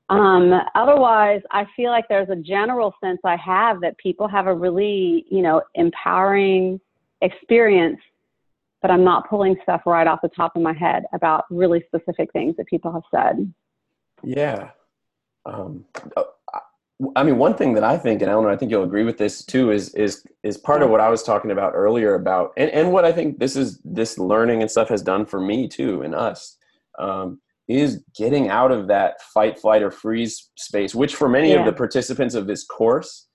Um, 0.09 0.53
otherwise, 0.75 1.41
I 1.51 1.67
feel 1.75 1.91
like 1.91 2.05
there's 2.09 2.29
a 2.29 2.37
general 2.37 2.95
sense 3.03 3.19
I 3.25 3.37
have 3.37 3.81
that 3.81 3.97
people 3.97 4.29
have 4.29 4.47
a 4.47 4.55
really, 4.55 5.25
you 5.31 5.41
know, 5.41 5.63
empowering 5.75 6.81
experience, 7.23 7.99
but 8.83 8.91
I'm 8.91 9.05
not 9.05 9.29
pulling 9.31 9.57
stuff 9.63 9.83
right 9.87 10.07
off 10.07 10.21
the 10.23 10.29
top 10.29 10.55
of 10.55 10.61
my 10.61 10.75
head 10.75 11.05
about 11.15 11.45
really 11.51 11.83
specific 11.87 12.31
things 12.33 12.57
that 12.59 12.67
people 12.67 12.93
have 12.93 13.05
said. 13.11 13.53
Yeah. 14.23 14.71
Um, 15.47 15.85
I 17.17 17.23
mean, 17.23 17.39
one 17.39 17.55
thing 17.55 17.75
that 17.75 17.85
I 17.85 17.99
think, 17.99 18.23
and 18.23 18.31
Eleanor, 18.31 18.51
I 18.51 18.57
think 18.57 18.71
you'll 18.71 18.85
agree 18.85 19.05
with 19.05 19.19
this 19.19 19.45
too, 19.45 19.71
is 19.71 19.95
is 19.95 20.25
is 20.43 20.57
part 20.57 20.83
of 20.83 20.91
what 20.91 21.01
I 21.01 21.09
was 21.09 21.23
talking 21.23 21.51
about 21.51 21.73
earlier 21.75 22.15
about, 22.15 22.53
and 22.57 22.71
and 22.71 22.93
what 22.93 23.05
I 23.05 23.13
think 23.13 23.39
this 23.39 23.57
is 23.57 23.81
this 23.85 24.19
learning 24.19 24.63
and 24.63 24.71
stuff 24.71 24.89
has 24.89 25.03
done 25.03 25.27
for 25.27 25.41
me 25.41 25.69
too 25.69 26.03
and 26.03 26.15
us, 26.15 26.57
um, 26.99 27.41
is 27.67 28.05
getting 28.17 28.49
out 28.49 28.71
of 28.71 28.89
that 28.89 29.21
fight, 29.35 29.59
flight, 29.59 29.83
or 29.83 29.91
freeze 29.91 30.51
space, 30.57 30.95
which 30.95 31.17
for 31.17 31.29
many 31.29 31.51
yeah. 31.51 31.61
of 31.61 31.67
the 31.67 31.73
participants 31.73 32.35
of 32.35 32.47
this 32.47 32.65
course, 32.65 33.27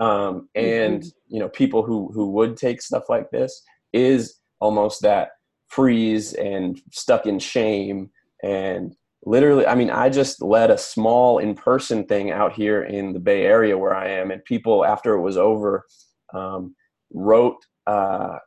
um, 0.00 0.48
and 0.54 1.02
mm-hmm. 1.02 1.34
you 1.34 1.40
know, 1.40 1.48
people 1.48 1.84
who 1.84 2.10
who 2.12 2.30
would 2.32 2.56
take 2.56 2.82
stuff 2.82 3.04
like 3.08 3.30
this 3.30 3.62
is 3.92 4.40
almost 4.60 5.02
that 5.02 5.30
freeze 5.68 6.32
and 6.34 6.80
stuck 6.92 7.26
in 7.26 7.38
shame 7.38 8.10
and 8.42 8.94
literally 9.26 9.66
i 9.66 9.74
mean 9.74 9.90
i 9.90 10.08
just 10.08 10.40
led 10.40 10.70
a 10.70 10.78
small 10.78 11.38
in-person 11.38 12.04
thing 12.06 12.30
out 12.30 12.52
here 12.52 12.84
in 12.84 13.12
the 13.12 13.20
bay 13.20 13.44
area 13.44 13.76
where 13.76 13.94
i 13.94 14.08
am 14.08 14.30
and 14.30 14.44
people 14.44 14.84
after 14.84 15.14
it 15.14 15.20
was 15.20 15.36
over 15.36 15.84
um, 16.32 16.74
wrote 17.12 17.56
uh, 17.86 18.38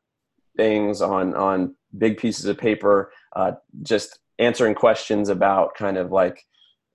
things 0.58 1.02
on 1.02 1.36
on 1.36 1.76
big 1.98 2.18
pieces 2.18 2.46
of 2.46 2.58
paper 2.58 3.12
uh, 3.36 3.52
just 3.84 4.20
answering 4.40 4.74
questions 4.74 5.30
about 5.30 5.76
kind 5.76 5.98
of 5.98 6.12
like 6.12 6.42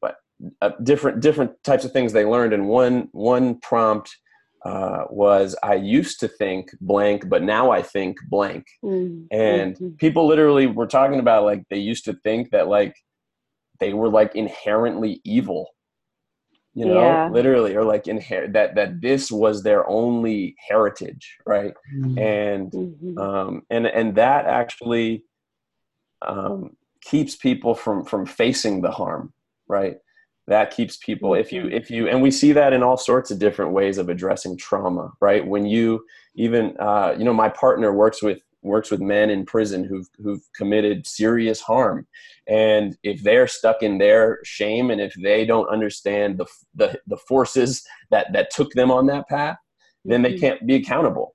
what 0.01 0.17
uh, 0.61 0.71
different 0.83 1.21
different 1.21 1.53
types 1.63 1.85
of 1.85 1.93
things 1.93 2.13
they 2.13 2.25
learned 2.25 2.53
and 2.53 2.69
one 2.69 3.09
one 3.13 3.59
prompt 3.61 4.17
uh, 4.65 5.05
was 5.11 5.55
I 5.63 5.75
used 5.75 6.21
to 6.21 6.29
think 6.29 6.71
blank, 6.81 7.29
but 7.29 7.43
now 7.43 7.71
I 7.71 7.83
think 7.83 8.17
blank. 8.31 8.65
Mm-hmm. 8.83 9.27
And 9.31 9.75
mm-hmm. 9.75 9.89
people 9.97 10.27
literally 10.27 10.67
were 10.67 10.87
talking 10.87 11.21
about 11.21 11.45
like 11.45 11.65
they 11.69 11.79
used 11.79 12.07
to 12.07 12.15
think 12.25 12.51
that 12.53 12.67
like 12.67 12.97
they 13.81 13.93
were 13.93 14.09
like 14.09 14.35
inherently 14.35 15.21
evil, 15.25 15.71
you 16.75 16.87
know, 16.87 17.01
yeah. 17.01 17.29
literally, 17.31 17.77
or 17.77 17.85
like 17.85 18.09
inherit 18.09 18.53
that 18.53 18.75
that 18.75 19.01
this 19.01 19.31
was 19.31 19.63
their 19.63 19.89
only 19.89 20.57
heritage, 20.69 21.37
right? 21.47 21.75
Mm-hmm. 21.95 22.19
And 22.19 22.73
mm-hmm. 22.73 23.19
um, 23.19 23.63
and 23.71 23.87
and 23.87 24.15
that 24.17 24.47
actually 24.47 25.25
um, 26.27 26.77
keeps 27.03 27.37
people 27.37 27.75
from 27.75 28.05
from 28.05 28.27
facing 28.27 28.83
the 28.83 28.91
harm, 28.91 29.33
right? 29.69 29.97
that 30.47 30.71
keeps 30.71 30.97
people 30.99 31.35
if 31.35 31.53
you 31.53 31.63
mm-hmm. 31.63 31.75
if 31.75 31.91
you 31.91 32.09
and 32.09 32.21
we 32.21 32.31
see 32.31 32.53
that 32.53 32.73
in 32.73 32.83
all 32.83 32.97
sorts 32.97 33.31
of 33.31 33.39
different 33.39 33.73
ways 33.73 33.99
of 33.99 34.09
addressing 34.09 34.57
trauma 34.57 35.11
right 35.21 35.47
when 35.47 35.65
you 35.65 36.05
even 36.35 36.77
uh, 36.79 37.15
you 37.17 37.25
know 37.25 37.33
my 37.33 37.49
partner 37.49 37.93
works 37.93 38.23
with 38.23 38.39
works 38.65 38.91
with 38.91 39.01
men 39.01 39.31
in 39.31 39.45
prison 39.45 39.85
who've 39.85 40.09
who've 40.23 40.43
committed 40.55 41.07
serious 41.07 41.61
harm 41.61 42.07
and 42.49 42.97
if 43.03 43.23
they're 43.23 43.47
stuck 43.47 43.83
in 43.83 43.99
their 43.99 44.39
shame 44.45 44.91
and 44.91 45.01
if 45.01 45.15
they 45.23 45.45
don't 45.45 45.69
understand 45.69 46.39
the 46.39 46.47
the, 46.75 46.99
the 47.07 47.17
forces 47.17 47.85
that 48.11 48.33
that 48.33 48.51
took 48.51 48.73
them 48.73 48.91
on 48.91 49.07
that 49.07 49.29
path 49.29 49.59
then 50.05 50.23
they 50.23 50.33
mm-hmm. 50.33 50.41
can't 50.41 50.67
be 50.67 50.75
accountable 50.75 51.35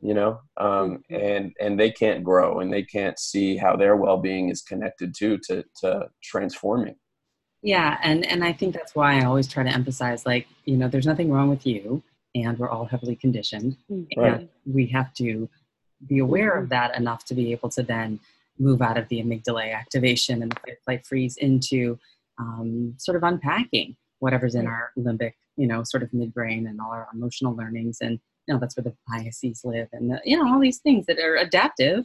you 0.00 0.14
know 0.14 0.40
um, 0.56 1.02
mm-hmm. 1.10 1.14
and 1.14 1.52
and 1.60 1.78
they 1.78 1.90
can't 1.90 2.24
grow 2.24 2.60
and 2.60 2.72
they 2.72 2.82
can't 2.82 3.18
see 3.18 3.56
how 3.56 3.76
their 3.76 3.96
well-being 3.96 4.48
is 4.48 4.62
connected 4.62 5.14
to 5.14 5.38
to 5.38 5.64
to 5.80 6.08
transforming 6.22 6.94
yeah, 7.62 7.98
and 8.02 8.26
and 8.26 8.42
I 8.42 8.54
think 8.54 8.74
that's 8.74 8.94
why 8.94 9.20
I 9.20 9.24
always 9.26 9.46
try 9.46 9.62
to 9.62 9.68
emphasize 9.68 10.24
like, 10.24 10.46
you 10.64 10.78
know, 10.78 10.88
there's 10.88 11.04
nothing 11.04 11.30
wrong 11.30 11.50
with 11.50 11.66
you 11.66 12.02
and 12.34 12.58
we're 12.58 12.68
all 12.68 12.84
heavily 12.84 13.16
conditioned 13.16 13.76
mm, 13.90 14.06
right. 14.16 14.34
and 14.34 14.48
we 14.66 14.86
have 14.86 15.12
to 15.14 15.48
be 16.06 16.18
aware 16.18 16.52
of 16.52 16.68
that 16.70 16.96
enough 16.96 17.24
to 17.26 17.34
be 17.34 17.52
able 17.52 17.68
to 17.70 17.82
then 17.82 18.18
move 18.58 18.82
out 18.82 18.98
of 18.98 19.08
the 19.08 19.22
amygdala 19.22 19.74
activation 19.74 20.42
and 20.42 20.52
the 20.52 20.60
fight 20.60 20.78
flight 20.84 21.06
freeze 21.06 21.36
into 21.36 21.98
um, 22.38 22.94
sort 22.98 23.16
of 23.16 23.22
unpacking 23.22 23.96
whatever's 24.18 24.54
in 24.54 24.66
our 24.66 24.92
limbic, 24.98 25.32
you 25.56 25.66
know, 25.66 25.82
sort 25.82 26.02
of 26.02 26.10
midbrain 26.10 26.68
and 26.68 26.80
all 26.80 26.90
our 26.90 27.08
emotional 27.14 27.54
learnings. 27.54 27.98
And 28.00 28.20
you 28.46 28.54
know 28.54 28.60
that's 28.60 28.76
where 28.76 28.84
the 28.84 28.96
biases 29.08 29.62
live 29.64 29.88
and 29.92 30.10
the, 30.10 30.20
you 30.24 30.36
know 30.36 30.52
all 30.52 30.58
these 30.58 30.78
things 30.78 31.06
that 31.06 31.18
are 31.18 31.36
adaptive 31.36 32.04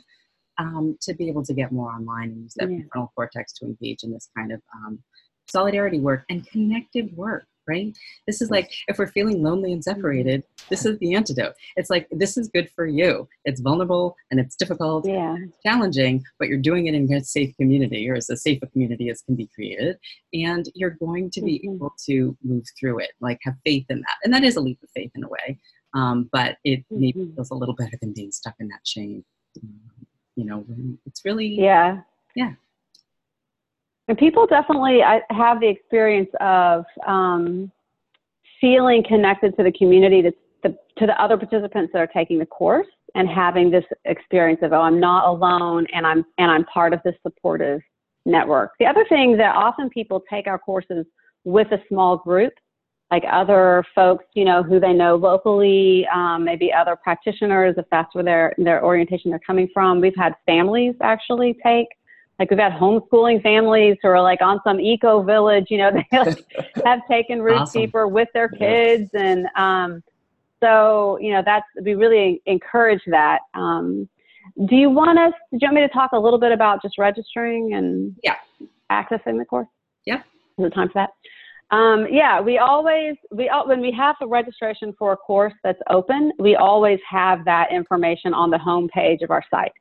um, 0.59 0.97
to 1.01 1.13
be 1.13 1.27
able 1.27 1.43
to 1.43 1.53
get 1.53 1.71
more 1.71 1.91
online 1.91 2.29
and 2.29 2.43
use 2.43 2.53
that 2.57 2.71
yeah. 2.71 2.79
frontal 2.91 3.11
cortex 3.15 3.51
to 3.53 3.65
engage 3.65 4.03
in 4.03 4.11
this 4.11 4.29
kind 4.37 4.51
of 4.51 4.61
um, 4.75 4.99
solidarity 5.47 5.99
work 5.99 6.23
and 6.29 6.47
connected 6.47 7.15
work 7.17 7.47
right? 7.67 7.95
This 8.27 8.41
is 8.41 8.49
like 8.49 8.71
if 8.87 8.97
we're 8.97 9.07
feeling 9.07 9.43
lonely 9.43 9.73
and 9.73 9.83
separated 9.83 10.43
this 10.69 10.85
is 10.85 10.97
the 10.99 11.15
antidote. 11.15 11.53
It's 11.75 11.89
like 11.89 12.07
this 12.11 12.37
is 12.37 12.47
good 12.47 12.69
for 12.75 12.85
you. 12.85 13.27
It's 13.45 13.61
vulnerable 13.61 14.15
and 14.31 14.39
it's 14.39 14.55
difficult 14.55 15.07
yeah. 15.07 15.35
it's 15.39 15.57
challenging 15.63 16.23
but 16.39 16.47
you're 16.47 16.57
doing 16.57 16.87
it 16.87 16.95
in 16.95 17.11
a 17.13 17.23
safe 17.23 17.55
community 17.57 18.09
or 18.09 18.15
as 18.15 18.29
a 18.29 18.37
safe 18.37 18.59
a 18.61 18.67
community 18.67 19.09
as 19.09 19.21
can 19.21 19.35
be 19.35 19.49
created 19.53 19.97
and 20.33 20.69
you're 20.75 20.97
going 20.99 21.29
to 21.31 21.41
be 21.41 21.59
mm-hmm. 21.59 21.75
able 21.75 21.93
to 22.05 22.37
move 22.43 22.65
through 22.79 22.99
it 22.99 23.11
like 23.21 23.39
have 23.43 23.55
faith 23.63 23.85
in 23.89 23.99
that. 23.99 24.17
And 24.23 24.33
that 24.33 24.43
is 24.43 24.55
a 24.55 24.61
leap 24.61 24.79
of 24.83 24.89
faith 24.95 25.11
in 25.15 25.23
a 25.23 25.29
way 25.29 25.59
um, 25.93 26.29
but 26.31 26.57
it 26.63 26.79
mm-hmm. 26.79 26.99
maybe 26.99 27.31
feels 27.35 27.51
a 27.51 27.55
little 27.55 27.75
better 27.75 27.97
than 28.01 28.13
being 28.13 28.31
stuck 28.31 28.55
in 28.59 28.67
that 28.69 28.85
shame 28.85 29.23
you 30.35 30.45
know 30.45 30.65
it's 31.05 31.23
really 31.23 31.47
yeah. 31.47 32.01
Yeah 32.35 32.53
and 34.07 34.17
people 34.17 34.45
definitely 34.45 34.99
have 35.31 35.59
the 35.59 35.67
experience 35.67 36.29
of 36.39 36.85
um, 37.07 37.71
feeling 38.61 39.03
connected 39.07 39.55
to 39.57 39.63
the 39.63 39.71
community, 39.71 40.21
to 40.21 40.31
the, 40.63 40.69
to 40.97 41.05
the 41.05 41.21
other 41.21 41.37
participants 41.37 41.91
that 41.93 41.99
are 41.99 42.07
taking 42.07 42.39
the 42.39 42.45
course, 42.45 42.87
and 43.15 43.29
having 43.29 43.71
this 43.71 43.85
experience 44.03 44.59
of 44.61 44.73
oh, 44.73 44.81
I'm 44.81 44.99
not 44.99 45.27
alone, 45.27 45.87
and 45.93 46.05
I'm 46.05 46.25
and 46.37 46.51
I'm 46.51 46.65
part 46.65 46.93
of 46.93 46.99
this 47.03 47.15
supportive 47.23 47.81
network. 48.25 48.71
The 48.79 48.85
other 48.85 49.05
thing 49.07 49.37
that 49.37 49.55
often 49.55 49.89
people 49.89 50.23
take 50.29 50.47
our 50.47 50.59
courses 50.59 51.05
with 51.45 51.71
a 51.71 51.77
small 51.87 52.17
group, 52.17 52.53
like 53.11 53.23
other 53.31 53.85
folks, 53.93 54.25
you 54.33 54.43
know, 54.43 54.63
who 54.63 54.79
they 54.79 54.91
know 54.91 55.15
locally, 55.15 56.05
um, 56.13 56.43
maybe 56.43 56.73
other 56.73 56.95
practitioners, 56.95 57.75
if 57.77 57.85
that's 57.89 58.13
where 58.13 58.23
their 58.23 58.53
their 58.57 58.83
orientation 58.83 59.31
they're 59.31 59.39
coming 59.39 59.69
from. 59.73 60.01
We've 60.01 60.13
had 60.17 60.33
families 60.45 60.95
actually 61.01 61.57
take 61.63 61.87
like 62.39 62.49
we've 62.49 62.59
had 62.59 62.73
homeschooling 62.73 63.41
families 63.41 63.97
who 64.01 64.09
are 64.09 64.21
like 64.21 64.41
on 64.41 64.59
some 64.63 64.79
eco 64.79 65.23
village, 65.23 65.67
you 65.69 65.77
know, 65.77 65.91
they 66.11 66.17
like 66.17 66.45
have 66.85 66.99
taken 67.09 67.41
root 67.41 67.57
awesome. 67.57 67.81
deeper 67.81 68.07
with 68.07 68.27
their 68.33 68.49
kids. 68.49 69.09
And 69.13 69.47
um, 69.55 70.03
so, 70.61 71.17
you 71.21 71.31
know, 71.31 71.41
that's, 71.45 71.65
we 71.81 71.95
really 71.95 72.41
encourage 72.45 73.01
that. 73.07 73.39
Um, 73.53 74.09
do 74.67 74.75
you 74.75 74.89
want 74.89 75.17
us, 75.17 75.33
do 75.51 75.59
you 75.61 75.67
want 75.67 75.75
me 75.75 75.81
to 75.81 75.89
talk 75.89 76.11
a 76.13 76.19
little 76.19 76.39
bit 76.39 76.51
about 76.51 76.81
just 76.81 76.97
registering 76.97 77.73
and 77.73 78.15
yeah. 78.23 78.35
accessing 78.91 79.37
the 79.37 79.45
course? 79.45 79.67
Yeah. 80.05 80.21
Is 80.57 80.65
it 80.65 80.73
time 80.73 80.89
for 80.89 80.93
that? 80.95 81.09
Um, 81.75 82.05
yeah, 82.11 82.39
we 82.39 82.59
always, 82.59 83.15
we, 83.31 83.51
when 83.65 83.81
we 83.81 83.91
have 83.91 84.15
a 84.21 84.27
registration 84.27 84.93
for 84.99 85.13
a 85.13 85.17
course 85.17 85.53
that's 85.63 85.79
open, 85.89 86.31
we 86.37 86.55
always 86.55 86.99
have 87.09 87.43
that 87.45 87.71
information 87.71 88.33
on 88.33 88.51
the 88.51 88.57
home 88.57 88.87
page 88.89 89.21
of 89.23 89.31
our 89.31 89.43
site. 89.49 89.71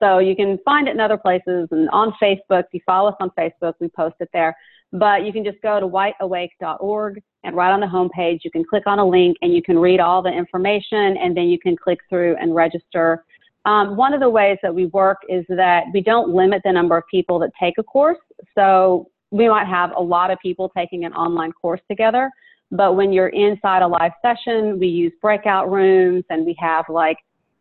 So 0.00 0.18
you 0.18 0.36
can 0.36 0.58
find 0.64 0.88
it 0.88 0.92
in 0.92 1.00
other 1.00 1.16
places 1.16 1.68
and 1.70 1.88
on 1.90 2.12
Facebook. 2.22 2.64
If 2.64 2.66
you 2.72 2.80
follow 2.86 3.10
us 3.10 3.16
on 3.20 3.30
Facebook, 3.38 3.74
we 3.80 3.88
post 3.88 4.16
it 4.20 4.28
there. 4.32 4.56
But 4.92 5.24
you 5.24 5.32
can 5.32 5.44
just 5.44 5.60
go 5.62 5.80
to 5.80 5.86
whiteawake.org 5.86 7.22
and 7.44 7.56
right 7.56 7.72
on 7.72 7.80
the 7.80 7.86
homepage, 7.86 8.40
you 8.42 8.50
can 8.50 8.64
click 8.64 8.84
on 8.86 8.98
a 8.98 9.06
link 9.06 9.36
and 9.42 9.52
you 9.54 9.62
can 9.62 9.78
read 9.78 10.00
all 10.00 10.22
the 10.22 10.30
information 10.30 11.16
and 11.16 11.36
then 11.36 11.44
you 11.44 11.58
can 11.58 11.76
click 11.76 11.98
through 12.08 12.36
and 12.40 12.54
register. 12.54 13.24
Um, 13.64 13.96
one 13.96 14.14
of 14.14 14.20
the 14.20 14.30
ways 14.30 14.58
that 14.62 14.74
we 14.74 14.86
work 14.86 15.18
is 15.28 15.44
that 15.48 15.84
we 15.92 16.00
don't 16.00 16.30
limit 16.30 16.62
the 16.64 16.72
number 16.72 16.96
of 16.96 17.04
people 17.10 17.38
that 17.40 17.50
take 17.60 17.74
a 17.78 17.82
course. 17.82 18.18
So 18.54 19.10
we 19.30 19.48
might 19.48 19.66
have 19.66 19.90
a 19.96 20.00
lot 20.00 20.30
of 20.30 20.38
people 20.40 20.70
taking 20.76 21.04
an 21.04 21.12
online 21.12 21.52
course 21.52 21.80
together. 21.88 22.30
But 22.70 22.96
when 22.96 23.12
you're 23.12 23.28
inside 23.28 23.82
a 23.82 23.88
live 23.88 24.12
session, 24.22 24.78
we 24.78 24.88
use 24.88 25.12
breakout 25.20 25.70
rooms 25.70 26.24
and 26.30 26.44
we 26.44 26.56
have 26.58 26.86
like 26.88 27.18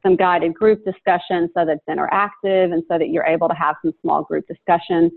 some 0.08 0.16
guided 0.16 0.54
group 0.54 0.84
discussion 0.86 1.50
so 1.54 1.66
that 1.66 1.78
it's 1.78 1.86
interactive 1.90 2.74
and 2.74 2.84
so 2.88 2.98
that 2.98 3.10
you're 3.10 3.26
able 3.26 3.48
to 3.50 3.54
have 3.54 3.76
some 3.84 3.94
small 4.02 4.24
group 4.24 4.46
discussion. 4.48 5.12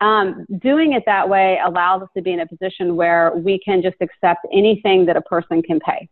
Um, 0.00 0.46
doing 0.60 0.94
it 0.94 1.04
that 1.06 1.28
way 1.28 1.58
allows 1.64 2.02
us 2.02 2.08
to 2.16 2.22
be 2.22 2.32
in 2.32 2.40
a 2.40 2.46
position 2.46 2.96
where 2.96 3.32
we 3.36 3.60
can 3.64 3.82
just 3.82 3.96
accept 4.00 4.44
anything 4.52 5.06
that 5.06 5.16
a 5.16 5.22
person 5.22 5.62
can 5.62 5.78
pay. 5.78 6.08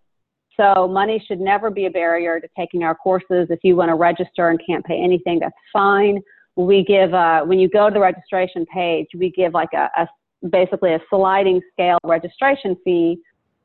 So 0.56 0.86
money 0.86 1.22
should 1.26 1.40
never 1.40 1.70
be 1.70 1.86
a 1.86 1.90
barrier 1.90 2.38
to 2.38 2.48
taking 2.56 2.84
our 2.84 2.94
courses. 2.94 3.48
If 3.50 3.60
you 3.62 3.74
want 3.76 3.88
to 3.88 3.94
register 3.94 4.50
and 4.50 4.60
can't 4.64 4.84
pay 4.84 5.02
anything, 5.02 5.40
that's 5.40 5.54
fine. 5.72 6.20
We 6.54 6.84
give, 6.84 7.14
uh, 7.14 7.42
when 7.42 7.58
you 7.58 7.68
go 7.68 7.88
to 7.88 7.94
the 7.94 8.00
registration 8.00 8.66
page, 8.66 9.08
we 9.14 9.30
give 9.30 9.54
like 9.54 9.70
a, 9.72 9.88
a 9.96 10.08
basically 10.50 10.94
a 10.94 11.00
sliding 11.08 11.60
scale 11.72 11.98
registration 12.04 12.76
fee, 12.84 13.18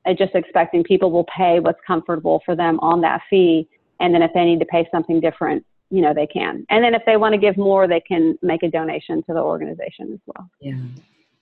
uh, 0.05 0.13
just 0.13 0.33
expecting 0.35 0.83
people 0.83 1.11
will 1.11 1.25
pay 1.25 1.59
what's 1.59 1.79
comfortable 1.85 2.41
for 2.45 2.55
them 2.55 2.79
on 2.79 3.01
that 3.01 3.21
fee. 3.29 3.67
And 3.99 4.13
then 4.13 4.21
if 4.21 4.31
they 4.33 4.43
need 4.43 4.59
to 4.59 4.65
pay 4.65 4.87
something 4.91 5.19
different, 5.19 5.65
you 5.89 6.01
know, 6.01 6.13
they 6.13 6.27
can. 6.27 6.65
And 6.69 6.83
then 6.83 6.93
if 6.93 7.03
they 7.05 7.17
want 7.17 7.33
to 7.33 7.37
give 7.39 7.57
more, 7.57 7.87
they 7.87 8.01
can 8.01 8.37
make 8.41 8.63
a 8.63 8.69
donation 8.69 9.23
to 9.23 9.33
the 9.33 9.39
organization 9.39 10.13
as 10.13 10.19
well. 10.25 10.49
Yeah, 10.59 10.77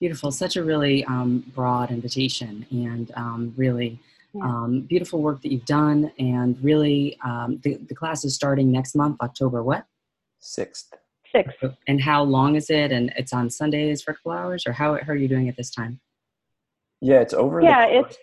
beautiful. 0.00 0.30
Such 0.30 0.56
a 0.56 0.62
really 0.62 1.04
um, 1.06 1.44
broad 1.54 1.90
invitation 1.90 2.66
and 2.70 3.10
um, 3.16 3.54
really 3.56 3.98
um, 4.42 4.82
beautiful 4.82 5.22
work 5.22 5.42
that 5.42 5.52
you've 5.52 5.64
done. 5.64 6.12
And 6.18 6.62
really, 6.62 7.18
um, 7.24 7.60
the, 7.62 7.76
the 7.88 7.94
class 7.94 8.24
is 8.24 8.34
starting 8.34 8.70
next 8.70 8.94
month, 8.94 9.16
October 9.20 9.62
what? 9.62 9.86
6th. 10.42 10.92
Sixth. 11.34 11.64
And 11.88 12.00
how 12.00 12.22
long 12.22 12.54
is 12.54 12.70
it? 12.70 12.92
And 12.92 13.12
it's 13.16 13.32
on 13.32 13.50
Sundays 13.50 14.02
for 14.02 14.12
a 14.12 14.14
couple 14.14 14.32
hours, 14.32 14.66
or 14.66 14.72
how, 14.72 14.94
how 14.94 15.12
are 15.12 15.16
you 15.16 15.26
doing 15.26 15.48
at 15.48 15.56
this 15.56 15.70
time? 15.70 16.00
Yeah, 17.00 17.20
it's 17.20 17.34
over. 17.34 17.60
Yeah, 17.60 17.86
it's. 17.86 18.16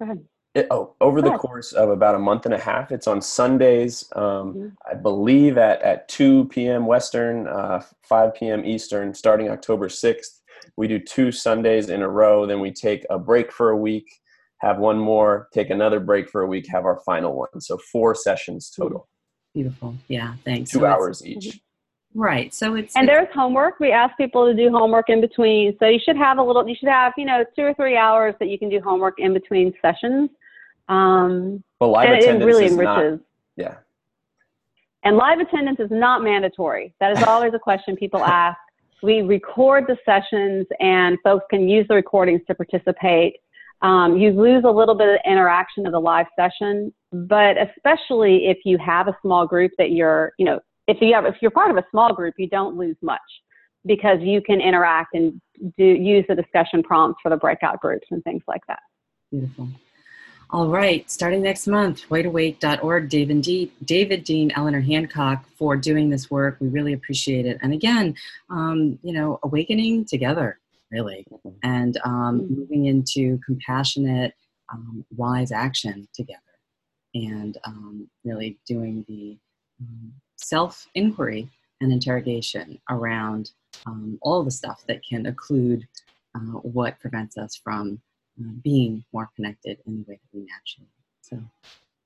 Go 0.00 0.04
ahead. 0.04 0.24
It, 0.56 0.68
oh, 0.70 0.94
over 1.02 1.20
the 1.20 1.36
course 1.36 1.74
of 1.74 1.90
about 1.90 2.14
a 2.14 2.18
month 2.18 2.46
and 2.46 2.54
a 2.54 2.58
half, 2.58 2.90
it's 2.90 3.06
on 3.06 3.20
Sundays, 3.20 4.10
um, 4.16 4.22
mm-hmm. 4.54 4.68
I 4.90 4.94
believe 4.94 5.58
at, 5.58 5.82
at 5.82 6.08
2 6.08 6.46
p.m. 6.46 6.86
Western, 6.86 7.46
uh, 7.46 7.82
5 8.04 8.34
p.m. 8.34 8.64
Eastern, 8.64 9.12
starting 9.12 9.50
October 9.50 9.88
6th. 9.88 10.40
We 10.78 10.88
do 10.88 10.98
two 10.98 11.30
Sundays 11.30 11.90
in 11.90 12.00
a 12.00 12.08
row, 12.08 12.46
then 12.46 12.60
we 12.60 12.72
take 12.72 13.04
a 13.10 13.18
break 13.18 13.52
for 13.52 13.68
a 13.68 13.76
week, 13.76 14.06
have 14.62 14.78
one 14.78 14.98
more, 14.98 15.48
take 15.52 15.68
another 15.68 16.00
break 16.00 16.30
for 16.30 16.40
a 16.40 16.46
week, 16.46 16.66
have 16.70 16.86
our 16.86 17.00
final 17.04 17.34
one. 17.34 17.60
So 17.60 17.76
four 17.92 18.14
sessions 18.14 18.70
total. 18.74 19.10
Beautiful. 19.52 19.94
Yeah, 20.08 20.36
thanks. 20.46 20.70
Two 20.70 20.80
so 20.80 20.86
hours 20.86 21.26
each. 21.26 21.48
Mm-hmm. 21.48 21.58
Right. 22.18 22.54
So 22.54 22.76
it's 22.76 22.96
and 22.96 23.06
there's 23.06 23.28
homework. 23.34 23.78
We 23.78 23.92
ask 23.92 24.16
people 24.16 24.46
to 24.46 24.54
do 24.54 24.70
homework 24.70 25.10
in 25.10 25.20
between. 25.20 25.76
So 25.78 25.86
you 25.86 26.00
should 26.02 26.16
have 26.16 26.38
a 26.38 26.42
little. 26.42 26.66
You 26.66 26.74
should 26.74 26.88
have 26.88 27.12
you 27.18 27.26
know 27.26 27.44
two 27.54 27.62
or 27.62 27.74
three 27.74 27.94
hours 27.94 28.34
that 28.40 28.48
you 28.48 28.58
can 28.58 28.70
do 28.70 28.80
homework 28.80 29.18
in 29.18 29.34
between 29.34 29.74
sessions. 29.82 30.30
Um, 30.88 31.62
but 31.78 31.88
live 31.88 32.10
attendance 32.10 32.42
it 32.42 32.46
really 32.46 32.66
is 32.66 32.72
enriches. 32.72 33.20
Not, 33.20 33.20
yeah. 33.56 33.74
And 35.04 35.16
live 35.16 35.38
attendance 35.38 35.78
is 35.78 35.90
not 35.90 36.22
mandatory. 36.22 36.94
That 37.00 37.16
is 37.16 37.22
always 37.24 37.54
a 37.54 37.58
question 37.58 37.96
people 37.96 38.24
ask. 38.24 38.58
We 39.02 39.22
record 39.22 39.84
the 39.86 39.96
sessions, 40.04 40.66
and 40.80 41.18
folks 41.22 41.44
can 41.50 41.68
use 41.68 41.86
the 41.88 41.94
recordings 41.94 42.40
to 42.48 42.54
participate. 42.54 43.36
Um, 43.82 44.16
you 44.16 44.30
lose 44.30 44.64
a 44.64 44.70
little 44.70 44.94
bit 44.94 45.08
of 45.08 45.20
interaction 45.26 45.86
of 45.86 45.92
the 45.92 46.00
live 46.00 46.26
session, 46.34 46.92
but 47.12 47.56
especially 47.58 48.46
if 48.46 48.58
you 48.64 48.78
have 48.78 49.06
a 49.06 49.16
small 49.22 49.46
group 49.46 49.72
that 49.78 49.90
you're, 49.90 50.32
you 50.38 50.46
know, 50.46 50.60
if 50.88 50.98
you 51.00 51.14
have, 51.14 51.26
if 51.26 51.36
you're 51.42 51.50
part 51.50 51.70
of 51.70 51.76
a 51.76 51.84
small 51.90 52.14
group, 52.14 52.34
you 52.38 52.48
don't 52.48 52.76
lose 52.76 52.96
much 53.02 53.20
because 53.84 54.18
you 54.20 54.40
can 54.40 54.60
interact 54.60 55.14
and 55.14 55.40
do 55.76 55.84
use 55.84 56.24
the 56.28 56.34
discussion 56.34 56.82
prompts 56.82 57.20
for 57.22 57.28
the 57.28 57.36
breakout 57.36 57.80
groups 57.80 58.06
and 58.10 58.24
things 58.24 58.42
like 58.48 58.62
that. 58.66 58.80
Beautiful. 59.30 59.68
All 60.50 60.68
right, 60.68 61.10
starting 61.10 61.42
next 61.42 61.66
month, 61.66 62.08
whiteawake.org, 62.08 63.08
David, 63.08 63.42
D- 63.42 63.72
David 63.84 64.22
Dean, 64.22 64.52
Eleanor 64.54 64.80
Hancock 64.80 65.44
for 65.58 65.76
doing 65.76 66.08
this 66.08 66.30
work. 66.30 66.56
We 66.60 66.68
really 66.68 66.92
appreciate 66.92 67.46
it. 67.46 67.58
And 67.62 67.72
again, 67.72 68.14
um, 68.48 68.96
you 69.02 69.12
know, 69.12 69.40
awakening 69.42 70.04
together, 70.04 70.60
really, 70.92 71.26
and 71.64 71.98
um, 72.04 72.42
mm-hmm. 72.42 72.54
moving 72.54 72.86
into 72.86 73.40
compassionate, 73.44 74.34
um, 74.72 75.04
wise 75.16 75.50
action 75.50 76.06
together, 76.14 76.40
and 77.12 77.58
um, 77.64 78.08
really 78.24 78.56
doing 78.68 79.04
the 79.08 79.36
um, 79.80 80.12
self 80.36 80.86
inquiry 80.94 81.48
and 81.80 81.92
interrogation 81.92 82.78
around 82.88 83.50
um, 83.84 84.16
all 84.22 84.44
the 84.44 84.50
stuff 84.52 84.84
that 84.86 85.00
can 85.04 85.24
occlude 85.24 85.82
uh, 86.36 86.58
what 86.60 87.00
prevents 87.00 87.36
us 87.36 87.56
from 87.56 88.00
uh, 88.40 88.52
being 88.62 89.04
more 89.12 89.28
connected 89.36 89.78
in 89.86 89.98
the 89.98 90.04
way 90.10 90.20
that 90.22 90.38
we 90.38 90.46
naturally. 90.46 90.90
So, 91.22 91.40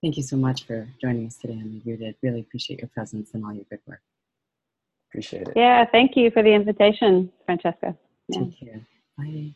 thank 0.03 0.17
you 0.17 0.23
so 0.23 0.37
much 0.37 0.65
for 0.65 0.89
joining 1.01 1.27
us 1.27 1.37
today 1.37 1.55
on 1.55 1.83
Rooted. 1.85 2.17
Really 2.23 2.41
appreciate 2.41 2.81
your 2.81 2.89
presence 2.89 3.31
and 3.35 3.45
all 3.45 3.53
your 3.53 3.65
good 3.71 3.81
work. 3.87 4.01
Appreciate 5.11 5.49
it. 5.49 5.55
Yeah, 5.57 5.85
thank 5.91 6.17
you 6.17 6.31
for 6.31 6.43
the 6.43 6.53
invitation, 6.53 7.33
Francesca. 7.45 7.97
Yeah. 8.29 8.39
Take 8.39 8.61
care. 8.61 8.81
Bye. 9.19 9.55